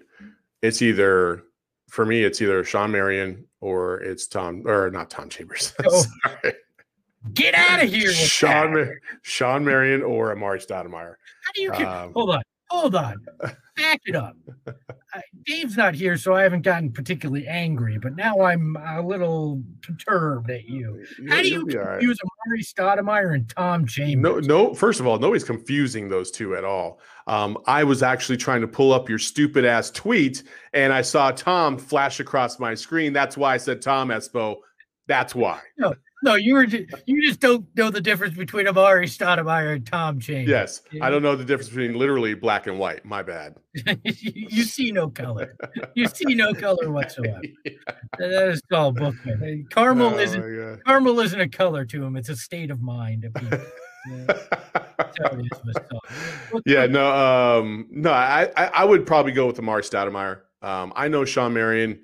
It's 0.60 0.82
either 0.82 1.44
for 1.92 2.06
me, 2.06 2.24
it's 2.24 2.40
either 2.40 2.64
Shawn 2.64 2.90
Marion 2.90 3.44
or 3.60 4.00
it's 4.00 4.26
Tom 4.26 4.62
or 4.66 4.90
not 4.90 5.10
Tom 5.10 5.28
Chambers. 5.28 5.74
Oh. 5.86 6.04
Get 7.34 7.54
out 7.54 7.80
of 7.84 7.88
here, 7.88 8.12
Shawn 8.12 8.98
Shawn 9.20 9.64
Marion 9.64 10.02
or 10.02 10.34
Amar'e 10.34 10.66
Stoudemire. 10.66 11.14
How 11.44 11.52
do 11.54 11.62
you 11.62 11.72
um, 11.72 12.12
hold 12.14 12.30
on? 12.30 12.42
Hold 12.70 12.94
on. 12.96 13.24
Back 13.92 14.00
it 14.06 14.16
up. 14.16 14.36
Dave's 15.44 15.76
not 15.76 15.94
here, 15.94 16.16
so 16.16 16.34
I 16.34 16.42
haven't 16.42 16.62
gotten 16.62 16.90
particularly 16.90 17.46
angry, 17.46 17.98
but 17.98 18.16
now 18.16 18.40
I'm 18.40 18.74
a 18.76 19.02
little 19.02 19.62
perturbed 19.82 20.50
at 20.50 20.64
you. 20.64 21.04
How 21.28 21.42
do 21.42 21.48
you 21.48 21.66
confuse 21.66 21.76
right. 21.76 22.02
Amar'e 22.02 22.64
Stoudemire 22.64 23.34
and 23.34 23.46
Tom 23.50 23.86
Chambers? 23.86 24.46
No, 24.46 24.68
no. 24.68 24.74
First 24.74 24.98
of 25.00 25.06
all, 25.06 25.18
nobody's 25.18 25.44
confusing 25.44 26.08
those 26.08 26.30
two 26.30 26.56
at 26.56 26.64
all. 26.64 27.00
Um, 27.26 27.58
I 27.66 27.84
was 27.84 28.02
actually 28.02 28.38
trying 28.38 28.62
to 28.62 28.68
pull 28.68 28.94
up 28.94 29.10
your 29.10 29.18
stupid 29.18 29.66
ass 29.66 29.90
tweet, 29.90 30.42
and 30.72 30.90
I 30.90 31.02
saw 31.02 31.30
Tom 31.30 31.76
flash 31.76 32.18
across 32.18 32.58
my 32.58 32.74
screen. 32.74 33.12
That's 33.12 33.36
why 33.36 33.52
I 33.52 33.58
said 33.58 33.82
Tom 33.82 34.08
Espo. 34.08 34.56
That's 35.06 35.34
why. 35.34 35.60
No, 35.76 35.94
no, 36.22 36.34
you 36.36 36.54
were 36.54 36.66
just, 36.66 36.94
you 37.06 37.22
just 37.26 37.40
don't 37.40 37.66
know 37.76 37.90
the 37.90 38.00
difference 38.00 38.36
between 38.36 38.66
Amar'e 38.66 39.04
Stoudemire 39.04 39.74
and 39.74 39.86
Tom 39.86 40.20
Chambers. 40.20 40.48
Yes, 40.48 40.82
I 41.00 41.10
don't 41.10 41.22
know 41.22 41.34
the 41.34 41.44
difference 41.44 41.68
between 41.68 41.94
literally 41.94 42.34
black 42.34 42.66
and 42.66 42.78
white. 42.78 43.04
My 43.04 43.22
bad. 43.22 43.56
you 44.04 44.62
see 44.62 44.92
no 44.92 45.08
color. 45.08 45.56
You 45.94 46.06
see 46.06 46.34
no 46.34 46.54
color 46.54 46.90
whatsoever. 46.90 47.40
yeah. 47.64 47.72
That 48.18 48.48
is 48.48 48.62
called 48.70 48.96
Bookman. 48.96 49.66
Caramel 49.70 50.14
oh, 50.14 50.18
isn't 50.18 50.82
caramel 50.86 51.20
isn't 51.20 51.40
a 51.40 51.48
color 51.48 51.84
to 51.86 52.04
him. 52.04 52.16
It's 52.16 52.28
a 52.28 52.36
state 52.36 52.70
of 52.70 52.80
mind. 52.82 53.26
yeah. 54.10 54.36
yeah, 56.66 56.86
no, 56.86 57.58
um, 57.58 57.86
no, 57.90 58.10
I, 58.10 58.50
I, 58.56 58.64
I 58.66 58.84
would 58.84 59.06
probably 59.06 59.32
go 59.32 59.46
with 59.46 59.56
Amar'e 59.56 59.82
Stoudemire. 59.82 60.40
Um, 60.62 60.92
I 60.94 61.08
know 61.08 61.24
Shawn 61.24 61.52
Marion 61.52 62.00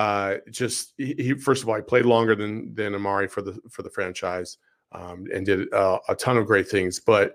uh, 0.00 0.38
just 0.50 0.94
he, 0.96 1.14
he, 1.18 1.34
first 1.34 1.62
of 1.62 1.68
all 1.68 1.76
he 1.76 1.82
played 1.82 2.06
longer 2.06 2.34
than 2.34 2.74
than 2.74 2.94
Amar'e 2.94 3.30
for 3.30 3.42
the 3.42 3.60
for 3.68 3.82
the 3.82 3.90
franchise 3.90 4.56
um, 4.92 5.26
and 5.32 5.44
did 5.44 5.72
uh, 5.74 5.98
a 6.08 6.14
ton 6.14 6.38
of 6.38 6.46
great 6.46 6.68
things. 6.68 6.98
But 6.98 7.34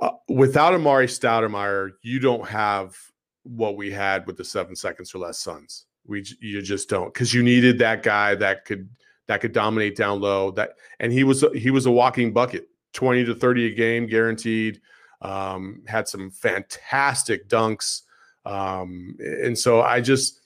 uh, 0.00 0.10
without 0.28 0.74
Amar'e 0.74 1.08
Stoudemire, 1.08 1.90
you 2.02 2.20
don't 2.20 2.46
have 2.46 2.96
what 3.42 3.76
we 3.76 3.90
had 3.90 4.26
with 4.26 4.36
the 4.36 4.44
seven 4.44 4.76
seconds 4.76 5.12
or 5.12 5.18
less 5.18 5.38
Suns. 5.40 5.86
We 6.06 6.24
you 6.40 6.62
just 6.62 6.88
don't 6.88 7.12
because 7.12 7.34
you 7.34 7.42
needed 7.42 7.78
that 7.80 8.04
guy 8.04 8.36
that 8.36 8.64
could 8.64 8.88
that 9.26 9.40
could 9.40 9.52
dominate 9.52 9.96
down 9.96 10.20
low. 10.20 10.52
That 10.52 10.74
and 11.00 11.12
he 11.12 11.24
was 11.24 11.44
he 11.54 11.70
was 11.70 11.86
a 11.86 11.90
walking 11.90 12.32
bucket, 12.32 12.68
twenty 12.92 13.24
to 13.24 13.34
thirty 13.34 13.66
a 13.66 13.74
game 13.74 14.06
guaranteed. 14.06 14.80
Um, 15.20 15.82
had 15.88 16.06
some 16.06 16.30
fantastic 16.30 17.48
dunks, 17.48 18.02
um, 18.46 19.16
and 19.18 19.58
so 19.58 19.82
I 19.82 20.00
just 20.00 20.38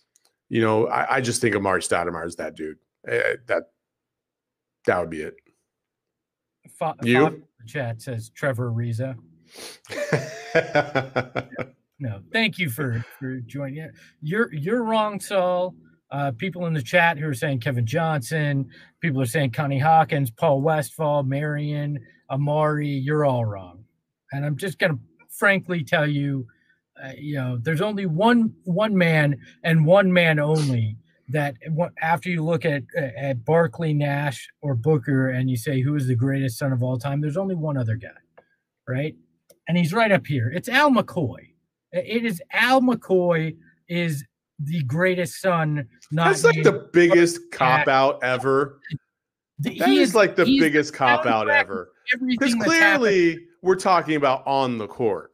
you 0.53 0.61
know, 0.61 0.87
I, 0.87 1.17
I 1.17 1.21
just 1.23 1.41
think 1.41 1.55
Amar'e 1.55 1.79
Stoudemire 1.79 2.27
is 2.27 2.37
that 2.37 2.55
dude. 2.55 2.77
Uh, 3.11 3.41
that 3.47 3.71
that 4.85 5.01
would 5.01 5.09
be 5.09 5.23
it. 5.23 5.35
Fa- 6.79 6.95
You? 7.03 7.43
Chat 7.67 8.03
says 8.03 8.29
Trevor 8.29 8.71
Ariza. 8.71 9.17
No, 11.99 12.21
thank 12.33 12.59
you 12.59 12.69
for 12.69 13.05
for 13.21 13.39
joining. 13.47 13.89
You're 14.21 14.53
you're 14.53 14.83
wrong, 14.83 15.21
Saul. 15.21 15.77
Uh, 16.11 16.33
people 16.33 16.67
in 16.67 16.75
the 16.75 16.83
chat 16.83 17.17
who 17.17 17.29
are 17.29 17.35
saying 17.35 17.61
Kevin 17.61 17.87
Johnson, 17.87 18.69
people 19.01 19.23
are 19.23 19.27
saying 19.27 19.53
Connie 19.53 19.79
Hawkins, 19.79 20.29
Paul 20.29 20.63
Westphal, 20.63 21.23
Marion, 21.23 22.01
Amar'e. 22.29 23.01
You're 23.05 23.25
all 23.25 23.45
wrong, 23.45 23.85
and 24.33 24.45
I'm 24.45 24.57
just 24.57 24.81
gonna 24.81 24.99
frankly 25.31 25.85
tell 25.85 26.09
you, 26.09 26.45
uh, 27.03 27.13
you 27.17 27.37
know, 27.37 27.59
there's 27.61 27.81
only 27.81 28.07
one 28.07 28.55
one 28.65 28.97
man 28.97 29.39
and 29.63 29.85
one 29.87 30.13
man 30.13 30.39
only 30.39 30.97
that 31.29 31.55
after 32.01 32.29
you 32.29 32.45
look 32.45 32.65
at 32.65 32.83
at 32.97 33.45
Barkley, 33.45 33.95
Nash, 33.95 34.49
or 34.61 34.75
Booker, 34.75 35.31
and 35.31 35.49
you 35.49 35.57
say 35.57 35.81
who 35.81 35.95
is 35.95 36.07
the 36.07 36.15
greatest 36.17 36.59
Sun 36.59 36.73
of 36.73 36.83
all 36.83 36.99
time, 36.99 37.21
there's 37.21 37.37
only 37.37 37.55
one 37.55 37.77
other 37.77 37.97
guy, 37.97 38.09
right? 38.87 39.15
And 39.69 39.79
he's 39.79 39.93
right 39.93 40.13
up 40.13 40.27
here. 40.27 40.51
It's 40.51 40.69
Al 40.69 40.91
McCoy. 40.91 41.53
It 41.93 42.25
is 42.25 42.43
Al 42.53 42.81
McCoy 42.81 43.57
is 43.89 44.25
the 44.59 44.83
greatest 44.85 45.41
Sun. 45.41 45.89
Not 46.11 46.27
That's 46.29 46.45
like 46.45 46.63
the 46.63 46.89
biggest 46.93 47.51
cop 47.51 47.89
out 47.89 48.23
ever. 48.23 48.81
th- 49.63 49.79
That 49.79 49.89
he 49.89 49.99
is 49.99 50.15
like 50.15 50.37
the 50.37 50.45
biggest 50.45 50.95
cop 50.95 51.27
out 51.27 51.49
ever. 51.49 51.93
Because 52.21 52.55
that's 52.55 52.73
happened. 52.73 53.01
clearly 53.01 53.47
we're 53.63 53.77
talking 53.77 54.17
about 54.17 54.43
on 54.47 54.77
the 54.79 54.87
court, 54.87 55.32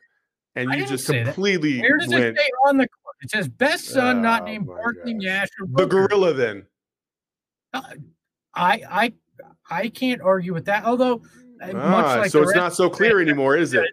and 0.58 0.72
you 0.80 0.86
just 0.86 1.06
completely 1.06 1.80
Where 1.80 1.98
does 1.98 2.10
it 2.12 2.18
went 2.18 2.38
say 2.38 2.48
on 2.66 2.76
the 2.76 2.88
court? 2.88 3.16
It 3.22 3.30
says 3.30 3.48
best 3.48 3.86
Sun, 3.86 4.22
not 4.22 4.42
Oh 4.42 4.44
named 4.46 4.66
my 4.66 4.74
Barkley. 4.74 5.14
Nash 5.14 5.48
or 5.60 5.66
the 5.70 5.86
gorilla. 5.86 6.32
Then 6.34 6.66
Uh, 7.72 7.82
I 8.54 8.82
I 8.90 9.12
I 9.70 9.88
can't 9.88 10.20
argue 10.22 10.54
with 10.54 10.64
that. 10.66 10.84
Although, 10.84 11.22
uh, 11.62 11.72
Ah, 11.74 11.90
much 11.90 12.18
like 12.18 12.30
so 12.30 12.42
it's 12.42 12.54
not 12.54 12.74
so 12.74 12.88
clear 12.88 13.20
anymore, 13.20 13.56
is 13.56 13.74
it? 13.74 13.86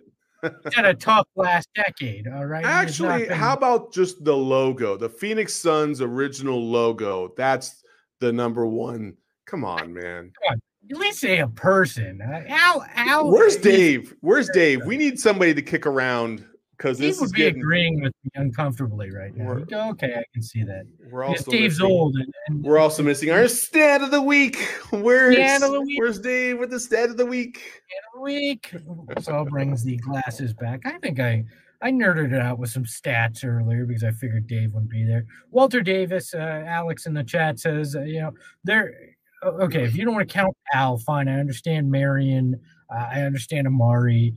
Had 0.74 0.86
a 0.86 0.94
tough 0.94 1.28
last 1.36 1.68
decade. 1.76 2.28
All 2.28 2.46
right. 2.46 2.62
Not 2.64 2.72
Actually, 2.72 3.26
been- 3.28 3.38
how 3.38 3.54
about 3.54 3.92
just 3.92 4.24
the 4.24 4.36
logo? 4.36 4.96
The 4.96 5.10
Phoenix 5.10 5.54
Suns 5.56 6.02
original 6.02 6.64
logo. 6.64 7.34
That's 7.36 7.84
the 8.20 8.32
number 8.32 8.66
one. 8.68 9.16
Come 9.48 9.66
on, 9.66 9.92
man. 9.94 10.32
at 10.52 10.98
least 10.98 11.20
say 11.20 11.40
a 11.40 11.48
person? 11.48 12.22
Uh, 12.22 12.44
Al 12.48 12.86
Al. 12.94 13.32
Where's 13.32 13.58
Dave? 13.58 14.14
Where's 14.22 14.50
Dave? 14.50 14.86
We 14.86 14.98
need 14.98 15.20
somebody 15.20 15.54
to 15.56 15.62
kick 15.64 15.88
around 15.88 16.46
because 16.78 16.98
this 16.98 17.20
would 17.20 17.26
is 17.28 17.32
be 17.32 17.38
getting. 17.40 17.60
agreeing 17.62 18.02
with 18.02 18.14
me 18.24 18.32
uncomfortably 18.36 19.12
right 19.12 19.36
now. 19.36 19.46
We're- 19.46 19.60
He'd 19.60 19.70
go, 19.70 19.90
okay, 19.92 20.14
I 20.16 20.24
can 20.34 20.42
see 20.44 20.64
that. 20.64 20.86
We're 21.12 21.24
also 21.24 21.50
Dave's 21.52 21.80
missing- 21.80 21.92
old. 21.96 22.16
And, 22.16 22.34
and 22.48 22.64
We're 22.64 22.78
also 22.78 23.04
missing 23.04 23.32
our 23.32 23.48
stat 23.48 24.02
of 24.02 24.12
the 24.12 24.22
week. 24.22 24.58
Where's 24.92 25.36
Stat 25.36 25.64
of 25.64 25.72
the 25.72 25.82
week. 25.82 26.00
Where's 26.00 26.20
Dave 26.20 26.60
with 26.60 26.70
the 26.72 26.80
stat 26.80 27.10
of 27.10 27.18
the 27.18 27.26
week? 27.26 27.58
Stat 27.58 28.04
of 28.08 28.16
the 28.16 28.22
week. 28.22 28.76
Saul 29.24 29.46
brings 29.46 29.84
the 29.84 29.98
glasses 29.98 30.54
back. 30.54 30.82
I 30.86 30.98
think 31.00 31.20
I 31.20 31.44
I 31.82 31.92
nerded 31.92 32.34
it 32.34 32.42
out 32.42 32.58
with 32.58 32.70
some 32.70 32.86
stats 32.86 33.46
earlier 33.46 33.86
because 33.86 34.04
I 34.04 34.12
figured 34.12 34.48
Dave 34.48 34.74
wouldn't 34.74 34.90
be 34.90 35.06
there. 35.06 35.26
Walter 35.52 35.82
Davis, 35.82 36.34
uh, 36.34 36.64
Alex 36.66 37.06
in 37.06 37.14
the 37.14 37.24
chat 37.24 37.60
says, 37.60 37.96
uh, 37.96 38.02
you 38.02 38.22
know, 38.22 38.32
there. 38.64 38.94
Okay, 39.44 39.84
if 39.84 39.96
you 39.96 40.06
don't 40.06 40.16
want 40.16 40.28
to 40.28 40.34
count 40.34 40.56
Al, 40.74 40.98
fine. 40.98 41.28
I 41.28 41.40
understand 41.40 41.92
Marion. 41.92 42.60
Uh, 42.90 43.06
I 43.12 43.22
understand 43.22 43.68
Amar'e. 43.68 44.34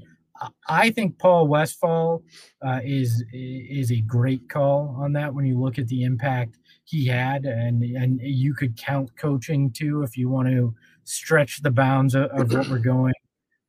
I- 0.66 0.90
think 0.90 1.18
Paul 1.18 1.48
Westphal 1.48 2.22
uh, 2.64 2.80
is 2.84 3.24
is 3.32 3.92
a 3.92 4.00
great 4.00 4.48
call 4.48 4.96
on 4.98 5.12
that 5.12 5.34
when 5.34 5.44
you 5.46 5.58
look 5.58 5.78
at 5.78 5.88
the 5.88 6.04
impact 6.04 6.58
he 6.84 7.06
had, 7.06 7.44
and 7.44 7.82
and 7.82 8.20
you 8.22 8.54
could 8.54 8.76
count 8.76 9.10
coaching 9.16 9.70
too 9.70 10.02
if 10.02 10.16
you 10.16 10.28
want 10.28 10.48
to 10.48 10.74
stretch 11.04 11.62
the 11.62 11.70
bounds 11.70 12.14
of, 12.14 12.24
of 12.30 12.52
what 12.52 12.68
we're 12.68 12.78
going 12.78 13.14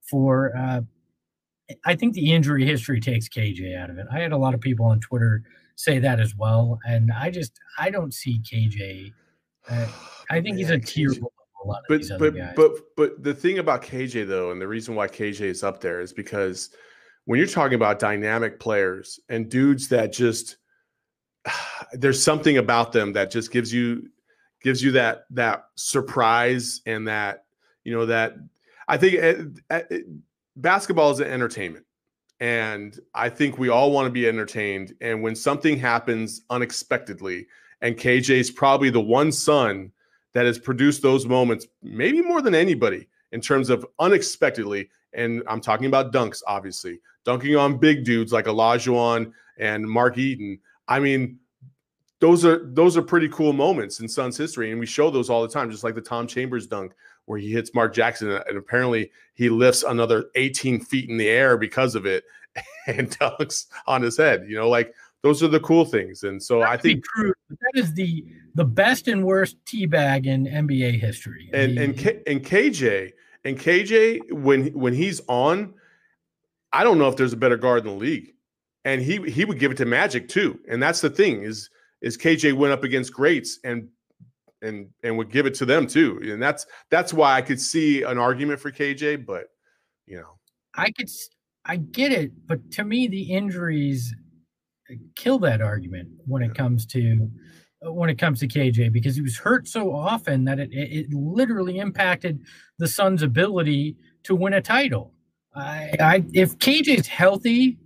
for. 0.09 0.55
Uh, 0.55 0.81
I 1.85 1.95
think 1.95 2.13
the 2.13 2.33
injury 2.33 2.65
history 2.65 2.99
takes 2.99 3.29
KJ 3.29 3.77
out 3.77 3.89
of 3.89 3.97
it. 3.97 4.07
I 4.11 4.19
had 4.19 4.31
a 4.31 4.37
lot 4.37 4.53
of 4.53 4.61
people 4.61 4.85
on 4.85 4.99
Twitter 4.99 5.43
say 5.75 5.99
that 5.99 6.19
as 6.19 6.35
well, 6.35 6.79
and 6.87 7.11
I 7.11 7.29
just 7.29 7.53
I 7.77 7.89
don't 7.89 8.13
see 8.13 8.39
KJ. 8.39 9.13
Uh, 9.69 9.87
I 10.29 10.41
think 10.41 10.57
he's 10.57 10.69
a 10.69 10.73
Man, 10.73 10.81
tier 10.81 11.09
KJ 11.09 11.21
below 11.61 11.73
a 11.73 11.75
lot 11.75 11.83
of 11.89 12.19
But 12.19 12.33
but 12.33 12.55
but 12.55 12.71
but 12.95 13.23
the 13.23 13.33
thing 13.33 13.59
about 13.59 13.83
KJ 13.83 14.27
though, 14.27 14.51
and 14.51 14.61
the 14.61 14.67
reason 14.67 14.95
why 14.95 15.07
KJ 15.07 15.41
is 15.41 15.63
up 15.63 15.81
there 15.81 16.01
is 16.01 16.13
because 16.13 16.69
when 17.25 17.37
you're 17.37 17.47
talking 17.47 17.75
about 17.75 17.99
dynamic 17.99 18.59
players 18.59 19.19
and 19.29 19.49
dudes 19.49 19.87
that 19.89 20.11
just 20.11 20.57
there's 21.93 22.21
something 22.21 22.57
about 22.57 22.91
them 22.91 23.13
that 23.13 23.31
just 23.31 23.51
gives 23.51 23.73
you 23.73 24.09
gives 24.61 24.83
you 24.83 24.91
that 24.91 25.25
that 25.31 25.65
surprise 25.75 26.81
and 26.85 27.07
that 27.07 27.45
you 27.83 27.93
know 27.93 28.05
that 28.05 28.35
I 28.87 28.97
think 28.97 29.13
it, 29.13 29.47
it, 29.69 30.05
basketball 30.55 31.11
is 31.11 31.19
an 31.19 31.27
entertainment. 31.27 31.85
And 32.41 32.97
I 33.13 33.29
think 33.29 33.57
we 33.57 33.69
all 33.69 33.91
want 33.91 34.07
to 34.07 34.11
be 34.11 34.27
entertained. 34.27 34.93
And 35.01 35.21
when 35.21 35.35
something 35.35 35.77
happens 35.77 36.41
unexpectedly 36.49 37.47
and 37.81 37.97
KJ 37.97 38.29
is 38.31 38.51
probably 38.51 38.89
the 38.89 39.01
one 39.01 39.31
Sun 39.31 39.91
that 40.39 40.45
has 40.45 40.57
produced 40.57 41.01
those 41.01 41.25
moments, 41.25 41.67
maybe 41.83 42.21
more 42.21 42.41
than 42.41 42.55
anybody 42.55 43.09
in 43.33 43.41
terms 43.41 43.69
of 43.69 43.85
unexpectedly. 43.99 44.89
And 45.11 45.43
I'm 45.47 45.59
talking 45.59 45.87
about 45.87 46.13
dunks, 46.13 46.41
obviously, 46.47 47.01
dunking 47.25 47.57
on 47.57 47.77
big 47.77 48.05
dudes 48.05 48.31
like 48.31 48.45
Olajuwon 48.45 49.33
and 49.57 49.85
Mark 49.85 50.17
Eaton. 50.17 50.57
I 50.87 50.99
mean, 50.99 51.39
those 52.21 52.45
are 52.45 52.65
those 52.71 52.95
are 52.95 53.01
pretty 53.01 53.27
cool 53.27 53.51
moments 53.51 53.99
in 53.99 54.07
Suns 54.07 54.37
history, 54.37 54.71
and 54.71 54.79
we 54.79 54.85
show 54.85 55.09
those 55.09 55.29
all 55.29 55.41
the 55.41 55.49
time. 55.49 55.69
Just 55.69 55.83
like 55.83 55.95
the 55.95 55.99
Tom 55.99 56.25
Chambers 56.25 56.67
dunk, 56.67 56.93
where 57.25 57.37
he 57.37 57.51
hits 57.51 57.73
Mark 57.73 57.93
Jackson, 57.93 58.31
and 58.31 58.57
apparently 58.57 59.11
he 59.33 59.49
lifts 59.49 59.83
another 59.83 60.27
18 60.35 60.79
feet 60.79 61.09
in 61.09 61.17
the 61.17 61.27
air 61.27 61.57
because 61.57 61.95
of 61.95 62.05
it, 62.05 62.23
and 62.87 63.11
dunks 63.19 63.65
on 63.87 64.01
his 64.01 64.15
head. 64.15 64.45
You 64.47 64.55
know, 64.55 64.69
like 64.69 64.93
those 65.21 65.43
are 65.43 65.47
the 65.47 65.59
cool 65.59 65.85
things. 65.85 66.23
And 66.23 66.41
so 66.41 66.61
I 66.61 66.77
to 66.77 66.83
be 66.83 66.93
think 66.93 67.05
but 67.49 67.57
that 67.59 67.81
is 67.81 67.93
the 67.93 68.25
the 68.55 68.65
best 68.65 69.07
and 69.07 69.25
worst 69.25 69.57
teabag 69.65 70.25
in 70.25 70.45
NBA 70.45 70.99
history. 70.99 71.49
and 71.53 71.77
and 71.77 71.97
K, 71.97 72.21
and 72.27 72.43
KJ 72.43 73.11
and 73.43 73.59
KJ 73.59 74.31
when 74.31 74.67
when 74.67 74.93
he's 74.93 75.21
on, 75.27 75.73
I 76.71 76.83
don't 76.83 76.97
know 76.97 77.07
if 77.07 77.15
there's 77.15 77.33
a 77.33 77.37
better 77.37 77.57
guard 77.57 77.85
in 77.85 77.93
the 77.93 77.99
league, 77.99 78.33
and 78.85 79.01
he 79.01 79.17
he 79.29 79.45
would 79.45 79.59
give 79.59 79.71
it 79.71 79.77
to 79.77 79.85
Magic 79.85 80.29
too. 80.29 80.59
And 80.69 80.81
that's 80.81 81.01
the 81.01 81.09
thing 81.09 81.43
is 81.43 81.69
is 82.01 82.17
KJ 82.17 82.53
went 82.53 82.73
up 82.73 82.83
against 82.83 83.13
greats 83.13 83.59
and 83.63 83.89
and 84.61 84.89
and 85.03 85.17
would 85.17 85.31
give 85.31 85.45
it 85.45 85.53
to 85.55 85.65
them 85.65 85.87
too. 85.87 86.19
And 86.23 86.41
that's 86.41 86.65
that's 86.89 87.13
why 87.13 87.35
I 87.35 87.41
could 87.41 87.59
see 87.59 88.03
an 88.03 88.17
argument 88.17 88.59
for 88.59 88.71
KJ, 88.71 89.25
but 89.25 89.45
you 90.05 90.17
know, 90.17 90.39
I 90.75 90.91
could, 90.91 91.09
I 91.65 91.77
get 91.77 92.11
it, 92.11 92.31
but 92.47 92.71
to 92.71 92.83
me, 92.83 93.07
the 93.07 93.21
injuries 93.21 94.13
kill 95.15 95.39
that 95.39 95.61
argument 95.61 96.09
when 96.25 96.41
it 96.41 96.53
comes 96.55 96.85
to 96.87 97.29
when 97.81 98.09
it 98.09 98.17
comes 98.17 98.39
to 98.41 98.47
KJ 98.47 98.91
because 98.91 99.15
he 99.15 99.21
was 99.21 99.37
hurt 99.37 99.67
so 99.67 99.93
often 99.93 100.43
that 100.45 100.59
it 100.59 100.69
it, 100.73 101.05
it 101.05 101.13
literally 101.13 101.79
impacted 101.79 102.41
the 102.77 102.87
Suns' 102.87 103.23
ability 103.23 103.95
to 104.23 104.35
win 104.35 104.53
a 104.53 104.61
title. 104.61 105.13
I, 105.55 105.91
I 105.99 106.25
if 106.33 106.57
KJ's 106.59 107.07
healthy 107.07 107.77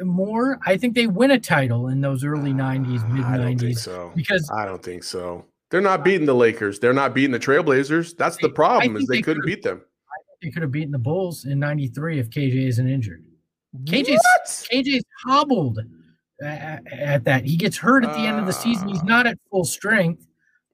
uh, 0.00 0.04
more, 0.04 0.58
I 0.66 0.76
think 0.76 0.94
they 0.94 1.06
win 1.06 1.30
a 1.32 1.38
title 1.38 1.88
in 1.88 2.00
those 2.00 2.24
early 2.24 2.52
'90s, 2.52 3.08
mid 3.12 3.24
I 3.24 3.36
don't 3.38 3.58
think 3.58 3.76
'90s 3.78 3.78
so. 3.78 4.12
because 4.14 4.50
I 4.54 4.64
don't 4.64 4.82
think 4.82 5.02
so. 5.04 5.46
They're 5.70 5.80
not 5.80 6.04
beating 6.04 6.26
the 6.26 6.34
Lakers. 6.34 6.78
They're 6.78 6.92
not 6.92 7.14
beating 7.14 7.30
the 7.30 7.40
Trailblazers. 7.40 8.16
That's 8.16 8.36
the 8.36 8.48
I- 8.48 8.50
I 8.50 8.54
problem 8.54 8.96
is 8.96 9.06
they, 9.06 9.16
they 9.16 9.22
couldn't 9.22 9.46
beat 9.46 9.62
them. 9.62 9.80
they 10.42 10.50
could 10.50 10.60
have 10.62 10.70
beaten 10.70 10.92
the 10.92 10.98
Bulls 10.98 11.46
in 11.46 11.58
'93 11.58 12.18
if 12.18 12.28
KJ 12.28 12.68
isn't 12.68 12.88
injured. 12.88 13.24
KJ's 13.84 14.10
What? 14.10 14.44
KJ's 14.70 15.04
hobbled 15.24 15.78
uh, 15.78 15.82
at 16.42 17.24
that. 17.24 17.44
He 17.44 17.56
gets 17.56 17.76
hurt 17.76 18.04
at 18.04 18.12
the 18.14 18.20
end 18.26 18.38
of 18.38 18.46
the 18.46 18.52
season. 18.52 18.88
He's 18.88 19.02
not 19.04 19.26
at 19.26 19.38
full 19.50 19.64
strength. 19.64 20.26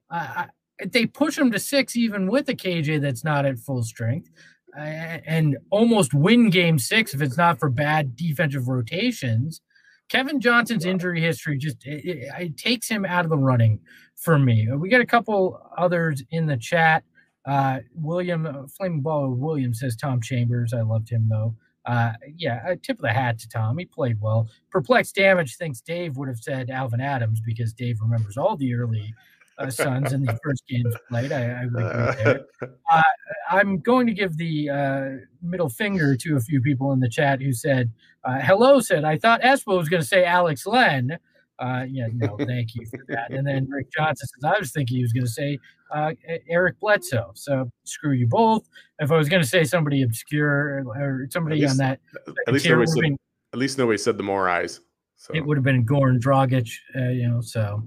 Uh, 0.09 0.27
I- 0.37 0.49
they 0.85 1.05
push 1.05 1.37
him 1.37 1.51
to 1.51 1.59
six 1.59 1.95
even 1.95 2.27
with 2.27 2.47
a 2.49 2.55
KJ 2.55 3.01
that's 3.01 3.23
not 3.23 3.45
at 3.45 3.59
full 3.59 3.83
strength, 3.83 4.29
uh, 4.77 4.79
and 4.81 5.57
almost 5.71 6.13
win 6.13 6.49
Game 6.49 6.79
Six 6.79 7.13
if 7.13 7.21
it's 7.21 7.37
not 7.37 7.59
for 7.59 7.69
bad 7.69 8.15
defensive 8.15 8.67
rotations. 8.67 9.61
Kevin 10.09 10.39
Johnson's 10.39 10.85
injury 10.85 11.21
history 11.21 11.57
just 11.57 11.85
it, 11.85 12.05
it, 12.05 12.29
it 12.39 12.57
takes 12.57 12.87
him 12.87 13.05
out 13.05 13.25
of 13.25 13.29
the 13.29 13.37
running 13.37 13.79
for 14.15 14.39
me. 14.39 14.67
We 14.71 14.89
got 14.89 15.01
a 15.01 15.05
couple 15.05 15.61
others 15.77 16.23
in 16.31 16.45
the 16.45 16.57
chat. 16.57 17.03
Uh, 17.45 17.79
William 17.93 18.45
uh, 18.45 18.67
Flaming 18.67 19.01
Ball 19.01 19.29
Williams 19.31 19.79
says 19.79 19.95
Tom 19.95 20.21
Chambers. 20.21 20.73
I 20.73 20.81
loved 20.81 21.09
him 21.09 21.27
though. 21.29 21.55
Uh, 21.89 22.13
yeah, 22.37 22.61
a 22.67 22.75
tip 22.75 22.97
of 22.97 23.01
the 23.01 23.11
hat 23.11 23.39
to 23.39 23.49
Tom. 23.49 23.79
He 23.79 23.85
played 23.85 24.21
well. 24.21 24.47
Perplexed 24.69 25.15
Damage 25.15 25.55
thinks 25.55 25.81
Dave 25.81 26.17
would 26.17 26.27
have 26.27 26.37
said 26.37 26.69
Alvan 26.69 27.01
Adams 27.01 27.41
because 27.43 27.73
Dave 27.73 27.99
remembers 27.99 28.37
all 28.37 28.55
the 28.55 28.75
early 28.75 29.11
uh, 29.57 29.71
Suns 29.71 30.13
in 30.13 30.23
the 30.23 30.37
first 30.43 30.61
games 30.69 30.93
played. 31.09 31.31
I, 31.31 31.63
I 31.63 31.65
would 31.65 31.83
agree 31.83 32.23
there. 32.23 32.45
Uh, 32.91 33.01
I'm 33.49 33.79
going 33.79 34.05
to 34.05 34.13
give 34.13 34.37
the 34.37 34.69
uh, 34.69 35.25
middle 35.41 35.67
finger 35.67 36.15
to 36.15 36.37
a 36.37 36.39
few 36.39 36.61
people 36.61 36.91
in 36.91 36.99
the 36.99 37.09
chat 37.09 37.41
who 37.41 37.53
said, 37.53 37.91
uh, 38.23 38.37
hello, 38.37 38.79
said, 38.81 39.03
I 39.03 39.17
thought 39.17 39.41
Espo 39.41 39.75
was 39.75 39.89
going 39.89 40.03
to 40.03 40.07
say 40.07 40.23
Alex 40.23 40.67
Len. 40.67 41.17
Uh, 41.59 41.85
yeah, 41.89 42.07
no, 42.13 42.37
thank 42.37 42.73
you 42.75 42.85
for 42.85 42.99
that. 43.09 43.31
And 43.31 43.45
then 43.45 43.69
Rick 43.69 43.87
Johnson 43.95 44.27
says, 44.27 44.43
I 44.55 44.57
was 44.59 44.71
thinking 44.71 44.97
he 44.97 45.03
was 45.03 45.11
going 45.11 45.25
to 45.25 45.31
say 45.31 45.59
uh, 45.93 46.11
Eric 46.49 46.79
Bledsoe. 46.79 47.31
So 47.35 47.69
screw 47.83 48.13
you 48.13 48.27
both. 48.27 48.67
If 48.99 49.11
I 49.11 49.17
was 49.17 49.27
going 49.27 49.41
to 49.43 49.47
say 49.47 49.63
somebody 49.65 50.03
obscure 50.03 50.85
or 50.95 51.27
somebody 51.29 51.61
least- 51.61 51.71
on 51.71 51.77
that, 51.77 51.99
At 52.47 52.53
least 52.53 52.65
nobody 52.65 52.87
said. 52.87 53.17
At 53.51 53.59
least 53.59 53.77
nobody 53.77 53.97
said 53.97 54.17
the 54.17 54.23
more 54.23 54.47
eyes. 54.47 54.79
So 55.15 55.33
it 55.33 55.45
would 55.45 55.57
have 55.57 55.63
been 55.63 55.85
Goran 55.85 56.19
Dragic, 56.19 56.71
uh, 56.95 57.09
you 57.09 57.27
know, 57.27 57.41
so. 57.41 57.83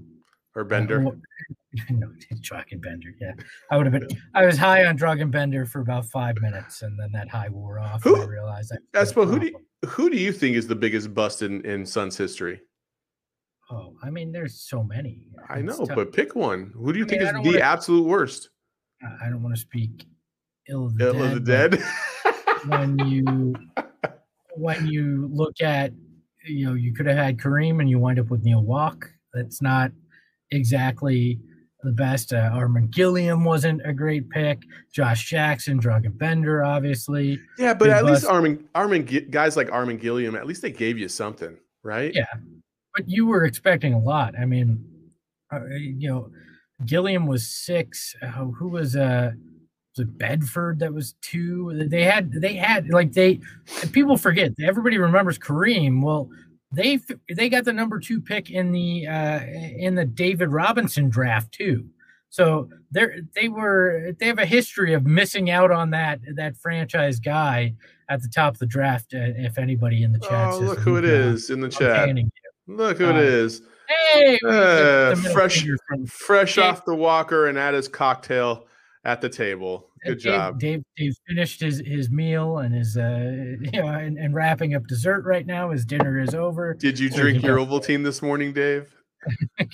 or 0.55 0.63
Bender. 0.63 1.07
Uh, 1.07 1.11
no, 1.89 2.11
Dragan 2.41 2.79
Bender. 2.79 3.15
Yeah, 3.19 3.31
I 3.71 3.77
would 3.77 3.87
have 3.87 3.93
been. 3.93 4.07
I 4.35 4.45
was 4.45 4.57
high 4.57 4.85
on 4.85 4.97
Dragan 4.99 5.31
Bender 5.31 5.65
for 5.65 5.79
about 5.79 6.05
five 6.05 6.39
minutes, 6.41 6.83
and 6.83 6.99
then 6.99 7.11
that 7.13 7.27
high 7.29 7.49
wore 7.49 7.79
off. 7.79 8.05
and 8.05 8.15
I 8.15 8.19
Who- 8.19 8.27
realized 8.27 8.71
I 8.73 9.05
but 9.15 9.25
who 9.25 9.39
do 9.39 9.47
you, 9.47 9.59
who 9.87 10.09
do 10.11 10.17
you 10.17 10.31
think 10.31 10.55
is 10.57 10.67
the 10.67 10.75
biggest 10.75 11.13
bust 11.15 11.41
in 11.41 11.65
in 11.65 11.85
Suns 11.87 12.15
history? 12.17 12.61
Oh, 13.71 13.95
I 14.03 14.09
mean, 14.09 14.31
there's 14.31 14.59
so 14.59 14.83
many. 14.83 15.27
I 15.49 15.59
It's 15.59 15.79
know, 15.79 15.85
tough. 15.85 15.95
but 15.95 16.13
pick 16.13 16.35
one. 16.35 16.71
Who 16.75 16.91
do 16.93 16.99
you 16.99 17.05
I 17.05 17.07
think 17.07 17.21
mean, 17.21 17.35
is 17.37 17.43
the 17.43 17.49
wanna- 17.51 17.59
absolute 17.59 18.03
worst? 18.07 18.49
I- 19.21 19.29
don't 19.29 19.41
want 19.43 19.55
to 19.55 19.61
speak 19.61 20.05
ill 20.69 20.85
of 20.85 20.97
the 20.97 21.07
Ill 21.07 21.13
dead. 21.13 21.21
of 21.23 21.33
the 21.33 21.39
dead. 21.39 21.83
when 22.67 22.99
you 22.99 23.53
when 24.55 24.87
you 24.87 25.29
look 25.33 25.59
at 25.61 25.91
you 26.45 26.65
know 26.65 26.73
you 26.73 26.93
could 26.93 27.05
have 27.05 27.17
had 27.17 27.37
Kareem 27.37 27.79
and 27.79 27.89
you 27.89 27.99
wind 27.99 28.19
up 28.19 28.29
with 28.29 28.43
Neil 28.43 28.61
Walk. 28.63 29.09
That's 29.33 29.61
not 29.61 29.91
exactly 30.51 31.39
the 31.81 31.91
best. 31.91 32.31
Uh, 32.33 32.49
Armen 32.53 32.87
Gilliam 32.87 33.43
wasn't 33.43 33.81
a 33.85 33.93
great 33.93 34.29
pick. 34.29 34.61
Josh 34.93 35.27
Jackson, 35.29 35.79
Dragan 35.79 36.17
Bender, 36.17 36.63
obviously. 36.63 37.39
yeah, 37.57 37.73
but 37.73 37.89
at 37.89 38.05
least 38.05 38.21
bust. 38.23 38.33
Armen 38.33 38.67
Armen 38.75 39.05
Gi- 39.05 39.21
guys 39.31 39.57
like 39.57 39.71
Armen 39.71 39.97
Gilliam, 39.97 40.35
at 40.35 40.45
least 40.47 40.61
they 40.61 40.71
gave 40.71 40.97
you 40.97 41.07
something, 41.09 41.57
right? 41.83 42.13
Yeah. 42.13 42.25
But 42.95 43.09
you 43.09 43.25
were 43.25 43.45
expecting 43.45 43.93
a 43.93 43.99
lot. 43.99 44.37
I 44.39 44.45
mean, 44.45 44.83
uh, 45.51 45.65
you 45.65 46.09
know, 46.09 46.29
Gilliam 46.85 47.27
was 47.27 47.47
six. 47.47 48.15
Uh, 48.21 48.27
who 48.27 48.69
was 48.69 48.95
uh 48.95 49.31
was 49.95 50.07
it 50.07 50.17
Bedford 50.17 50.79
that 50.79 50.93
was 50.93 51.13
two? 51.21 51.87
They 51.87 52.03
had 52.03 52.31
they 52.31 52.55
had 52.55 52.89
like 52.89 53.13
they 53.13 53.39
people 53.91 54.17
forget. 54.17 54.51
Everybody 54.61 54.97
remembers 54.97 55.37
Kareem. 55.37 56.01
Well, 56.01 56.29
they 56.71 56.99
they 57.35 57.49
got 57.49 57.65
the 57.65 57.73
number 57.73 57.99
two 57.99 58.21
pick 58.21 58.49
in 58.49 58.71
the 58.71 59.07
uh 59.07 59.39
in 59.43 59.95
the 59.95 60.05
David 60.05 60.49
Robinson 60.49 61.09
draft 61.09 61.51
too. 61.51 61.85
So 62.29 62.67
they're 62.89 63.17
they 63.35 63.47
were 63.47 64.15
they 64.19 64.25
have 64.25 64.39
a 64.39 64.45
history 64.45 64.93
of 64.93 65.05
missing 65.05 65.51
out 65.51 65.69
on 65.69 65.91
that 65.91 66.19
that 66.35 66.57
franchise 66.57 67.19
guy 67.19 67.75
at 68.09 68.23
the 68.23 68.27
top 68.27 68.53
of 68.53 68.59
the 68.59 68.65
draft. 68.65 69.13
Uh, 69.13 69.37
if 69.37 69.59
anybody 69.59 70.01
in 70.01 70.11
the 70.11 70.19
chat 70.19 70.49
Oh, 70.51 70.59
says 70.59 70.69
look 70.69 70.79
who 70.79 70.95
it 70.97 71.05
uh, 71.05 71.07
is 71.09 71.51
in 71.51 71.61
the 71.61 71.69
chat. 71.69 72.09
Look 72.67 72.97
who 72.97 73.09
it 73.09 73.15
Uh, 73.15 73.19
is. 73.19 73.61
Hey, 73.87 74.39
Uh, 74.45 74.49
get 74.49 75.15
the 75.15 75.15
middle 75.17 75.33
fresh- 75.33 75.65
Fresh 76.07 76.55
Dave- 76.55 76.65
off 76.65 76.85
the 76.85 76.95
walker 76.95 77.47
and 77.47 77.57
at 77.57 77.73
his 77.73 77.87
cocktail 77.87 78.67
at 79.03 79.19
the 79.21 79.29
table. 79.29 79.89
Good 80.05 80.15
Dave, 80.15 80.19
job. 80.23 80.59
Dave. 80.59 80.83
Dave 80.97 81.13
finished 81.27 81.61
his 81.61 81.81
his 81.85 82.09
meal 82.09 82.57
and 82.59 82.75
is 82.75 82.97
uh 82.97 83.45
you 83.73 83.81
know 83.81 83.87
and, 83.87 84.17
and 84.17 84.33
wrapping 84.33 84.75
up 84.75 84.85
dessert 84.87 85.23
right 85.25 85.45
now. 85.45 85.71
His 85.71 85.85
dinner 85.85 86.19
is 86.19 86.33
over. 86.33 86.73
Did 86.73 86.97
you 86.99 87.09
drink 87.09 87.43
your 87.43 87.57
got- 87.57 87.67
Ovaltine 87.69 88.03
this 88.03 88.21
morning, 88.21 88.53
Dave? 88.53 88.93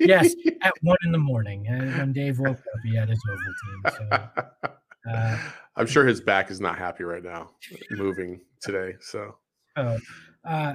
Yes, 0.00 0.34
at 0.62 0.72
one 0.82 0.96
in 1.04 1.12
the 1.12 1.18
morning 1.18 1.66
uh, 1.68 1.98
when 1.98 2.12
Dave 2.12 2.38
woke 2.40 2.58
up, 2.58 2.80
he 2.84 2.94
had 2.96 3.08
his 3.08 3.20
Ovaltine. 3.28 3.96
So 3.96 5.10
uh, 5.10 5.38
I'm 5.76 5.86
sure 5.86 6.04
his 6.06 6.20
back 6.20 6.50
is 6.50 6.60
not 6.60 6.76
happy 6.78 7.04
right 7.04 7.22
now, 7.22 7.50
moving 7.92 8.40
today. 8.60 8.94
So 9.00 9.36
uh, 9.76 9.98
uh, 10.44 10.74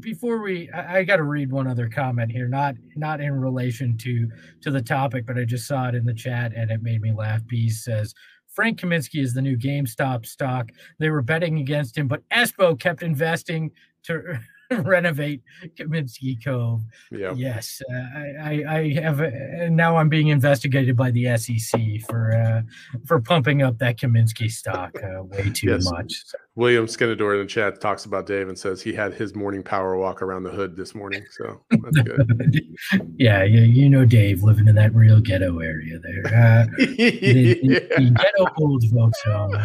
before 0.00 0.42
we, 0.42 0.70
I, 0.70 0.98
I 0.98 1.04
got 1.04 1.16
to 1.16 1.22
read 1.22 1.50
one 1.52 1.66
other 1.66 1.88
comment 1.88 2.30
here, 2.32 2.48
not 2.48 2.74
not 2.96 3.20
in 3.20 3.32
relation 3.32 3.96
to 3.98 4.28
to 4.62 4.70
the 4.70 4.82
topic, 4.82 5.26
but 5.26 5.38
I 5.38 5.44
just 5.44 5.66
saw 5.66 5.88
it 5.88 5.94
in 5.94 6.04
the 6.04 6.14
chat 6.14 6.52
and 6.54 6.70
it 6.70 6.82
made 6.82 7.00
me 7.00 7.12
laugh. 7.12 7.46
Bees 7.46 7.84
says. 7.84 8.14
Frank 8.54 8.78
Kaminsky 8.80 9.22
is 9.22 9.32
the 9.32 9.40
new 9.40 9.56
GameStop 9.56 10.26
stock. 10.26 10.68
They 10.98 11.08
were 11.08 11.22
betting 11.22 11.58
against 11.58 11.96
him, 11.96 12.06
but 12.06 12.20
Espo 12.28 12.78
kept 12.78 13.02
investing 13.02 13.70
to 14.02 14.38
renovate 14.70 15.40
Kaminsky 15.78 16.36
Cove. 16.44 16.82
yeah, 17.10 17.32
Yes, 17.34 17.80
uh, 17.90 17.94
I, 17.94 18.34
I, 18.38 18.64
I 18.78 18.92
have. 19.00 19.20
Uh, 19.22 19.30
now 19.70 19.96
I'm 19.96 20.10
being 20.10 20.28
investigated 20.28 20.98
by 20.98 21.10
the 21.12 21.34
SEC 21.38 21.80
for 22.06 22.32
uh, 22.34 22.60
for 23.06 23.22
pumping 23.22 23.62
up 23.62 23.78
that 23.78 23.96
Kaminsky 23.98 24.50
stock 24.50 24.92
uh, 25.02 25.22
way 25.24 25.48
too 25.48 25.68
Yes. 25.70 25.90
much. 25.90 26.22
So, 26.26 26.36
William 26.54 26.86
Skinador 26.86 27.34
in 27.34 27.40
the 27.40 27.46
chat 27.46 27.80
talks 27.80 28.04
about 28.04 28.26
Dave 28.26 28.48
and 28.48 28.58
says 28.58 28.82
he 28.82 28.92
had 28.92 29.14
his 29.14 29.34
morning 29.34 29.62
power 29.62 29.96
walk 29.96 30.20
around 30.20 30.42
the 30.42 30.50
hood 30.50 30.76
this 30.76 30.94
morning. 30.94 31.24
So 31.30 31.62
that's 31.70 31.98
good. 32.00 32.62
yeah, 33.16 33.42
you, 33.42 33.62
you 33.62 33.88
know 33.88 34.04
Dave 34.04 34.42
living 34.42 34.68
in 34.68 34.74
that 34.74 34.94
real 34.94 35.18
ghetto 35.18 35.60
area 35.60 35.98
there. 35.98 36.26
Uh, 36.26 36.66
the, 36.76 36.86
the, 36.86 37.54
the 37.96 38.10
ghetto 38.16 38.52
old 38.58 38.84
folks 38.90 39.22
home. 39.22 39.58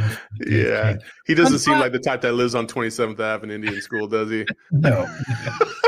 Yeah. 0.46 0.96
He 1.26 1.36
doesn't 1.36 1.56
I'm 1.56 1.60
seem 1.60 1.74
pro- 1.74 1.82
like 1.82 1.92
the 1.92 2.00
type 2.00 2.22
that 2.22 2.34
lives 2.34 2.56
on 2.56 2.68
27th 2.68 3.20
Ave 3.20 3.44
in 3.44 3.52
Indian 3.52 3.82
School, 3.82 4.08
does 4.08 4.30
he? 4.30 4.46
No. 4.72 5.06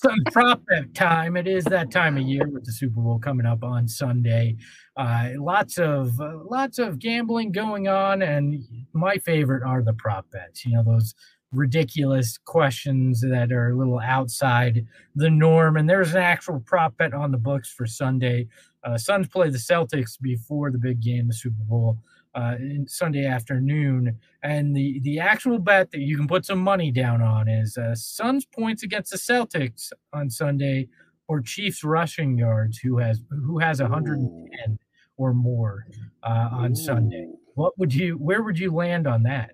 Some 0.00 0.22
prop 0.30 0.62
bet 0.68 0.94
time. 0.94 1.36
It 1.36 1.48
is 1.48 1.64
that 1.64 1.90
time 1.90 2.16
of 2.16 2.22
year 2.22 2.46
with 2.46 2.64
the 2.64 2.70
Super 2.70 3.00
Bowl 3.00 3.18
coming 3.18 3.46
up 3.46 3.64
on 3.64 3.88
Sunday. 3.88 4.56
Uh, 4.96 5.30
lots 5.38 5.76
of 5.76 6.20
uh, 6.20 6.38
lots 6.48 6.78
of 6.78 7.00
gambling 7.00 7.50
going 7.50 7.88
on, 7.88 8.22
and 8.22 8.62
my 8.92 9.16
favorite 9.16 9.64
are 9.64 9.82
the 9.82 9.94
prop 9.94 10.30
bets. 10.30 10.64
You 10.64 10.74
know 10.74 10.84
those 10.84 11.16
ridiculous 11.50 12.38
questions 12.44 13.22
that 13.22 13.50
are 13.50 13.70
a 13.70 13.76
little 13.76 13.98
outside 13.98 14.86
the 15.16 15.30
norm. 15.30 15.76
And 15.76 15.90
there's 15.90 16.14
an 16.14 16.22
actual 16.22 16.60
prop 16.60 16.96
bet 16.96 17.12
on 17.12 17.32
the 17.32 17.38
books 17.38 17.68
for 17.68 17.84
Sunday. 17.86 18.46
Uh, 18.84 18.98
Suns 18.98 19.26
play 19.26 19.50
the 19.50 19.58
Celtics 19.58 20.20
before 20.20 20.70
the 20.70 20.78
big 20.78 21.00
game, 21.00 21.26
the 21.26 21.34
Super 21.34 21.64
Bowl, 21.64 21.98
uh, 22.38 22.54
in 22.58 22.86
Sunday 22.86 23.26
afternoon. 23.26 24.18
And 24.42 24.74
the 24.74 25.00
the 25.00 25.18
actual 25.18 25.58
bet 25.58 25.90
that 25.90 26.00
you 26.00 26.16
can 26.16 26.28
put 26.28 26.44
some 26.44 26.60
money 26.60 26.90
down 26.90 27.20
on 27.20 27.48
is 27.48 27.76
uh, 27.76 27.94
Suns 27.94 28.46
points 28.46 28.82
against 28.82 29.10
the 29.10 29.16
Celtics 29.16 29.92
on 30.12 30.30
Sunday, 30.30 30.88
or 31.26 31.40
Chiefs 31.40 31.82
rushing 31.82 32.38
yards 32.38 32.78
who 32.78 32.98
has 32.98 33.22
who 33.30 33.58
has 33.58 33.80
110 33.80 34.78
or 35.16 35.34
more 35.34 35.86
uh, 36.22 36.48
on 36.52 36.74
Sunday. 36.76 37.28
What 37.54 37.76
would 37.78 37.92
you? 37.92 38.14
Where 38.14 38.42
would 38.42 38.58
you 38.58 38.72
land 38.72 39.06
on 39.06 39.24
that? 39.24 39.52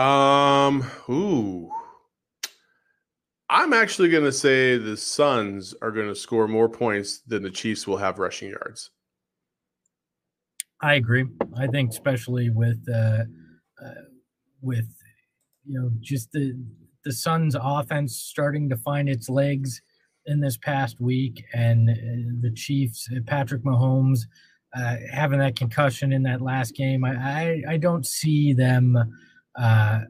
Um, 0.00 0.84
ooh. 1.08 1.70
I'm 3.48 3.72
actually 3.72 4.08
going 4.08 4.24
to 4.24 4.32
say 4.32 4.76
the 4.76 4.96
Suns 4.96 5.72
are 5.80 5.92
going 5.92 6.08
to 6.08 6.16
score 6.16 6.48
more 6.48 6.68
points 6.68 7.20
than 7.20 7.44
the 7.44 7.50
Chiefs 7.50 7.86
will 7.86 7.96
have 7.96 8.18
rushing 8.18 8.50
yards. 8.50 8.90
I 10.82 10.94
agree. 10.94 11.24
I 11.56 11.66
think 11.68 11.90
especially 11.90 12.50
with 12.50 12.84
uh, 12.92 13.24
uh, 13.82 13.94
with 14.60 14.86
you 15.64 15.80
know 15.80 15.90
just 16.00 16.32
the 16.32 16.54
the 17.04 17.12
Suns' 17.12 17.56
offense 17.60 18.16
starting 18.16 18.68
to 18.68 18.76
find 18.76 19.08
its 19.08 19.28
legs 19.28 19.80
in 20.26 20.40
this 20.40 20.56
past 20.56 21.00
week, 21.00 21.44
and 21.54 21.88
uh, 21.88 21.94
the 22.40 22.52
Chiefs, 22.54 23.08
uh, 23.14 23.20
Patrick 23.26 23.62
Mahomes, 23.62 24.20
uh, 24.76 24.96
having 25.12 25.38
that 25.38 25.56
concussion 25.56 26.12
in 26.12 26.22
that 26.24 26.42
last 26.42 26.74
game. 26.74 27.04
I 27.04 27.14
I, 27.14 27.62
I 27.74 27.76
don't 27.78 28.06
see 28.06 28.52
them. 28.52 28.96
Uh, 29.58 30.00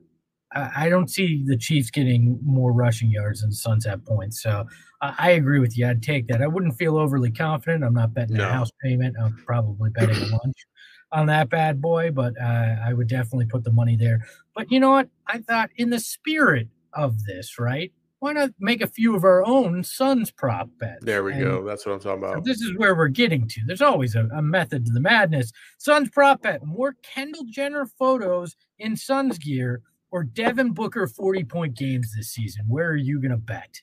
I 0.76 0.88
don't 0.88 1.08
see 1.10 1.42
the 1.46 1.56
Chiefs 1.56 1.90
getting 1.90 2.38
more 2.44 2.72
rushing 2.72 3.10
yards 3.10 3.40
than 3.40 3.50
the 3.50 3.56
Suns 3.56 3.84
have 3.86 4.04
points. 4.04 4.42
So 4.42 4.66
I 5.02 5.14
I 5.18 5.30
agree 5.30 5.58
with 5.60 5.76
you. 5.76 5.86
I'd 5.88 6.02
take 6.02 6.28
that. 6.28 6.42
I 6.42 6.46
wouldn't 6.46 6.76
feel 6.78 6.96
overly 6.96 7.30
confident. 7.30 7.84
I'm 7.84 7.94
not 7.94 8.14
betting 8.14 8.36
No. 8.36 8.48
a 8.48 8.52
house 8.52 8.70
payment. 8.82 9.16
I'm 9.22 9.36
probably 9.46 9.90
betting 9.90 10.16
a 10.16 10.26
lunch 10.44 10.66
on 11.12 11.26
that 11.26 11.48
bad 11.50 11.80
boy, 11.80 12.10
but 12.10 12.34
uh, 12.40 12.76
I 12.84 12.92
would 12.92 13.08
definitely 13.08 13.46
put 13.46 13.64
the 13.64 13.72
money 13.72 13.96
there. 13.96 14.26
But 14.54 14.70
you 14.72 14.80
know 14.80 14.90
what? 14.90 15.08
I 15.26 15.38
thought 15.38 15.70
in 15.76 15.90
the 15.90 16.00
spirit 16.00 16.68
of 16.94 17.24
this, 17.24 17.58
right? 17.58 17.92
Why 18.20 18.32
not 18.32 18.50
make 18.58 18.80
a 18.80 18.86
few 18.86 19.14
of 19.14 19.24
our 19.24 19.44
own 19.46 19.84
Suns 19.84 20.30
prop 20.30 20.70
bets? 20.80 21.04
There 21.04 21.22
we 21.22 21.32
And 21.32 21.40
go. 21.42 21.64
That's 21.64 21.84
what 21.84 21.92
I'm 21.92 22.00
talking 22.00 22.24
about. 22.24 22.44
this 22.44 22.60
is 22.62 22.72
where 22.78 22.94
we're 22.96 23.08
getting 23.08 23.46
to. 23.46 23.60
There's 23.66 23.82
always 23.82 24.14
a, 24.14 24.26
a 24.34 24.40
method 24.40 24.86
to 24.86 24.92
the 24.92 25.00
madness. 25.00 25.52
Suns 25.78 26.08
prop 26.08 26.42
bet 26.42 26.64
more 26.64 26.96
Kendall 27.02 27.44
Jenner 27.50 27.84
photos 27.98 28.56
in 28.78 28.96
Suns 28.96 29.36
gear 29.38 29.82
or 30.16 30.24
Devin 30.24 30.70
Booker 30.72 31.06
40 31.06 31.44
point 31.44 31.76
games 31.76 32.14
this 32.16 32.28
season. 32.30 32.64
Where 32.66 32.88
are 32.88 32.96
you 32.96 33.20
going 33.20 33.32
to 33.32 33.36
bet? 33.36 33.82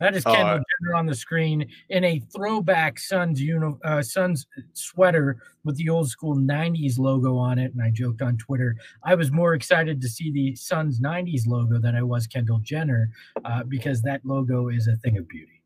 That 0.00 0.16
is 0.16 0.24
Oh, 0.24 0.32
Kendall 0.34 0.54
I- 0.56 0.62
Jenner 0.80 0.94
on 0.96 1.04
the 1.04 1.14
screen 1.14 1.68
in 1.90 2.04
a 2.04 2.20
throwback 2.34 2.98
Suns 2.98 3.38
uni- 3.40 3.76
uh, 3.84 4.00
Suns 4.00 4.46
sweater 4.72 5.36
with 5.62 5.76
the 5.76 5.90
old 5.90 6.08
school 6.08 6.36
90s 6.36 6.98
logo 6.98 7.36
on 7.36 7.58
it. 7.58 7.72
And 7.74 7.82
I 7.82 7.90
joked 7.90 8.22
on 8.22 8.38
Twitter, 8.38 8.76
I 9.02 9.14
was 9.14 9.30
more 9.30 9.52
excited 9.52 10.00
to 10.00 10.08
see 10.08 10.32
the 10.32 10.56
Suns 10.56 11.00
90s 11.00 11.46
logo 11.46 11.78
than 11.78 11.94
I 11.94 12.02
was 12.02 12.26
Kendall 12.26 12.60
Jenner 12.60 13.10
uh, 13.44 13.62
because 13.64 14.00
that 14.02 14.24
logo 14.24 14.68
is 14.70 14.86
a 14.88 14.96
thing 14.96 15.18
of 15.18 15.28
beauty. 15.28 15.60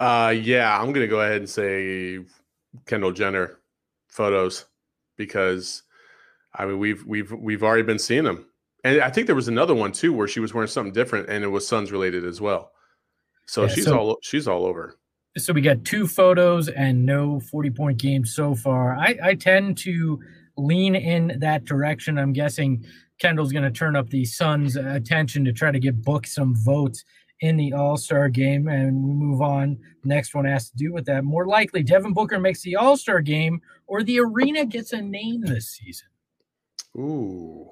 Uh, 0.00 0.34
yeah, 0.36 0.80
I'm 0.80 0.90
gonna 0.92 1.06
go 1.06 1.20
ahead 1.20 1.36
and 1.36 1.48
say 1.50 2.20
Kendall 2.86 3.12
Jenner 3.12 3.58
photos 4.08 4.64
because 5.16 5.82
I 6.54 6.64
mean 6.66 6.78
we've 6.78 7.04
we've 7.06 7.30
we've 7.32 7.62
already 7.62 7.82
been 7.82 7.98
seeing 7.98 8.24
them, 8.24 8.46
and 8.84 9.00
I 9.00 9.10
think 9.10 9.26
there 9.26 9.36
was 9.36 9.48
another 9.48 9.74
one 9.74 9.92
too 9.92 10.12
where 10.12 10.28
she 10.28 10.40
was 10.40 10.52
wearing 10.54 10.68
something 10.68 10.92
different 10.92 11.28
and 11.28 11.42
it 11.44 11.48
was 11.48 11.66
Suns 11.66 11.90
related 11.92 12.24
as 12.24 12.40
well. 12.40 12.70
So 13.46 13.62
Yeah, 13.62 13.68
she's 13.68 13.84
so- 13.84 13.98
all 13.98 14.18
she's 14.22 14.46
all 14.48 14.64
over. 14.66 14.96
so 15.38 15.52
we 15.52 15.60
got 15.60 15.84
two 15.84 16.06
photos 16.06 16.68
and 16.68 17.04
no 17.06 17.40
40 17.40 17.70
point 17.70 17.98
games 17.98 18.34
so 18.34 18.54
far. 18.54 18.96
I, 18.96 19.16
I 19.22 19.34
tend 19.34 19.78
to 19.78 20.18
lean 20.56 20.94
in 20.96 21.38
that 21.40 21.64
direction. 21.64 22.18
I'm 22.18 22.32
guessing 22.32 22.84
Kendall's 23.20 23.52
going 23.52 23.64
to 23.64 23.70
turn 23.70 23.96
up 23.96 24.08
the 24.10 24.24
Suns' 24.24 24.76
attention 24.76 25.44
to 25.44 25.52
try 25.52 25.70
to 25.70 25.78
get 25.78 26.02
Book 26.02 26.26
some 26.26 26.54
votes 26.56 27.04
in 27.40 27.56
the 27.56 27.72
All 27.74 27.96
Star 27.96 28.28
game. 28.30 28.66
And 28.68 29.02
we 29.04 29.12
move 29.12 29.42
on. 29.42 29.78
Next 30.04 30.34
one 30.34 30.44
has 30.46 30.70
to 30.70 30.76
do 30.76 30.92
with 30.92 31.04
that. 31.06 31.24
More 31.24 31.46
likely, 31.46 31.82
Devin 31.82 32.14
Booker 32.14 32.38
makes 32.40 32.62
the 32.62 32.76
All 32.76 32.96
Star 32.96 33.20
game 33.20 33.60
or 33.86 34.02
the 34.02 34.20
arena 34.20 34.64
gets 34.64 34.92
a 34.92 35.00
name 35.02 35.42
this 35.42 35.68
season. 35.68 36.08
Ooh. 36.98 37.70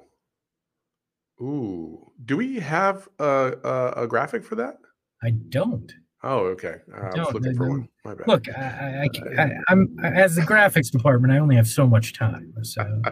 Ooh. 1.41 2.11
Do 2.23 2.37
we 2.37 2.59
have 2.59 3.07
a, 3.19 3.53
a, 3.63 4.03
a 4.03 4.07
graphic 4.07 4.43
for 4.43 4.55
that? 4.55 4.77
I 5.23 5.31
don't. 5.31 5.91
Oh, 6.23 6.45
okay. 6.47 6.77
Uh, 6.91 7.01
I 7.01 7.19
was 7.19 7.33
looking 7.33 7.55
for 7.55 7.69
one. 7.69 7.87
My 8.03 8.15
bad. 8.15 8.27
Look, 8.27 8.49
I, 8.49 9.05
I, 9.05 9.43
I, 9.43 9.51
I'm 9.69 9.95
as 10.03 10.35
the 10.35 10.41
graphics 10.41 10.89
department, 10.91 11.31
I 11.31 11.37
only 11.37 11.55
have 11.55 11.67
so 11.67 11.85
much 11.85 12.17
time. 12.17 12.51
So 12.63 12.81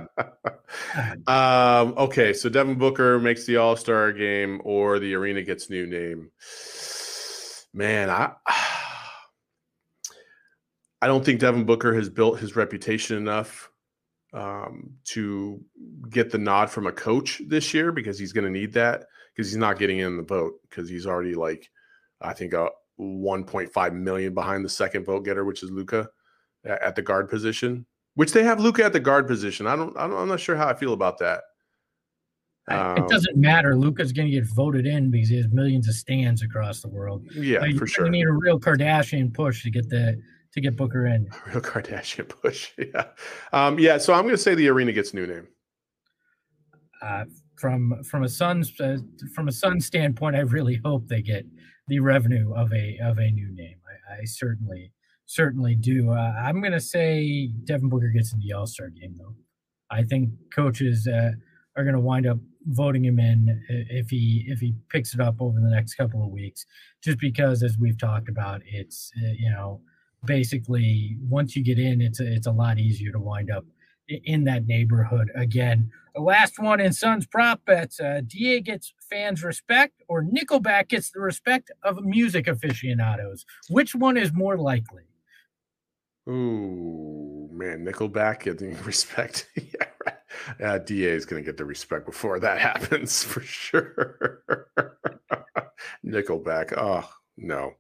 um, 1.28 1.93
okay, 1.95 2.34
so 2.34 2.49
Devin 2.49 2.80
Booker 2.80 3.19
makes 3.19 3.45
the 3.45 3.57
All 3.57 3.76
Star 3.76 4.11
game, 4.11 4.61
or 4.63 4.97
the 4.97 5.13
arena 5.13 5.43
gets 5.43 5.69
new 5.69 5.86
name. 5.86 6.32
Man, 7.71 8.09
I 8.09 8.32
I 11.01 11.07
don't 11.07 11.24
think 11.24 11.39
Devin 11.39 11.65
Booker 11.65 11.93
has 11.93 12.09
built 12.09 12.39
his 12.39 12.55
reputation 12.55 13.15
enough 13.17 13.69
um, 14.34 14.91
to 15.05 15.61
get 16.09 16.31
the 16.31 16.38
nod 16.38 16.69
from 16.69 16.88
a 16.88 16.91
coach 16.91 17.41
this 17.47 17.73
year 17.73 17.91
because 17.91 18.17
he's 18.17 18.34
going 18.34 18.45
to 18.45 18.49
need 18.49 18.73
that 18.73 19.05
because 19.36 19.49
he's 19.49 19.57
not 19.57 19.79
getting 19.79 19.99
in 19.99 20.17
the 20.17 20.23
vote 20.23 20.53
because 20.69 20.89
he's 20.89 21.05
already 21.05 21.36
like 21.36 21.69
I 22.21 22.34
think 22.34 22.53
a 22.53 22.69
1.5 22.99 23.93
million 23.93 24.34
behind 24.34 24.63
the 24.63 24.69
second 24.69 25.05
vote 25.05 25.25
getter, 25.25 25.45
which 25.45 25.63
is 25.63 25.71
Luka 25.71 26.09
at 26.65 26.95
the 26.95 27.01
guard 27.01 27.29
position 27.29 27.86
which 28.15 28.31
they 28.31 28.43
have 28.43 28.59
Luka 28.59 28.84
at 28.84 28.93
the 28.93 28.99
guard 28.99 29.27
position. 29.27 29.67
I 29.67 29.75
don't, 29.75 29.95
I 29.97 30.07
don't 30.07 30.17
I'm 30.17 30.27
not 30.27 30.39
sure 30.39 30.55
how 30.55 30.67
I 30.67 30.73
feel 30.73 30.93
about 30.93 31.17
that. 31.19 31.41
Um, 32.69 32.97
it 32.97 33.09
doesn't 33.09 33.36
matter. 33.36 33.75
Luka's 33.75 34.13
going 34.13 34.27
to 34.27 34.31
get 34.31 34.45
voted 34.45 34.86
in 34.86 35.11
because 35.11 35.29
he 35.29 35.36
has 35.36 35.47
millions 35.49 35.88
of 35.89 35.95
stands 35.95 36.43
across 36.43 36.81
the 36.81 36.88
world. 36.88 37.25
Yeah, 37.36 37.59
Like, 37.59 37.75
for 37.75 37.86
you 37.86 37.88
sure. 37.88 38.09
need 38.09 38.25
a 38.25 38.31
real 38.31 38.59
Kardashian 38.59 39.34
push 39.34 39.63
to 39.63 39.69
get 39.69 39.89
the 39.89 40.21
to 40.54 40.62
get 40.62 40.78
Booker 40.78 41.08
in. 41.08 41.30
Real 41.47 41.62
Kardashian 41.62 42.30
push. 42.30 42.72
Yeah. 42.78 43.06
Um, 43.51 43.80
yeah. 43.80 43.97
So 43.97 44.14
I'm 44.14 44.24
going 44.24 44.36
to 44.36 44.41
say 44.41 44.56
the 44.56 44.70
arena 44.70 44.91
gets 44.91 45.14
new 45.14 45.26
name. 45.26 45.47
Uh, 47.01 47.26
from 47.58 48.04
from 48.04 48.24
a 48.24 48.30
Suns 48.30 48.80
uh, 48.80 48.97
from 49.36 49.47
a 49.47 49.51
Sun 49.51 49.82
standpoint, 49.82 50.36
I 50.36 50.39
really 50.39 50.80
hope 50.84 51.08
they 51.08 51.22
get 51.22 51.45
the 51.88 51.99
revenue 51.99 52.54
of 52.54 52.72
a 52.74 52.97
of 53.01 53.18
a 53.18 53.32
new 53.32 53.54
name. 53.56 53.78
I, 54.10 54.22
I 54.22 54.26
certainly 54.26 54.91
certainly 55.26 55.76
do. 55.76 56.12
Uh, 56.12 56.34
I'm 56.38 56.62
going 56.62 56.74
to 56.74 56.82
say 56.82 57.47
Devin 57.66 57.89
Booker 57.89 58.10
gets 58.10 58.34
in 58.34 58.39
the 58.39 58.54
All 58.54 58.68
Star 58.68 58.89
game 58.89 59.16
though. 59.18 59.36
I 59.89 60.04
think 60.04 60.30
coaches 60.54 61.08
uh, 61.08 61.32
are 61.78 61.84
going 61.84 61.95
to 61.95 61.99
wind 61.99 62.28
up 62.28 62.38
voting 62.68 63.04
him 63.04 63.20
in 63.20 63.64
if 63.70 64.10
he 64.10 64.45
if 64.47 64.60
he 64.60 64.74
picks 64.89 65.14
it 65.14 65.20
up 65.20 65.36
over 65.39 65.60
the 65.60 65.70
next 65.70 65.95
couple 65.95 66.24
of 66.24 66.32
weeks. 66.32 66.66
Just 67.04 67.20
because, 67.20 67.64
as 67.64 67.78
we've 67.78 67.97
talked 67.97 68.30
about, 68.30 68.62
it's 68.66 69.12
uh, 69.18 69.34
you 69.38 69.51
know 69.51 69.82
basically 70.26 71.17
once 71.21 71.55
you 71.55 71.63
get 71.63 71.80
in, 71.80 72.01
it's 72.01 72.19
a, 72.19 72.32
it's 72.34 72.47
a 72.47 72.51
lot 72.51 72.78
easier 72.80 73.11
to 73.11 73.19
wind 73.19 73.51
up 73.51 73.65
in 74.07 74.43
that 74.45 74.67
neighborhood 74.67 75.30
again. 75.36 75.91
The 76.15 76.21
last 76.21 76.59
one 76.59 76.80
in 76.80 76.93
Suns 76.93 77.26
prop 77.26 77.65
bets: 77.65 77.99
uh, 77.99 78.21
Da 78.28 78.61
gets 78.61 78.93
fans 79.09 79.43
respect, 79.43 80.03
or 80.07 80.24
Nickelback 80.24 80.89
gets 80.89 81.09
the 81.11 81.19
respect 81.19 81.71
of 81.84 82.03
music 82.03 82.47
aficionados. 82.47 83.45
Which 83.69 83.95
one 83.95 84.17
is 84.17 84.32
more 84.34 84.57
likely? 84.57 85.03
Ooh, 86.30 87.49
man, 87.51 87.86
Nickelback 87.86 88.43
getting 88.43 88.82
respect. 88.84 89.49
yeah, 89.55 89.88
right. 90.05 90.61
Uh, 90.63 90.78
Da 90.80 91.03
is 91.05 91.26
going 91.26 91.41
to 91.41 91.45
get 91.45 91.57
the 91.57 91.65
respect 91.65 92.05
before 92.05 92.39
that 92.39 92.59
happens 92.69 93.24
for 93.24 93.41
sure. 93.41 94.43
Nickelback. 96.05 96.74
Oh 96.78 97.09
no, 97.38 97.74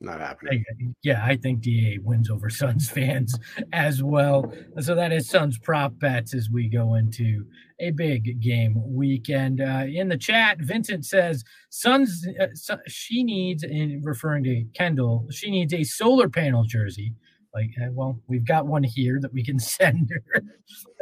not 0.00 0.20
happening. 0.20 0.64
I- 0.70 0.92
yeah, 1.02 1.24
I 1.24 1.36
think 1.36 1.60
DA 1.60 1.98
wins 1.98 2.30
over 2.30 2.48
Suns 2.50 2.88
fans 2.90 3.36
as 3.72 4.02
well. 4.02 4.52
So 4.80 4.94
that 4.94 5.12
is 5.12 5.28
Suns 5.28 5.58
prop 5.58 5.98
bets 5.98 6.34
as 6.34 6.48
we 6.50 6.68
go 6.68 6.94
into 6.94 7.44
a 7.80 7.90
big 7.90 8.40
game 8.40 8.74
weekend. 8.76 9.60
Uh, 9.60 9.84
in 9.92 10.08
the 10.08 10.16
chat, 10.18 10.58
Vincent 10.60 11.04
says 11.04 11.44
Suns. 11.70 12.26
Uh, 12.40 12.46
Su- 12.54 12.76
she 12.86 13.22
needs, 13.24 13.62
in 13.62 14.00
referring 14.04 14.44
to 14.44 14.64
Kendall, 14.74 15.26
she 15.30 15.50
needs 15.50 15.72
a 15.74 15.84
solar 15.84 16.28
panel 16.28 16.64
jersey. 16.64 17.14
Like, 17.54 17.70
uh, 17.82 17.88
well, 17.92 18.20
we've 18.28 18.46
got 18.46 18.66
one 18.66 18.82
here 18.84 19.18
that 19.20 19.32
we 19.32 19.42
can 19.44 19.58
send 19.58 20.10
her. 20.32 20.42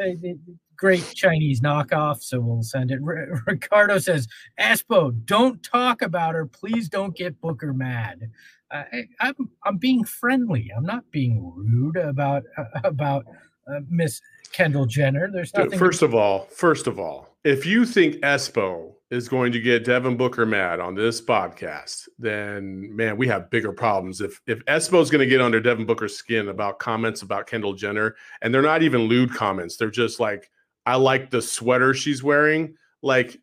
Uh, 0.03 0.11
Great 0.79 1.11
Chinese 1.15 1.63
knockoff, 1.63 2.23
so 2.23 2.39
we'll 2.39 2.63
send 2.63 2.91
it. 2.91 3.01
R- 3.03 3.43
Ricardo 3.47 3.99
says, 3.99 4.29
"Espo, 4.61 5.11
don't 5.25 5.63
talk 5.63 6.03
about 6.03 6.35
her. 6.35 6.45
Please 6.45 6.91
don't 6.91 7.17
get 7.17 7.41
Booker 7.41 7.73
mad." 7.73 8.31
I, 8.71 9.05
I'm 9.21 9.51
I'm 9.65 9.77
being 9.77 10.05
friendly. 10.05 10.71
I'm 10.77 10.85
not 10.85 11.05
being 11.11 11.53
rude 11.55 11.97
about 11.97 12.43
uh, 12.57 12.65
about 12.85 13.25
uh, 13.71 13.81
Miss 13.89 14.21
Kendall 14.53 14.87
Jenner. 14.87 15.31
There's 15.31 15.55
nothing. 15.55 15.79
First 15.79 16.03
of 16.03 16.15
all, 16.15 16.47
first 16.47 16.87
of 16.87 16.99
all, 16.99 17.37
if 17.45 17.65
you 17.65 17.85
think 17.85 18.17
Espo 18.17 18.93
is 19.11 19.29
going 19.29 19.53
to 19.53 19.61
get 19.61 19.85
Devin 19.85 20.17
Booker 20.17 20.45
mad 20.45 20.81
on 20.81 20.97
this 20.97 21.21
podcast, 21.21 22.09
then 22.19 22.95
man, 22.95 23.17
we 23.17 23.29
have 23.29 23.51
bigger 23.51 23.73
problems. 23.73 24.21
If 24.21 24.41
if 24.47 24.65
Espo 24.65 25.01
is 25.01 25.11
going 25.11 25.21
to 25.21 25.27
get 25.27 25.41
under 25.41 25.61
Devin 25.61 25.87
Booker's 25.87 26.17
skin 26.17 26.49
about 26.49 26.79
comments 26.79 27.23
about 27.23 27.47
Kendall 27.47 27.75
Jenner, 27.75 28.17
and 28.43 28.53
they're 28.53 28.63
not 28.63 28.83
even 28.83 29.03
lewd 29.03 29.33
comments, 29.33 29.77
they're 29.77 29.91
just 29.91 30.19
like, 30.19 30.51
I 30.87 30.97
like 30.97 31.31
the 31.31 31.43
sweater 31.43 31.95
she's 31.95 32.23
wearing. 32.23 32.75
Like, 33.03 33.39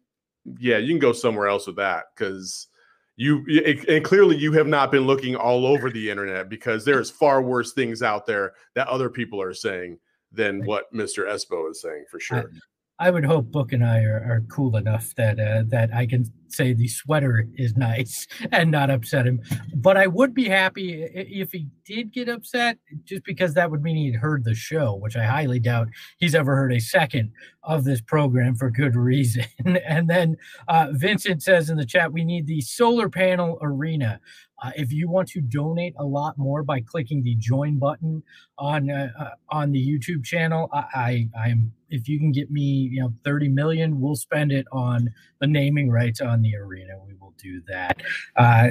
yeah, 0.59 0.79
you 0.79 0.89
can 0.89 0.99
go 0.99 1.13
somewhere 1.13 1.47
else 1.47 1.67
with 1.67 1.77
that 1.77 2.05
because 2.15 2.67
you 3.15 3.43
it, 3.47 3.87
and 3.87 4.03
clearly 4.03 4.37
you 4.37 4.51
have 4.53 4.67
not 4.67 4.91
been 4.91 5.05
looking 5.05 5.35
all 5.35 5.65
over 5.65 5.89
the 5.89 6.09
internet 6.09 6.49
because 6.49 6.83
there's 6.83 7.11
far 7.11 7.41
worse 7.41 7.73
things 7.73 8.01
out 8.01 8.25
there 8.25 8.53
that 8.75 8.87
other 8.87 9.09
people 9.09 9.41
are 9.41 9.53
saying 9.53 9.99
than 10.31 10.65
what 10.65 10.91
Mr. 10.93 11.27
Espo 11.27 11.69
is 11.69 11.81
saying 11.81 12.05
for 12.09 12.19
sure. 12.19 12.51
I 12.99 13.11
would 13.11 13.25
hope 13.25 13.51
Book 13.51 13.73
and 13.73 13.83
I 13.83 14.03
are, 14.03 14.17
are 14.17 14.43
cool 14.49 14.77
enough 14.77 15.13
that 15.15 15.39
uh, 15.39 15.63
that 15.67 15.93
I 15.93 16.05
can 16.05 16.31
say 16.53 16.73
the 16.73 16.87
sweater 16.87 17.47
is 17.55 17.75
nice 17.75 18.27
and 18.51 18.71
not 18.71 18.89
upset 18.89 19.25
him. 19.27 19.41
But 19.75 19.97
I 19.97 20.07
would 20.07 20.33
be 20.33 20.47
happy 20.47 21.03
if 21.03 21.51
he 21.51 21.67
did 21.85 22.11
get 22.11 22.29
upset, 22.29 22.77
just 23.03 23.23
because 23.23 23.53
that 23.53 23.71
would 23.71 23.83
mean 23.83 23.97
he'd 23.97 24.15
heard 24.15 24.43
the 24.43 24.55
show, 24.55 24.95
which 24.95 25.15
I 25.15 25.25
highly 25.25 25.59
doubt 25.59 25.89
he's 26.17 26.35
ever 26.35 26.55
heard 26.55 26.73
a 26.73 26.79
second 26.79 27.31
of 27.63 27.83
this 27.83 28.01
program 28.01 28.55
for 28.55 28.69
good 28.69 28.95
reason. 28.95 29.45
and 29.65 30.09
then 30.09 30.37
uh, 30.67 30.87
Vincent 30.91 31.43
says 31.43 31.69
in 31.69 31.77
the 31.77 31.85
chat, 31.85 32.11
we 32.11 32.23
need 32.23 32.47
the 32.47 32.61
solar 32.61 33.09
panel 33.09 33.57
arena. 33.61 34.19
Uh, 34.63 34.71
if 34.77 34.93
you 34.93 35.09
want 35.09 35.27
to 35.27 35.41
donate 35.41 35.93
a 35.97 36.05
lot 36.05 36.37
more 36.37 36.63
by 36.63 36.79
clicking 36.79 37.21
the 37.21 37.35
join 37.35 37.77
button 37.77 38.23
on 38.57 38.89
uh, 38.89 39.11
uh, 39.19 39.29
on 39.49 39.71
the 39.71 39.85
YouTube 39.85 40.23
channel, 40.23 40.69
I, 40.71 40.85
I 40.95 41.29
I'm 41.45 41.73
if 41.89 42.07
you 42.07 42.17
can 42.17 42.31
get 42.31 42.49
me 42.49 42.61
you 42.91 43.01
know 43.01 43.13
30 43.25 43.49
million, 43.49 43.99
we'll 43.99 44.15
spend 44.15 44.53
it 44.53 44.65
on 44.71 45.09
the 45.43 45.47
naming 45.47 45.91
rights 45.91 46.21
on 46.21 46.41
the 46.41 46.55
arena. 46.55 46.93
We 47.05 47.15
will 47.19 47.33
do 47.37 47.61
that. 47.67 48.01
Uh, 48.37 48.69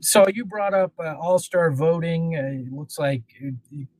so 0.00 0.24
you 0.32 0.44
brought 0.44 0.72
up 0.72 0.92
uh, 1.00 1.16
All 1.20 1.40
Star 1.40 1.72
voting. 1.72 2.36
Uh, 2.36 2.68
it 2.68 2.72
looks 2.72 2.96
like 2.96 3.24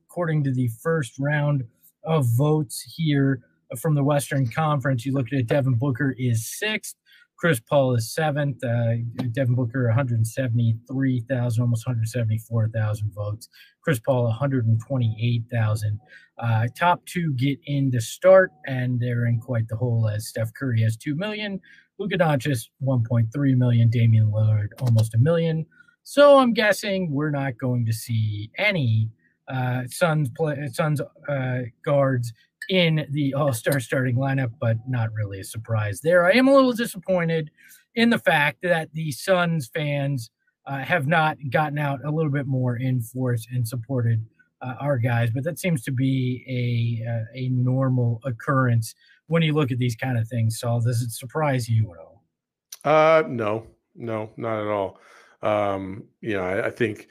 according 0.07 0.45
to 0.45 0.53
the 0.53 0.69
first 0.81 1.15
round 1.19 1.65
of 2.05 2.25
votes 2.37 2.81
here 2.95 3.41
from 3.81 3.95
the 3.95 4.03
Western 4.03 4.47
Conference, 4.49 5.05
you 5.05 5.11
look 5.11 5.27
at 5.27 5.33
it. 5.33 5.47
Devin 5.47 5.75
Booker 5.75 6.15
is 6.17 6.57
sixth. 6.57 6.95
Chris 7.37 7.59
Paul 7.59 7.95
is 7.95 8.13
seventh. 8.13 8.63
Uh, 8.63 8.93
Devin 9.33 9.55
Booker, 9.55 9.87
173,000, 9.87 11.61
almost 11.61 11.85
174,000 11.85 13.11
votes. 13.13 13.49
Chris 13.83 13.99
Paul, 13.99 14.23
128,000. 14.25 15.99
Uh, 16.37 16.67
top 16.77 17.05
two 17.05 17.33
get 17.33 17.59
in 17.65 17.91
to 17.91 17.99
start, 17.99 18.51
and 18.65 18.99
they're 18.99 19.25
in 19.25 19.39
quite 19.41 19.67
the 19.67 19.75
hole 19.75 20.07
as 20.07 20.27
Steph 20.29 20.53
Curry 20.53 20.81
has 20.83 20.95
2 20.95 21.15
million, 21.15 21.59
Luka 21.99 22.17
Doncic 22.17 22.69
1.3 22.83 23.57
million, 23.57 23.89
Damian 23.89 24.31
Lillard 24.31 24.69
almost 24.81 25.13
a 25.13 25.17
million. 25.17 25.65
So 26.03 26.39
I'm 26.39 26.53
guessing 26.53 27.11
we're 27.11 27.31
not 27.31 27.57
going 27.57 27.85
to 27.85 27.93
see 27.93 28.49
any 28.57 29.09
uh, 29.47 29.83
Suns 29.87 30.29
play, 30.35 30.67
Suns 30.71 31.01
uh, 31.29 31.59
guards 31.85 32.33
in 32.69 33.05
the 33.11 33.33
All 33.33 33.53
Star 33.53 33.79
starting 33.79 34.15
lineup, 34.15 34.51
but 34.59 34.77
not 34.87 35.13
really 35.13 35.39
a 35.39 35.43
surprise 35.43 36.01
there. 36.01 36.25
I 36.25 36.31
am 36.31 36.47
a 36.47 36.53
little 36.53 36.73
disappointed 36.73 37.51
in 37.95 38.09
the 38.09 38.17
fact 38.17 38.59
that 38.63 38.93
the 38.93 39.11
Suns 39.11 39.69
fans 39.73 40.29
uh, 40.65 40.79
have 40.79 41.07
not 41.07 41.37
gotten 41.49 41.77
out 41.77 41.99
a 42.05 42.11
little 42.11 42.31
bit 42.31 42.47
more 42.47 42.75
in 42.77 43.01
force 43.01 43.45
and 43.51 43.67
supported 43.67 44.25
uh, 44.63 44.75
our 44.79 44.97
guys, 44.97 45.29
but 45.31 45.43
that 45.43 45.59
seems 45.59 45.83
to 45.83 45.91
be 45.91 46.43
a 46.47 47.09
uh, 47.09 47.25
a 47.35 47.49
normal 47.49 48.21
occurrence 48.25 48.95
when 49.27 49.43
you 49.43 49.53
look 49.53 49.71
at 49.71 49.77
these 49.77 49.95
kind 49.95 50.17
of 50.17 50.27
things. 50.27 50.59
Saul, 50.59 50.81
does 50.81 51.01
it 51.01 51.11
surprise 51.11 51.67
you 51.67 51.93
at 51.93 51.99
all? 51.99 52.23
Uh, 52.83 53.23
no, 53.27 53.67
no, 53.95 54.31
not 54.37 54.61
at 54.61 54.67
all. 54.67 54.99
Um, 55.41 56.05
you 56.21 56.33
know, 56.33 56.43
I, 56.43 56.67
I 56.67 56.69
think 56.69 57.07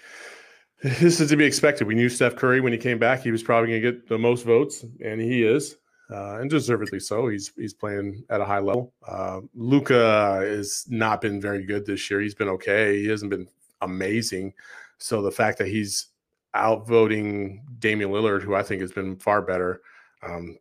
this 0.83 1.21
is 1.21 1.29
to 1.31 1.37
be 1.37 1.45
expected. 1.45 1.87
We 1.87 1.95
knew 1.95 2.09
Steph 2.09 2.37
Curry 2.37 2.61
when 2.61 2.73
he 2.73 2.79
came 2.79 2.99
back; 2.99 3.23
he 3.23 3.31
was 3.31 3.43
probably 3.43 3.71
going 3.71 3.83
to 3.83 3.93
get 3.93 4.09
the 4.09 4.19
most 4.19 4.45
votes, 4.45 4.85
and 5.05 5.21
he 5.21 5.45
is, 5.45 5.77
uh, 6.11 6.39
and 6.41 6.51
deservedly 6.51 7.01
so. 7.01 7.29
He's 7.29 7.53
he's 7.57 7.75
playing 7.75 8.25
at 8.31 8.41
a 8.41 8.45
high 8.45 8.61
level. 8.61 8.95
Uh, 9.07 9.41
Luka 9.55 10.41
has 10.41 10.87
not 10.89 11.21
been 11.21 11.41
very 11.41 11.65
good 11.65 11.87
this 11.87 12.11
year. 12.11 12.21
He's 12.21 12.35
been 12.35 12.49
okay. 12.49 13.01
He 13.03 13.09
hasn't 13.09 13.31
been 13.31 13.49
amazing. 13.83 14.55
So 14.99 15.21
the 15.21 15.33
fact 15.33 15.59
that 15.59 15.67
he's 15.67 16.12
outvoting 16.55 17.65
Damian 17.79 18.11
Lillard, 18.11 18.43
who 18.43 18.55
I 18.55 18.63
think 18.63 18.81
has 18.81 18.93
been 18.93 19.17
far 19.17 19.43
better, 19.43 19.81
um, 20.23 20.59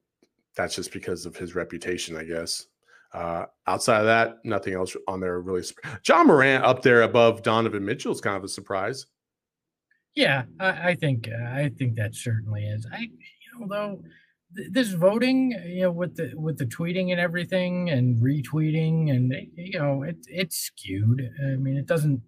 that's 0.56 0.76
just 0.76 0.92
because 0.92 1.26
of 1.26 1.36
his 1.36 1.56
reputation, 1.56 2.18
I 2.18 2.24
guess. 2.24 2.68
Uh, 3.14 3.46
outside 3.68 4.00
of 4.00 4.06
that, 4.06 4.38
nothing 4.46 4.74
else 4.74 4.96
on 5.08 5.20
there 5.20 5.39
really. 5.42 5.64
Ja 6.08 6.24
Morant 6.24 6.64
up 6.64 6.82
there 6.82 7.02
above 7.02 7.44
Donovan 7.44 7.84
Mitchell 7.84 8.14
is 8.14 8.22
kind 8.22 8.38
of 8.38 8.44
a 8.44 8.48
surprise. 8.48 9.06
Yeah, 10.16 10.44
I, 10.60 10.89
I 10.89 10.96
think 10.96 11.28
uh, 11.28 11.50
I 11.50 11.72
think 11.78 11.96
that 11.96 12.16
certainly 12.16 12.66
is. 12.66 12.86
I 12.92 13.02
you 13.02 13.60
know 13.60 13.68
though 13.68 14.02
th- 14.56 14.70
this 14.72 14.92
voting, 14.92 15.52
you 15.66 15.84
know, 15.84 15.92
with 15.92 16.16
the 16.16 16.32
with 16.36 16.58
the 16.58 16.66
tweeting 16.66 17.12
and 17.12 17.20
everything 17.20 17.89
and 17.89 18.22
retweeting 18.22 19.12
and 19.12 19.34
you 19.56 19.80
know 19.80 20.04
it 20.04 20.18
it's 20.28 20.58
skewed. 20.58 21.22
I 21.44 21.56
mean, 21.56 21.78
it 21.78 21.86
doesn't. 21.86 22.22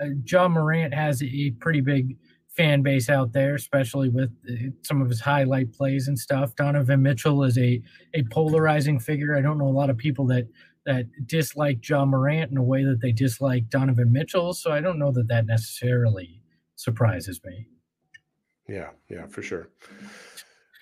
Uh, 0.00 0.06
Ja 0.24 0.48
Morant 0.48 0.94
has 0.94 1.22
a 1.22 1.50
pretty 1.60 1.80
big 1.80 2.16
fan 2.60 2.82
base 2.82 3.08
out 3.08 3.32
there, 3.32 3.54
especially 3.54 4.10
with 4.10 4.30
some 4.82 5.00
of 5.00 5.08
his 5.08 5.20
highlight 5.20 5.72
plays 5.72 6.08
and 6.08 6.18
stuff. 6.18 6.54
Donovan 6.56 7.02
Mitchell 7.02 7.42
is 7.42 7.56
a 7.56 7.80
a 8.12 8.22
polarizing 8.30 8.98
figure. 8.98 9.34
I 9.34 9.40
don't 9.40 9.56
know 9.56 9.68
a 9.68 9.78
lot 9.80 9.88
of 9.88 9.96
people 9.96 10.26
that 10.26 10.46
that 10.84 11.06
dislike 11.26 11.86
Ja 11.88 12.04
Morant 12.04 12.50
in 12.50 12.58
a 12.58 12.62
way 12.62 12.84
that 12.84 13.00
they 13.00 13.12
dislike 13.12 13.70
Donovan 13.70 14.12
Mitchell, 14.12 14.52
so 14.52 14.72
I 14.72 14.82
don't 14.82 14.98
know 14.98 15.10
that 15.12 15.28
that 15.28 15.46
necessarily 15.46 16.42
surprises 16.76 17.40
me. 17.44 17.66
Yeah, 18.68 18.90
yeah, 19.08 19.26
for 19.26 19.40
sure. 19.40 19.70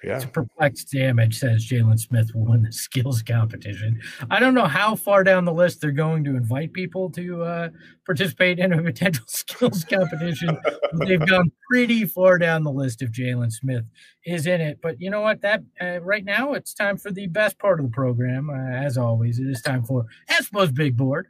Yeah. 0.02 0.16
It's 0.16 0.24
a 0.24 0.28
perplexed 0.28 0.92
damage 0.92 1.38
says 1.38 1.66
Jalen 1.66 1.98
Smith 1.98 2.30
will 2.34 2.44
win 2.44 2.62
the 2.62 2.72
skills 2.72 3.22
competition. 3.22 4.00
I 4.30 4.38
don't 4.38 4.54
know 4.54 4.66
how 4.66 4.94
far 4.94 5.24
down 5.24 5.44
the 5.44 5.52
list 5.52 5.80
they're 5.80 5.90
going 5.90 6.22
to 6.24 6.36
invite 6.36 6.72
people 6.72 7.10
to 7.10 7.42
uh, 7.42 7.68
participate 8.06 8.58
in 8.60 8.72
a 8.72 8.82
potential 8.82 9.24
skills 9.28 9.84
competition. 9.84 10.56
They've 11.04 11.26
gone 11.26 11.50
pretty 11.70 12.04
far 12.04 12.38
down 12.38 12.62
the 12.62 12.70
list 12.70 13.02
if 13.02 13.10
Jalen 13.10 13.52
Smith 13.52 13.84
is 14.24 14.46
in 14.46 14.60
it. 14.60 14.78
But 14.80 15.00
you 15.00 15.10
know 15.10 15.20
what? 15.20 15.42
That 15.42 15.62
uh, 15.80 16.00
right 16.02 16.24
now 16.24 16.52
it's 16.52 16.74
time 16.74 16.96
for 16.96 17.10
the 17.10 17.26
best 17.26 17.58
part 17.58 17.80
of 17.80 17.86
the 17.86 17.92
program. 17.92 18.50
Uh, 18.50 18.54
as 18.54 18.96
always, 18.96 19.38
it 19.38 19.48
is 19.48 19.62
time 19.62 19.84
for 19.84 20.06
Espo's 20.30 20.70
Big 20.70 20.96
Board. 20.96 21.26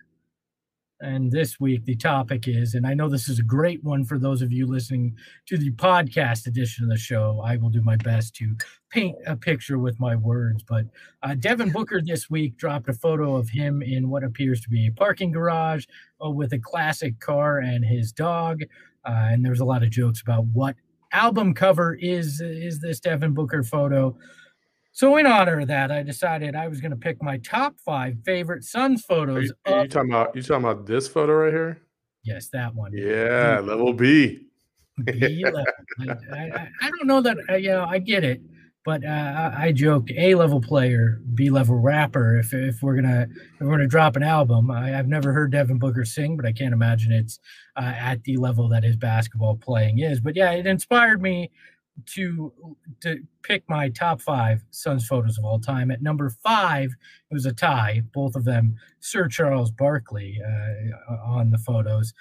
And 1.00 1.30
this 1.30 1.60
week, 1.60 1.84
the 1.84 1.94
topic 1.94 2.48
is, 2.48 2.74
and 2.74 2.84
I 2.84 2.94
know 2.94 3.08
this 3.08 3.28
is 3.28 3.38
a 3.38 3.44
great 3.44 3.84
one 3.84 4.04
for 4.04 4.18
those 4.18 4.42
of 4.42 4.50
you 4.50 4.66
listening 4.66 5.16
to 5.46 5.56
the 5.56 5.70
podcast 5.72 6.48
edition 6.48 6.84
of 6.84 6.90
the 6.90 6.96
show. 6.96 7.40
I 7.44 7.56
will 7.56 7.70
do 7.70 7.82
my 7.82 7.96
best 7.96 8.34
to 8.36 8.56
paint 8.90 9.16
a 9.24 9.36
picture 9.36 9.78
with 9.78 10.00
my 10.00 10.16
words. 10.16 10.64
But 10.64 10.86
uh, 11.22 11.36
Devin 11.36 11.70
Booker 11.70 12.00
this 12.04 12.28
week 12.28 12.56
dropped 12.56 12.88
a 12.88 12.92
photo 12.92 13.36
of 13.36 13.48
him 13.48 13.80
in 13.80 14.10
what 14.10 14.24
appears 14.24 14.60
to 14.62 14.68
be 14.68 14.88
a 14.88 14.92
parking 14.92 15.30
garage 15.30 15.84
uh, 16.24 16.30
with 16.30 16.52
a 16.52 16.58
classic 16.58 17.20
car 17.20 17.58
and 17.58 17.84
his 17.84 18.10
dog. 18.10 18.62
Uh, 19.04 19.28
and 19.30 19.44
there's 19.44 19.60
a 19.60 19.64
lot 19.64 19.84
of 19.84 19.90
jokes 19.90 20.20
about 20.20 20.46
what 20.46 20.74
album 21.12 21.54
cover 21.54 21.94
is 21.94 22.40
is 22.40 22.80
this 22.80 22.98
Devin 22.98 23.34
Booker 23.34 23.62
photo. 23.62 24.16
So 24.98 25.16
in 25.16 25.26
honor 25.26 25.60
of 25.60 25.68
that, 25.68 25.92
I 25.92 26.02
decided 26.02 26.56
I 26.56 26.66
was 26.66 26.80
going 26.80 26.90
to 26.90 26.96
pick 26.96 27.22
my 27.22 27.38
top 27.38 27.78
five 27.78 28.16
favorite 28.24 28.64
Suns 28.64 29.04
Are 29.04 29.14
photos. 29.14 29.44
you, 29.44 29.72
are 29.72 29.82
you 29.84 29.88
talking 29.88 30.10
about 30.10 30.34
you 30.34 30.42
talking 30.42 30.64
about 30.64 30.86
this 30.86 31.06
photo 31.06 31.34
right 31.34 31.52
here? 31.52 31.82
yes, 32.24 32.48
that 32.48 32.74
one. 32.74 32.90
Yeah, 32.92 33.60
level 33.62 33.92
B. 33.92 34.48
B 35.04 35.44
level. 35.44 35.64
I, 36.00 36.36
I, 36.36 36.68
I 36.82 36.90
don't 36.90 37.06
know 37.06 37.20
that 37.20 37.36
uh, 37.48 37.54
you 37.54 37.68
know 37.68 37.84
I 37.84 38.00
get 38.00 38.24
it, 38.24 38.40
but 38.84 39.04
uh, 39.04 39.52
I, 39.56 39.66
I 39.66 39.72
joked 39.72 40.10
A 40.16 40.34
level 40.34 40.60
player, 40.60 41.20
B 41.32 41.48
level 41.48 41.76
rapper. 41.76 42.36
If 42.36 42.52
if 42.52 42.82
we're 42.82 42.96
gonna 42.96 43.28
if 43.30 43.60
we're 43.60 43.70
gonna 43.70 43.86
drop 43.86 44.16
an 44.16 44.24
album, 44.24 44.68
I, 44.68 44.98
I've 44.98 45.06
never 45.06 45.32
heard 45.32 45.52
Devin 45.52 45.78
Booker 45.78 46.04
sing, 46.04 46.36
but 46.36 46.44
I 46.44 46.50
can't 46.50 46.74
imagine 46.74 47.12
it's 47.12 47.38
uh, 47.76 47.82
at 47.96 48.24
the 48.24 48.36
level 48.36 48.68
that 48.70 48.82
his 48.82 48.96
basketball 48.96 49.58
playing 49.58 50.00
is. 50.00 50.20
But 50.20 50.34
yeah, 50.34 50.50
it 50.50 50.66
inspired 50.66 51.22
me 51.22 51.52
to 52.06 52.52
to 53.00 53.18
pick 53.42 53.68
my 53.68 53.88
top 53.88 54.20
five 54.20 54.64
Suns 54.70 55.06
photos 55.06 55.38
of 55.38 55.44
all 55.44 55.58
time. 55.58 55.90
At 55.90 56.02
number 56.02 56.30
five, 56.30 56.90
it 57.30 57.34
was 57.34 57.46
a 57.46 57.52
tie, 57.52 58.02
both 58.12 58.34
of 58.36 58.44
them 58.44 58.76
Sir 59.00 59.28
Charles 59.28 59.70
Barkley 59.70 60.40
uh, 60.44 61.14
on 61.24 61.50
the 61.50 61.58
photos. 61.58 62.12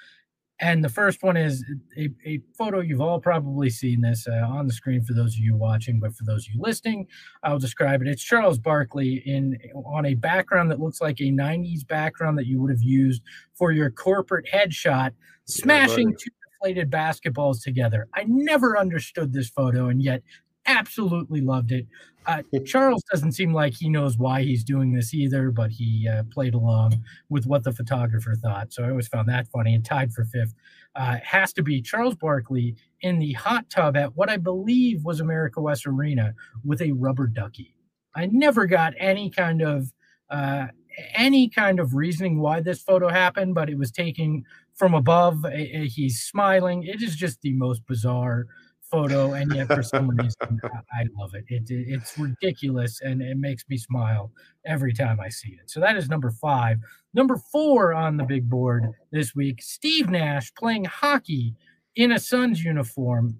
And 0.60 0.84
the 0.84 0.90
first 0.90 1.22
one 1.22 1.38
is 1.38 1.64
a, 1.96 2.10
a 2.26 2.42
photo 2.58 2.80
you've 2.80 3.02
all 3.02 3.20
probably 3.20 3.70
seen 3.70 4.02
this 4.02 4.28
uh, 4.28 4.44
on 4.48 4.66
the 4.66 4.74
screen 4.74 5.04
for 5.04 5.14
those 5.14 5.34
of 5.34 5.40
you 5.40 5.56
watching, 5.56 6.00
but 6.00 6.16
for 6.16 6.24
those 6.24 6.48
of 6.48 6.56
you 6.56 6.62
listening, 6.62 7.06
I'll 7.44 7.60
describe 7.60 8.02
it. 8.02 8.08
It's 8.08 8.24
Charles 8.24 8.58
Barkley 8.58 9.22
in 9.26 9.60
on 9.76 10.08
a 10.08 10.16
background 10.16 10.72
that 10.72 10.80
looks 10.80 11.00
like 11.00 11.22
a 11.22 11.32
'90s 11.32 11.88
background 11.88 12.40
that 12.40 12.48
you 12.48 12.60
would 12.60 12.72
have 12.72 12.82
used 12.82 13.22
for 13.54 13.72
your 13.72 13.92
corporate 13.92 14.48
headshot, 14.52 15.12
smashing 15.46 16.08
buddy. 16.08 16.24
two 16.24 16.32
deflated 16.58 16.92
basketballs 16.92 17.62
together. 17.64 18.08
I 18.14 18.26
never 18.28 18.78
understood 18.78 19.34
this 19.34 19.50
photo, 19.50 19.88
and 19.88 20.02
yet 20.02 20.22
absolutely 20.66 21.42
loved 21.42 21.72
it. 21.72 21.88
Uh, 22.26 22.42
Charles 22.66 23.04
doesn't 23.12 23.32
seem 23.32 23.54
like 23.54 23.74
he 23.74 23.90
knows 23.90 24.18
why 24.18 24.44
he's 24.44 24.64
doing 24.64 24.94
this 24.94 25.14
either, 25.14 25.50
but 25.52 25.72
he 25.72 26.08
uh, 26.08 26.24
played 26.30 26.54
along 26.54 27.02
with 27.30 27.46
what 27.46 27.64
the 27.64 27.72
photographer 27.72 28.36
thought. 28.36 28.74
So 28.74 28.84
I 28.84 28.90
always 28.90 29.08
found 29.08 29.30
that 29.30 29.48
funny 29.48 29.74
and 29.74 29.86
tied 29.86 30.12
for 30.14 30.26
fifth. 30.26 30.54
Uh, 30.96 31.18
has 31.24 31.54
to 31.54 31.64
be 31.64 31.82
Charles 31.82 32.16
Barkley 32.16 32.76
in 33.02 33.20
the 33.20 33.34
hot 33.34 33.70
tub 33.70 33.96
at 33.96 34.16
what 34.16 34.30
I 34.30 34.38
believe 34.38 35.04
was 35.06 35.20
America 35.20 35.62
West 35.62 35.86
Arena 35.86 36.34
with 36.66 36.82
a 36.82 36.92
rubber 36.92 37.28
ducky. 37.28 37.76
I 38.16 38.26
never 38.26 38.66
got 38.66 38.94
any 38.98 39.30
kind 39.30 39.62
of 39.62 39.94
uh, 40.30 40.68
any 41.14 41.50
kind 41.50 41.80
of 41.80 41.94
reasoning 41.94 42.40
why 42.40 42.62
this 42.62 42.82
photo 42.82 43.10
happened, 43.10 43.56
but 43.56 43.70
it 43.70 43.78
was 43.78 43.92
taken 43.92 44.44
from 44.76 44.94
above. 44.94 45.46
He's 45.54 46.22
smiling. 46.22 46.84
It 46.84 47.02
is 47.02 47.16
just 47.16 47.42
the 47.42 47.54
most 47.54 47.86
bizarre 47.86 48.46
photo, 48.90 49.34
and 49.34 49.54
yet 49.54 49.68
for 49.68 49.84
some 49.84 50.10
reason 50.18 50.60
I 50.64 51.02
I 51.02 51.06
love 51.18 51.34
it. 51.34 51.46
it. 51.50 51.64
It's 51.70 52.18
ridiculous, 52.18 53.02
and 53.02 53.22
it 53.22 53.38
makes 53.38 53.64
me 53.70 53.78
smile 53.78 54.32
every 54.66 54.94
time 54.94 55.20
I 55.20 55.30
see 55.30 55.50
it. 55.50 55.70
So 55.70 55.80
that 55.80 55.98
is 55.98 56.10
number 56.10 56.32
five. 56.32 56.80
Number 57.14 57.38
four 57.52 57.94
on 57.94 58.18
the 58.18 58.24
big 58.24 58.50
board 58.50 58.88
this 59.12 59.36
week: 59.36 59.62
Steve 59.62 60.10
Nash 60.10 60.54
playing 60.56 60.86
hockey 60.86 61.56
in 61.96 62.12
a 62.12 62.20
Suns 62.20 62.64
uniform. 62.64 63.38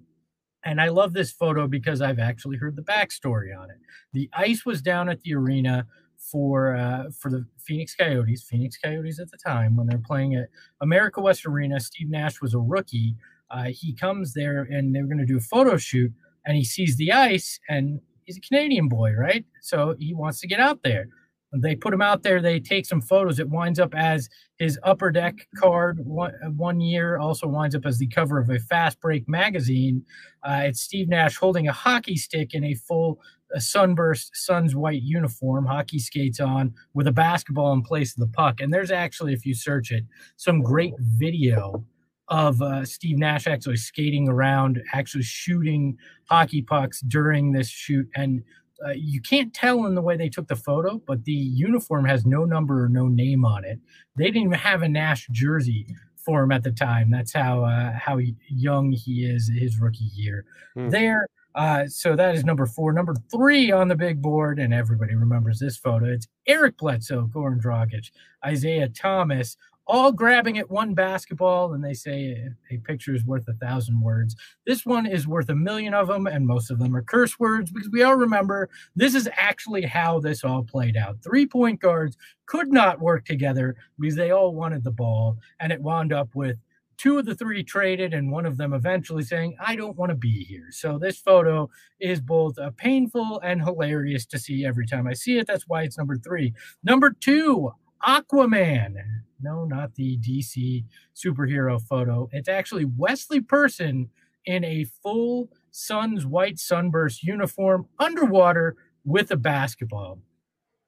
And 0.64 0.80
I 0.80 0.88
love 0.88 1.12
this 1.12 1.30
photo 1.30 1.68
because 1.68 2.02
I've 2.02 2.18
actually 2.18 2.56
heard 2.58 2.76
the 2.76 2.82
backstory 2.82 3.56
on 3.56 3.70
it. 3.70 3.78
The 4.12 4.28
ice 4.34 4.66
was 4.66 4.82
down 4.82 5.08
at 5.08 5.20
the 5.22 5.34
arena 5.34 5.86
for 6.18 6.76
uh, 6.76 7.04
for 7.10 7.30
the 7.30 7.46
Phoenix 7.58 7.94
Coyotes, 7.94 8.42
Phoenix 8.42 8.76
Coyotes 8.76 9.18
at 9.18 9.30
the 9.30 9.38
time 9.38 9.76
when 9.76 9.86
they're 9.86 9.98
playing 9.98 10.34
at 10.34 10.48
America 10.80 11.20
West 11.20 11.46
Arena. 11.46 11.80
Steve 11.80 12.10
Nash 12.10 12.40
was 12.40 12.54
a 12.54 12.58
rookie. 12.58 13.16
Uh, 13.50 13.64
he 13.70 13.94
comes 13.94 14.34
there 14.34 14.62
and 14.70 14.94
they're 14.94 15.06
going 15.06 15.18
to 15.18 15.24
do 15.24 15.38
a 15.38 15.40
photo 15.40 15.76
shoot, 15.76 16.12
and 16.44 16.56
he 16.56 16.64
sees 16.64 16.96
the 16.96 17.12
ice, 17.12 17.58
and 17.68 18.00
he's 18.24 18.36
a 18.36 18.40
Canadian 18.40 18.88
boy, 18.88 19.12
right? 19.12 19.44
So 19.62 19.94
he 19.98 20.14
wants 20.14 20.40
to 20.40 20.46
get 20.46 20.60
out 20.60 20.82
there. 20.82 21.08
They 21.52 21.74
put 21.74 21.94
him 21.94 22.02
out 22.02 22.22
there. 22.22 22.42
They 22.42 22.60
take 22.60 22.84
some 22.84 23.00
photos. 23.00 23.38
It 23.38 23.48
winds 23.48 23.78
up 23.78 23.94
as 23.94 24.28
his 24.58 24.78
upper 24.82 25.10
deck 25.10 25.48
card 25.56 25.98
one, 26.04 26.34
one 26.56 26.80
year. 26.80 27.16
Also 27.18 27.46
winds 27.46 27.74
up 27.74 27.86
as 27.86 27.98
the 27.98 28.08
cover 28.08 28.38
of 28.38 28.50
a 28.50 28.58
Fast 28.58 29.00
Break 29.00 29.26
magazine. 29.28 30.04
Uh, 30.42 30.64
it's 30.64 30.80
Steve 30.80 31.08
Nash 31.08 31.36
holding 31.36 31.68
a 31.68 31.72
hockey 31.72 32.16
stick 32.16 32.52
in 32.52 32.64
a 32.64 32.74
full 32.74 33.18
a 33.54 33.60
sunburst 33.60 34.30
Suns 34.34 34.74
white 34.76 35.02
uniform, 35.02 35.66
hockey 35.66 35.98
skates 35.98 36.40
on 36.40 36.74
with 36.94 37.06
a 37.06 37.12
basketball 37.12 37.72
in 37.72 37.82
place 37.82 38.12
of 38.12 38.20
the 38.20 38.32
puck. 38.32 38.60
And 38.60 38.72
there's 38.72 38.90
actually, 38.90 39.32
if 39.32 39.46
you 39.46 39.54
search 39.54 39.90
it, 39.90 40.04
some 40.36 40.62
great 40.62 40.94
video 40.98 41.84
of 42.28 42.60
uh, 42.60 42.84
Steve 42.84 43.18
Nash 43.18 43.46
actually 43.46 43.76
skating 43.76 44.28
around, 44.28 44.82
actually 44.92 45.22
shooting 45.22 45.96
hockey 46.28 46.62
pucks 46.62 47.00
during 47.00 47.52
this 47.52 47.68
shoot. 47.68 48.06
And 48.14 48.42
uh, 48.86 48.90
you 48.94 49.20
can't 49.20 49.52
tell 49.52 49.86
in 49.86 49.94
the 49.94 50.02
way 50.02 50.16
they 50.16 50.28
took 50.28 50.46
the 50.46 50.56
photo, 50.56 51.00
but 51.06 51.24
the 51.24 51.32
uniform 51.32 52.04
has 52.04 52.26
no 52.26 52.44
number 52.44 52.84
or 52.84 52.88
no 52.88 53.08
name 53.08 53.44
on 53.44 53.64
it. 53.64 53.78
They 54.16 54.24
didn't 54.24 54.42
even 54.42 54.52
have 54.52 54.82
a 54.82 54.88
Nash 54.88 55.26
jersey 55.30 55.86
for 56.16 56.42
him 56.42 56.52
at 56.52 56.62
the 56.62 56.70
time. 56.70 57.10
That's 57.10 57.32
how 57.32 57.64
uh, 57.64 57.92
how 57.92 58.18
young 58.48 58.92
he 58.92 59.24
is 59.24 59.50
his 59.52 59.80
rookie 59.80 60.10
year. 60.14 60.44
Hmm. 60.74 60.90
There, 60.90 61.26
uh, 61.54 61.86
so 61.86 62.14
that 62.14 62.34
is 62.34 62.44
number 62.44 62.66
four. 62.66 62.92
Number 62.92 63.14
three 63.30 63.72
on 63.72 63.88
the 63.88 63.96
big 63.96 64.22
board, 64.22 64.58
and 64.58 64.72
everybody 64.72 65.14
remembers 65.14 65.58
this 65.58 65.76
photo. 65.76 66.06
It's 66.06 66.28
Eric 66.46 66.76
Bledsoe, 66.76 67.30
Goran 67.32 67.60
Dragic, 67.60 68.10
Isaiah 68.44 68.88
Thomas, 68.88 69.56
all 69.88 70.12
grabbing 70.12 70.58
at 70.58 70.70
one 70.70 70.92
basketball, 70.92 71.72
and 71.72 71.82
they 71.82 71.94
say 71.94 72.52
a, 72.70 72.74
a 72.74 72.78
picture 72.78 73.14
is 73.14 73.24
worth 73.24 73.48
a 73.48 73.54
thousand 73.54 74.00
words. 74.00 74.36
This 74.66 74.84
one 74.84 75.06
is 75.06 75.26
worth 75.26 75.48
a 75.48 75.54
million 75.54 75.94
of 75.94 76.08
them, 76.08 76.26
and 76.26 76.46
most 76.46 76.70
of 76.70 76.78
them 76.78 76.94
are 76.94 77.02
curse 77.02 77.38
words 77.40 77.72
because 77.72 77.88
we 77.90 78.02
all 78.02 78.14
remember 78.14 78.68
this 78.94 79.14
is 79.14 79.28
actually 79.32 79.82
how 79.82 80.20
this 80.20 80.44
all 80.44 80.62
played 80.62 80.96
out. 80.96 81.22
Three 81.24 81.46
point 81.46 81.80
guards 81.80 82.16
could 82.46 82.70
not 82.70 83.00
work 83.00 83.24
together 83.24 83.76
because 83.98 84.14
they 84.14 84.30
all 84.30 84.54
wanted 84.54 84.84
the 84.84 84.90
ball, 84.90 85.38
and 85.58 85.72
it 85.72 85.80
wound 85.80 86.12
up 86.12 86.34
with 86.34 86.58
two 86.98 87.18
of 87.18 87.24
the 87.24 87.34
three 87.34 87.62
traded, 87.62 88.12
and 88.12 88.30
one 88.30 88.44
of 88.44 88.56
them 88.56 88.72
eventually 88.72 89.22
saying, 89.22 89.56
I 89.64 89.76
don't 89.76 89.96
want 89.96 90.10
to 90.10 90.16
be 90.16 90.44
here. 90.44 90.66
So 90.70 90.98
this 90.98 91.18
photo 91.18 91.70
is 92.00 92.20
both 92.20 92.58
uh, 92.58 92.70
painful 92.76 93.40
and 93.42 93.62
hilarious 93.62 94.26
to 94.26 94.38
see 94.38 94.66
every 94.66 94.86
time 94.86 95.06
I 95.06 95.14
see 95.14 95.38
it. 95.38 95.46
That's 95.46 95.68
why 95.68 95.82
it's 95.82 95.96
number 95.96 96.16
three. 96.16 96.52
Number 96.82 97.10
two, 97.10 97.70
Aquaman. 98.06 98.94
No, 99.40 99.64
not 99.64 99.94
the 99.94 100.18
DC 100.18 100.84
superhero 101.14 101.80
photo. 101.80 102.28
It's 102.32 102.48
actually 102.48 102.84
Wesley 102.84 103.40
Person 103.40 104.10
in 104.44 104.64
a 104.64 104.84
full 105.02 105.48
Suns 105.70 106.26
white 106.26 106.58
sunburst 106.58 107.22
uniform 107.22 107.86
underwater 108.00 108.76
with 109.04 109.30
a 109.30 109.36
basketball. 109.36 110.18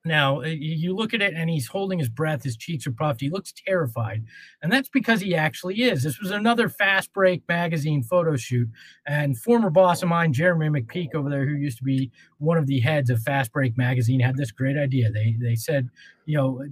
Now, 0.04 0.40
uh, 0.40 0.46
you 0.46 0.96
look 0.96 1.12
at 1.12 1.20
it 1.20 1.34
and 1.34 1.50
he's 1.50 1.66
holding 1.66 1.98
his 1.98 2.08
breath, 2.08 2.42
his 2.42 2.56
cheeks 2.56 2.86
are 2.86 2.92
puffed, 2.92 3.20
he 3.20 3.28
looks 3.28 3.52
terrified. 3.52 4.24
And 4.62 4.72
that's 4.72 4.88
because 4.88 5.20
he 5.20 5.34
actually 5.34 5.82
is. 5.82 6.02
This 6.02 6.18
was 6.18 6.30
another 6.30 6.70
Fast 6.70 7.12
Break 7.12 7.42
magazine 7.48 8.02
photo 8.02 8.36
shoot. 8.36 8.68
And 9.06 9.38
former 9.38 9.68
boss 9.68 10.02
of 10.02 10.08
mine, 10.08 10.32
Jeremy 10.32 10.68
McPeak 10.68 11.14
over 11.14 11.28
there, 11.28 11.46
who 11.46 11.54
used 11.54 11.78
to 11.78 11.84
be 11.84 12.10
one 12.38 12.56
of 12.56 12.66
the 12.66 12.80
heads 12.80 13.10
of 13.10 13.22
Fast 13.22 13.52
Break 13.52 13.76
magazine, 13.76 14.20
had 14.20 14.38
this 14.38 14.52
great 14.52 14.78
idea. 14.78 15.10
They 15.10 15.36
they 15.38 15.54
said, 15.54 15.90
you 16.24 16.38
know, 16.38 16.64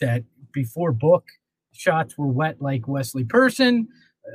that 0.00 0.22
before 0.52 0.92
book 0.92 1.26
shots 1.72 2.16
were 2.16 2.28
wet 2.28 2.60
like 2.60 2.86
Wesley 2.86 3.24
Person. 3.24 3.88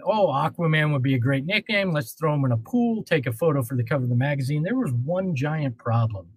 Oh, 0.06 0.28
Aquaman 0.28 0.92
would 0.92 1.04
be 1.04 1.14
a 1.14 1.20
great 1.20 1.46
nickname. 1.46 1.92
Let's 1.92 2.14
throw 2.14 2.34
him 2.34 2.44
in 2.44 2.52
a 2.52 2.58
pool, 2.58 3.04
take 3.04 3.28
a 3.28 3.32
photo 3.32 3.64
for 3.64 3.78
the 3.78 3.84
cover 3.84 4.04
of 4.04 4.10
the 4.10 4.16
magazine. 4.16 4.64
There 4.64 4.76
was 4.76 4.92
one 4.92 5.36
giant 5.36 5.78
problem 5.78 6.28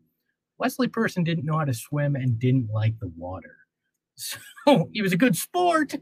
Wesley 0.59 0.89
Person 0.89 1.25
didn't 1.25 1.45
know 1.45 1.59
how 1.59 1.65
to 1.65 1.75
swim 1.75 2.17
and 2.17 2.39
didn't 2.39 2.71
like 2.73 2.99
the 3.01 3.13
water. 3.17 3.57
So 4.65 4.89
he 4.95 5.03
was 5.03 5.13
a 5.13 5.17
good 5.19 5.37
sport. 5.37 5.95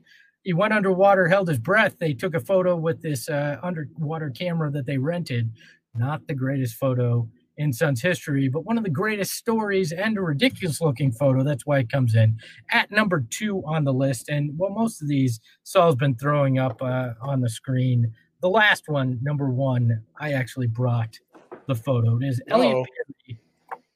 He 0.44 0.52
went 0.52 0.72
underwater, 0.72 1.26
held 1.26 1.48
his 1.48 1.58
breath. 1.58 1.96
They 1.98 2.12
took 2.12 2.34
a 2.34 2.40
photo 2.40 2.76
with 2.76 3.02
this 3.02 3.28
uh, 3.28 3.58
underwater 3.60 4.30
camera 4.30 4.70
that 4.70 4.86
they 4.86 4.98
rented. 4.98 5.50
Not 5.96 6.24
the 6.28 6.34
greatest 6.34 6.76
photo 6.76 7.28
in 7.56 7.72
Suns 7.72 8.02
history, 8.02 8.48
but 8.48 8.64
one 8.64 8.78
of 8.78 8.84
the 8.84 8.90
greatest 8.90 9.34
stories 9.34 9.92
and 9.92 10.16
a 10.16 10.20
ridiculous 10.20 10.80
looking 10.80 11.12
photo. 11.12 11.42
That's 11.42 11.66
why 11.66 11.78
it 11.80 11.90
comes 11.90 12.14
in 12.14 12.38
at 12.70 12.90
number 12.90 13.24
two 13.30 13.62
on 13.66 13.84
the 13.84 13.92
list. 13.92 14.28
And 14.28 14.56
well, 14.58 14.70
most 14.70 15.02
of 15.02 15.08
these 15.08 15.40
Saul's 15.62 15.96
been 15.96 16.14
throwing 16.14 16.58
up 16.58 16.80
uh, 16.82 17.10
on 17.20 17.40
the 17.40 17.48
screen. 17.48 18.12
The 18.40 18.50
last 18.50 18.88
one, 18.88 19.18
number 19.22 19.50
one, 19.50 20.02
I 20.20 20.32
actually 20.32 20.66
brought 20.66 21.18
the 21.66 21.74
photo. 21.74 22.18
It 22.18 22.26
is 22.26 22.42
Elliot 22.48 22.86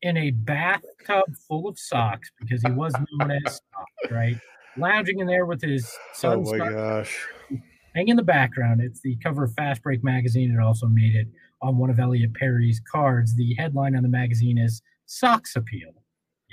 in 0.03 0.17
a 0.17 0.31
bathtub 0.31 1.25
full 1.47 1.69
of 1.69 1.79
socks 1.79 2.31
because 2.41 2.63
he 2.63 2.71
was 2.71 2.95
known 3.13 3.33
as 3.33 3.55
sock, 3.55 4.11
right? 4.11 4.37
Lounging 4.77 5.19
in 5.21 5.27
there 5.27 5.47
with 5.47 5.61
his 5.61 5.91
son. 6.15 6.45
Oh 6.47 6.57
my 6.57 6.71
gosh. 6.71 7.27
Hang 7.95 8.09
in 8.09 8.17
the 8.17 8.23
background. 8.23 8.81
It's 8.81 9.01
the 9.01 9.17
cover 9.17 9.45
of 9.45 9.55
Fast 9.55 9.83
Break 9.83 10.05
magazine. 10.05 10.55
It 10.55 10.63
also 10.63 10.87
made 10.87 11.17
it 11.17 11.27
on 11.63 11.79
one 11.79 11.91
of 11.91 11.99
Elliot 11.99 12.35
Perry's 12.35 12.81
cards. 12.91 13.35
The 13.35 13.55
headline 13.55 13.97
on 13.97 14.03
the 14.03 14.09
magazine 14.09 14.59
is 14.59 14.83
Socks 15.07 15.57
Appeal. 15.57 15.91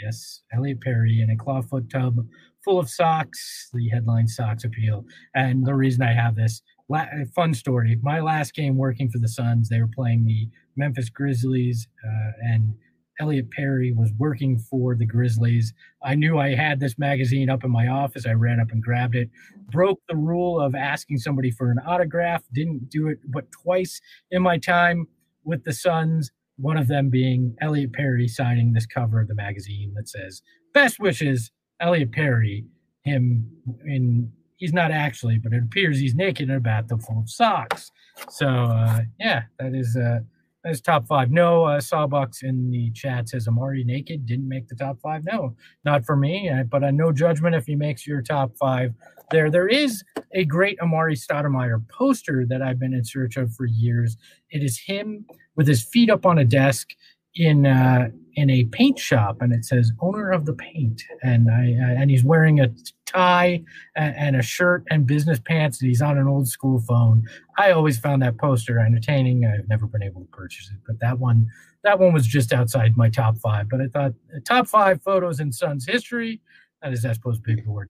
Yes, 0.02 0.42
Elliot 0.54 0.82
Perry 0.82 1.22
in 1.22 1.30
a 1.30 1.36
clawfoot 1.36 1.90
tub 1.90 2.26
full 2.64 2.80
of 2.80 2.90
socks. 2.90 3.70
The 3.74 3.88
headline 3.90 4.28
Socks 4.28 4.64
Appeal. 4.64 5.06
And 5.36 5.66
the 5.66 5.76
reason 5.76 6.02
I 6.02 6.14
have 6.14 6.36
this 6.36 6.62
la- 6.90 7.06
fun 7.36 7.54
story 7.54 7.98
my 8.02 8.20
last 8.20 8.54
game 8.56 8.76
working 8.76 9.10
for 9.10 9.20
the 9.20 9.28
Suns, 9.28 9.70
they 9.70 9.80
were 9.80 9.90
playing 9.94 10.26
the 10.26 10.50
Memphis 10.76 11.10
Grizzlies, 11.10 11.88
uh, 12.04 12.32
and 12.42 12.74
Elliot 13.20 13.50
Perry 13.52 13.92
was 13.92 14.12
working 14.18 14.58
for 14.58 14.96
the 14.96 15.06
Grizzlies. 15.06 15.74
I 16.04 16.16
knew 16.16 16.38
I 16.38 16.56
had 16.56 16.80
this 16.80 16.98
magazine 16.98 17.50
up 17.50 17.64
in 17.64 17.72
my 17.72 17.88
office. 17.88 18.26
I 18.26 18.34
ran 18.34 18.60
up 18.60 18.72
and 18.72 18.84
grabbed 18.84 19.16
it. 19.16 19.30
Broke 19.72 20.02
the 20.10 20.16
rule 20.16 20.60
of 20.60 20.76
asking 20.76 21.20
somebody 21.20 21.52
for 21.52 21.72
an 21.72 21.80
autograph. 21.86 22.44
Didn't 22.54 22.90
do 22.90 23.08
it 23.08 23.20
but 23.28 23.52
twice 23.52 24.02
in 24.32 24.42
my 24.42 24.58
time 24.58 25.08
with 25.44 25.64
the 25.64 25.74
Suns. 25.74 26.32
One 26.58 26.78
of 26.78 26.88
them 26.88 27.10
being 27.10 27.56
Elliot 27.62 27.94
Perry 27.94 28.28
signing 28.28 28.74
this 28.74 28.86
cover 28.86 29.20
of 29.20 29.28
the 29.28 29.36
magazine 29.36 29.94
that 29.96 30.08
says 30.08 30.42
"Best 30.74 31.00
wishes, 31.00 31.52
Elliot 31.80 32.12
Perry." 32.12 32.66
Him 33.04 33.50
in 33.86 34.32
he's 34.58 34.74
not 34.74 34.92
actually, 34.92 35.38
but 35.38 35.54
it 35.54 35.64
appears 35.64 36.00
he's 36.00 36.16
naked 36.16 36.50
in 36.50 36.56
a 36.56 36.60
bathtub 36.60 37.02
full 37.02 37.20
of 37.20 37.30
socks. 37.30 37.92
So 38.30 38.48
uh, 38.48 39.02
yeah, 39.20 39.44
that 39.60 39.76
is 39.76 39.96
uh, 39.96 40.20
that's 40.66 40.82
top 40.82 41.06
five. 41.06 41.30
No, 41.30 41.66
uh, 41.66 41.80
Sawbucks 41.80 42.42
in 42.42 42.72
the 42.72 42.90
chat 42.92 43.30
says 43.30 43.48
Amar'e 43.48 43.86
Naked 43.86 44.26
didn't 44.26 44.50
make 44.50 44.68
the 44.68 44.76
top 44.76 45.00
five. 45.00 45.24
No, 45.24 45.56
not 45.86 46.04
for 46.04 46.16
me. 46.16 46.52
But 46.68 46.84
uh, 46.84 46.90
no 46.90 47.12
judgment 47.12 47.54
if 47.54 47.68
he 47.68 47.76
makes 47.76 48.08
your 48.08 48.24
top 48.24 48.58
five. 48.58 48.96
There, 49.30 49.52
there 49.52 49.68
is 49.68 50.04
a 50.34 50.44
great 50.44 50.80
Amar'e 50.80 51.16
Stoudemire 51.16 51.88
poster 51.90 52.48
that 52.50 52.64
I've 52.64 52.80
been 52.80 52.96
in 52.96 53.06
search 53.06 53.38
of 53.38 53.54
for 53.54 53.66
years. 53.66 54.18
It 54.50 54.64
is 54.64 54.80
him 54.80 55.28
with 55.56 55.68
his 55.68 55.84
feet 55.84 56.10
up 56.10 56.26
on 56.26 56.40
a 56.40 56.46
desk 56.46 56.90
in 57.36 57.66
uh, 57.66 58.10
in 58.36 58.50
a 58.50 58.66
paint 58.66 59.00
shop, 59.00 59.42
and 59.42 59.54
it 59.54 59.66
says 59.66 59.92
"owner 60.02 60.32
of 60.32 60.46
the 60.46 60.54
paint," 60.54 61.04
and 61.24 61.50
I 61.50 61.76
uh, 61.80 62.02
and 62.02 62.10
he's 62.10 62.24
wearing 62.24 62.60
a 62.60 62.70
tie 63.06 63.64
and, 63.96 64.36
a 64.36 64.42
shirt 64.42 64.84
and 64.90 65.06
business 65.06 65.40
pants, 65.40 65.80
and 65.80 65.88
he's 65.88 66.02
on 66.02 66.18
an 66.18 66.28
old 66.28 66.48
school 66.48 66.80
phone. 66.80 67.24
I 67.58 67.72
always 67.72 67.98
found 67.98 68.22
that 68.22 68.38
poster 68.38 68.80
entertaining. 68.80 69.46
I've 69.46 69.68
never 69.70 69.88
been 69.88 70.04
able 70.04 70.22
to 70.22 70.28
purchase 70.28 70.70
it, 70.72 70.80
but 70.86 71.00
that 71.00 71.20
one 71.20 71.48
that 71.84 72.00
one 72.00 72.14
was 72.14 72.26
just 72.26 72.52
outside 72.52 72.98
my 72.98 73.10
top 73.10 73.38
five. 73.38 73.70
But 73.70 73.82
I 73.82 73.88
thought 73.88 74.14
top 74.46 74.68
five 74.68 75.02
photos 75.02 75.40
in 75.40 75.52
Suns 75.52 75.86
history. 75.86 76.42
That 76.82 76.94
is, 76.94 77.06
I 77.06 77.14
suppose, 77.14 77.40
big 77.40 77.66
board. 77.66 77.90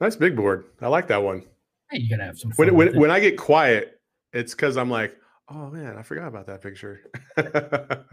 Nice 0.00 0.16
big 0.16 0.36
board. 0.36 0.64
I 0.80 0.88
like 0.88 1.08
that 1.08 1.22
one. 1.22 1.42
Hey, 1.90 2.00
you 2.00 2.10
gotta 2.10 2.24
have 2.24 2.38
some. 2.38 2.52
when 2.56 2.74
when, 2.74 2.98
when 2.98 3.10
I 3.10 3.20
get 3.20 3.38
quiet, 3.38 4.00
it's 4.32 4.54
because 4.54 4.76
I'm 4.76 4.90
like 4.90 5.16
Oh 5.48 5.70
man, 5.70 5.96
I 5.96 6.02
forgot 6.02 6.28
about 6.28 6.46
that 6.46 6.60
picture. 6.62 7.00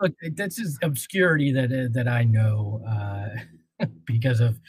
Look, 0.00 0.12
that's 0.34 0.56
just 0.56 0.78
obscurity 0.82 1.50
that 1.52 1.72
uh, 1.72 1.88
that 1.92 2.06
I 2.08 2.24
know 2.24 2.82
uh, 2.86 3.84
because 4.06 4.40
of 4.40 4.60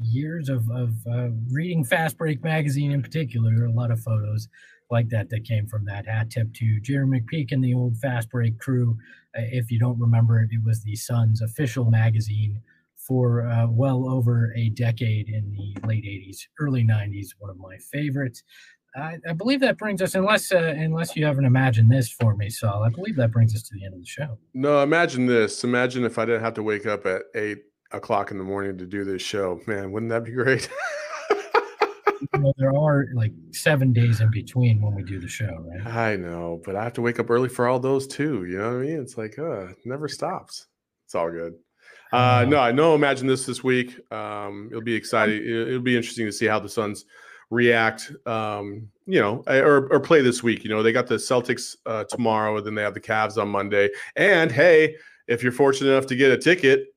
years 0.00 0.48
of 0.48 0.68
of 0.70 0.94
uh, 1.10 1.28
reading 1.50 1.84
Fast 1.84 2.18
Break 2.18 2.42
magazine 2.42 2.90
in 2.90 3.02
particular. 3.02 3.64
A 3.64 3.72
lot 3.72 3.90
of 3.90 4.00
photos 4.00 4.48
like 4.90 5.08
that 5.10 5.30
that 5.30 5.44
came 5.44 5.66
from 5.66 5.84
that. 5.86 6.06
Hat 6.06 6.30
tip 6.30 6.52
to 6.54 6.80
Jeramie 6.80 7.20
McPeek 7.22 7.52
and 7.52 7.62
the 7.64 7.74
old 7.74 7.96
Fast 7.98 8.30
Break 8.30 8.58
crew. 8.58 8.98
Uh, 9.36 9.42
if 9.52 9.70
you 9.70 9.78
don't 9.78 9.98
remember 9.98 10.40
it, 10.40 10.50
it 10.52 10.62
was 10.64 10.82
the 10.82 10.96
Sun's 10.96 11.40
official 11.40 11.86
magazine 11.90 12.60
for 12.96 13.46
uh, 13.46 13.66
well 13.68 14.08
over 14.08 14.52
a 14.56 14.70
decade 14.70 15.28
in 15.28 15.50
the 15.52 15.86
late 15.86 16.04
80s, 16.04 16.48
early 16.58 16.82
90s. 16.84 17.28
One 17.38 17.50
of 17.50 17.58
my 17.58 17.76
favorites. 17.78 18.42
I, 18.96 19.18
I, 19.28 19.32
believe 19.32 19.60
that 19.60 19.76
brings 19.76 20.00
us, 20.00 20.14
unless 20.14 20.52
uh, 20.52 20.74
unless 20.76 21.16
you 21.16 21.24
haven't 21.26 21.46
imagined 21.46 21.90
this 21.90 22.10
for 22.10 22.36
me, 22.36 22.48
Saul. 22.48 22.84
I 22.84 22.90
believe 22.90 23.16
that 23.16 23.32
brings 23.32 23.54
us 23.54 23.62
to 23.62 23.74
the 23.74 23.84
end 23.84 23.94
of 23.94 24.00
the 24.00 24.06
show. 24.06 24.38
No, 24.52 24.82
imagine 24.82 25.26
this. 25.26 25.64
Imagine 25.64 26.04
if 26.04 26.16
I 26.18 26.24
didn't 26.24 26.42
have 26.42 26.54
to 26.54 26.62
wake 26.62 26.86
up 26.86 27.04
at 27.04 27.22
eight 27.34 27.58
o'clock 27.90 28.30
in 28.30 28.38
the 28.38 28.44
morning 28.44 28.78
to 28.78 28.86
do 28.86 29.04
this 29.04 29.22
show. 29.22 29.60
Man, 29.66 29.90
wouldn't 29.90 30.10
that 30.10 30.24
be 30.24 30.30
great? 30.30 30.68
you 32.34 32.40
know, 32.40 32.52
there 32.56 32.76
are 32.76 33.06
like 33.14 33.32
seven 33.52 33.92
days 33.92 34.20
in 34.20 34.30
between 34.30 34.80
when 34.80 34.94
we 34.94 35.02
do 35.02 35.18
the 35.18 35.28
show, 35.28 35.66
right? 35.66 35.86
I 35.86 36.16
know, 36.16 36.60
but 36.64 36.76
I 36.76 36.84
have 36.84 36.92
to 36.94 37.02
wake 37.02 37.18
up 37.18 37.30
early 37.30 37.48
for 37.48 37.66
all 37.66 37.80
those 37.80 38.06
too. 38.06 38.44
You 38.44 38.58
know 38.58 38.76
what 38.76 38.84
I 38.84 38.86
mean? 38.86 39.00
It's 39.00 39.18
like, 39.18 39.38
uh, 39.38 39.68
it 39.70 39.78
never 39.84 40.06
stops. 40.08 40.66
It's 41.06 41.14
all 41.14 41.30
good. 41.30 41.54
Uh, 42.12 42.16
uh, 42.16 42.46
no, 42.48 42.58
I 42.58 42.70
know. 42.70 42.94
Imagine 42.94 43.26
this 43.26 43.44
this 43.44 43.64
week. 43.64 43.98
Um, 44.12 44.68
it'll 44.70 44.82
be 44.82 44.94
exciting. 44.94 45.44
It'll 45.44 45.80
be 45.80 45.96
interesting 45.96 46.26
to 46.26 46.32
see 46.32 46.46
how 46.46 46.60
the 46.60 46.68
Suns 46.68 47.04
react 47.54 48.12
um, 48.26 48.88
you 49.06 49.20
know 49.20 49.42
eh, 49.46 49.60
or, 49.60 49.86
or 49.92 50.00
play 50.00 50.20
this 50.20 50.42
week 50.42 50.64
you 50.64 50.70
know 50.70 50.82
they 50.82 50.92
got 50.92 51.06
the 51.06 51.16
celtics 51.16 51.76
uh, 51.86 52.04
tomorrow 52.04 52.56
and 52.56 52.66
then 52.66 52.74
they 52.74 52.82
have 52.82 52.94
the 52.94 53.00
Cavs 53.00 53.40
on 53.40 53.48
monday. 53.48 53.88
And 54.16 54.50
hey 54.50 54.96
if 55.26 55.42
you're 55.42 55.52
fortunate 55.52 55.90
enough 55.90 56.06
to 56.06 56.16
get 56.16 56.30
a 56.30 56.38
ticket 56.38 56.88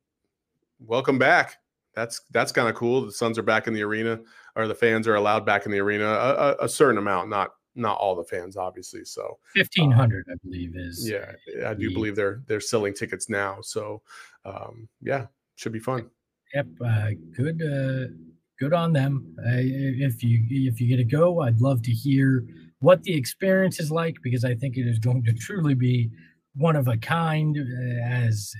welcome 0.79 1.17
back. 1.17 1.57
That's 1.95 2.21
that's 2.29 2.51
kind 2.51 2.69
of 2.69 2.75
cool. 2.75 3.05
The 3.05 3.11
suns 3.11 3.39
are 3.39 3.43
back 3.43 3.65
in 3.65 3.73
the 3.73 3.81
arena 3.81 4.19
or 4.57 4.67
the 4.67 4.75
fans 4.75 5.07
are 5.07 5.15
allowed 5.15 5.45
back 5.45 5.65
in 5.65 5.71
the 5.71 5.79
arena 5.79 6.05
a, 6.05 6.33
a, 6.33 6.55
a 6.61 6.69
certain 6.69 6.97
amount 6.97 7.29
not 7.29 7.51
not 7.75 7.97
all 7.97 8.15
the 8.15 8.23
fans 8.23 8.57
obviously 8.57 9.05
so 9.05 9.37
1500 9.55 10.25
um, 10.27 10.33
i 10.33 10.35
believe 10.43 10.75
is 10.75 11.07
yeah 11.09 11.31
i 11.67 11.73
do 11.75 11.93
believe 11.93 12.15
they're 12.15 12.41
they're 12.47 12.59
selling 12.59 12.93
tickets 12.93 13.29
now 13.29 13.59
so 13.61 14.01
um 14.43 14.89
yeah 15.01 15.27
should 15.55 15.71
be 15.71 15.79
fun. 15.79 16.09
Yep 16.53 16.67
uh, 16.85 17.09
good 17.35 17.61
uh 17.61 18.13
good 18.59 18.73
on 18.73 18.93
them. 18.93 19.35
Uh, 19.39 19.59
if 19.59 20.23
you 20.23 20.45
if 20.49 20.79
you 20.81 20.87
get 20.87 20.99
a 20.99 21.03
go, 21.03 21.41
I'd 21.41 21.61
love 21.61 21.81
to 21.83 21.91
hear 21.91 22.45
what 22.79 23.03
the 23.03 23.15
experience 23.15 23.79
is 23.79 23.91
like 23.91 24.15
because 24.23 24.45
I 24.45 24.55
think 24.55 24.77
it 24.77 24.87
is 24.87 24.99
going 24.99 25.23
to 25.23 25.33
truly 25.33 25.73
be 25.73 26.11
one 26.55 26.75
of 26.75 26.87
a 26.87 26.97
kind. 26.97 27.57
Uh, 27.57 28.03
as 28.03 28.53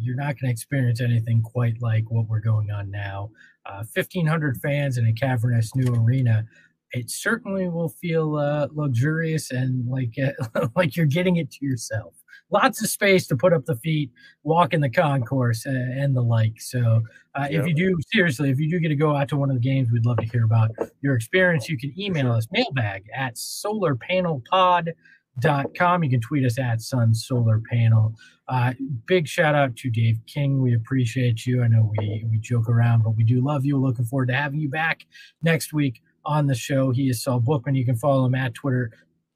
you're 0.00 0.16
not 0.16 0.38
going 0.40 0.48
to 0.48 0.50
experience 0.50 1.00
anything 1.00 1.42
quite 1.42 1.80
like 1.80 2.04
what 2.10 2.26
we're 2.26 2.40
going 2.40 2.70
on 2.70 2.90
now. 2.90 3.30
Uh, 3.66 3.84
1,500 3.94 4.56
fans 4.62 4.96
in 4.96 5.06
a 5.06 5.12
cavernous 5.12 5.74
new 5.74 5.94
arena. 5.94 6.46
it 6.92 7.10
certainly 7.10 7.68
will 7.68 7.90
feel 7.90 8.36
uh, 8.36 8.66
luxurious 8.72 9.50
and 9.50 9.86
like 9.88 10.16
like 10.76 10.96
you're 10.96 11.06
getting 11.06 11.36
it 11.36 11.50
to 11.50 11.64
yourself. 11.64 12.14
Lots 12.50 12.82
of 12.82 12.88
space 12.88 13.26
to 13.28 13.36
put 13.36 13.52
up 13.52 13.66
the 13.66 13.76
feet, 13.76 14.10
walk 14.42 14.74
in 14.74 14.80
the 14.80 14.90
concourse, 14.90 15.64
uh, 15.66 15.70
and 15.70 16.16
the 16.16 16.22
like. 16.22 16.60
So, 16.60 17.02
uh, 17.34 17.46
yep. 17.50 17.62
if 17.62 17.68
you 17.68 17.74
do 17.74 17.96
seriously, 18.12 18.50
if 18.50 18.58
you 18.58 18.68
do 18.68 18.80
get 18.80 18.88
to 18.88 18.96
go 18.96 19.16
out 19.16 19.28
to 19.28 19.36
one 19.36 19.50
of 19.50 19.56
the 19.56 19.60
games, 19.60 19.92
we'd 19.92 20.04
love 20.04 20.16
to 20.18 20.26
hear 20.26 20.44
about 20.44 20.72
your 21.00 21.14
experience. 21.14 21.68
You 21.68 21.78
can 21.78 21.94
email 21.98 22.32
us 22.32 22.48
mailbag 22.50 23.04
at 23.14 23.36
solarpanelpod.com. 23.36 26.04
You 26.04 26.10
can 26.10 26.20
tweet 26.20 26.44
us 26.44 26.58
at 26.58 26.80
Sun 26.80 27.14
Solar 27.14 27.62
Panel. 27.70 28.16
Uh, 28.48 28.72
big 29.06 29.28
shout 29.28 29.54
out 29.54 29.76
to 29.76 29.90
Dave 29.90 30.18
King. 30.26 30.60
We 30.60 30.74
appreciate 30.74 31.46
you. 31.46 31.62
I 31.62 31.68
know 31.68 31.92
we 31.96 32.26
we 32.28 32.38
joke 32.38 32.68
around, 32.68 33.04
but 33.04 33.10
we 33.10 33.22
do 33.22 33.40
love 33.40 33.64
you. 33.64 33.78
Looking 33.78 34.04
forward 34.04 34.26
to 34.26 34.34
having 34.34 34.58
you 34.58 34.68
back 34.68 35.06
next 35.42 35.72
week 35.72 36.02
on 36.24 36.48
the 36.48 36.54
show. 36.54 36.90
He 36.90 37.08
is 37.08 37.22
Saul 37.22 37.40
Bookman. 37.40 37.76
You 37.76 37.84
can 37.84 37.96
follow 37.96 38.24
him 38.26 38.34
at 38.34 38.54
Twitter 38.54 38.90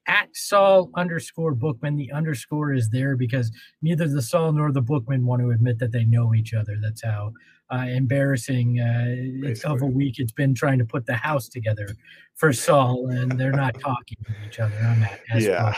at 0.06 0.28
Saul 0.34 0.90
underscore 0.94 1.54
Bookman. 1.54 1.96
The 1.96 2.12
underscore 2.12 2.72
is 2.72 2.90
there 2.90 3.16
because 3.16 3.50
neither 3.82 4.08
the 4.08 4.22
Saul 4.22 4.52
nor 4.52 4.72
the 4.72 4.82
Bookman 4.82 5.24
want 5.24 5.42
to 5.42 5.50
admit 5.50 5.78
that 5.78 5.92
they 5.92 6.04
know 6.04 6.34
each 6.34 6.54
other. 6.54 6.76
That's 6.80 7.02
how 7.02 7.32
uh, 7.72 7.86
embarrassing 7.88 8.80
uh, 8.80 9.70
of 9.70 9.82
a 9.82 9.86
week 9.86 10.18
it's 10.18 10.32
been 10.32 10.54
trying 10.54 10.78
to 10.78 10.84
put 10.84 11.06
the 11.06 11.14
house 11.14 11.48
together 11.48 11.88
for 12.34 12.52
Saul, 12.52 13.08
and 13.08 13.32
they're 13.32 13.52
not 13.52 13.78
talking 13.80 14.18
to 14.26 14.32
each 14.46 14.60
other 14.60 14.76
on 14.84 15.00
that. 15.00 15.20
yeah. 15.36 15.76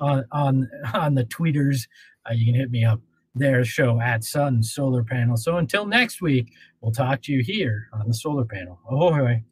On 0.00 0.24
on 0.32 0.70
on 0.94 1.14
the 1.14 1.24
tweeters, 1.24 1.86
uh, 2.28 2.32
you 2.32 2.46
can 2.46 2.54
hit 2.54 2.70
me 2.70 2.84
up 2.84 3.00
their 3.34 3.64
show 3.64 4.00
at 4.00 4.24
Sun 4.24 4.62
Solar 4.62 5.04
Panel. 5.04 5.36
So 5.36 5.56
until 5.58 5.86
next 5.86 6.20
week, 6.20 6.52
we'll 6.80 6.92
talk 6.92 7.22
to 7.22 7.32
you 7.32 7.42
here 7.42 7.88
on 7.92 8.08
the 8.08 8.14
Solar 8.14 8.44
Panel. 8.44 8.80
Ahoy! 8.90 9.42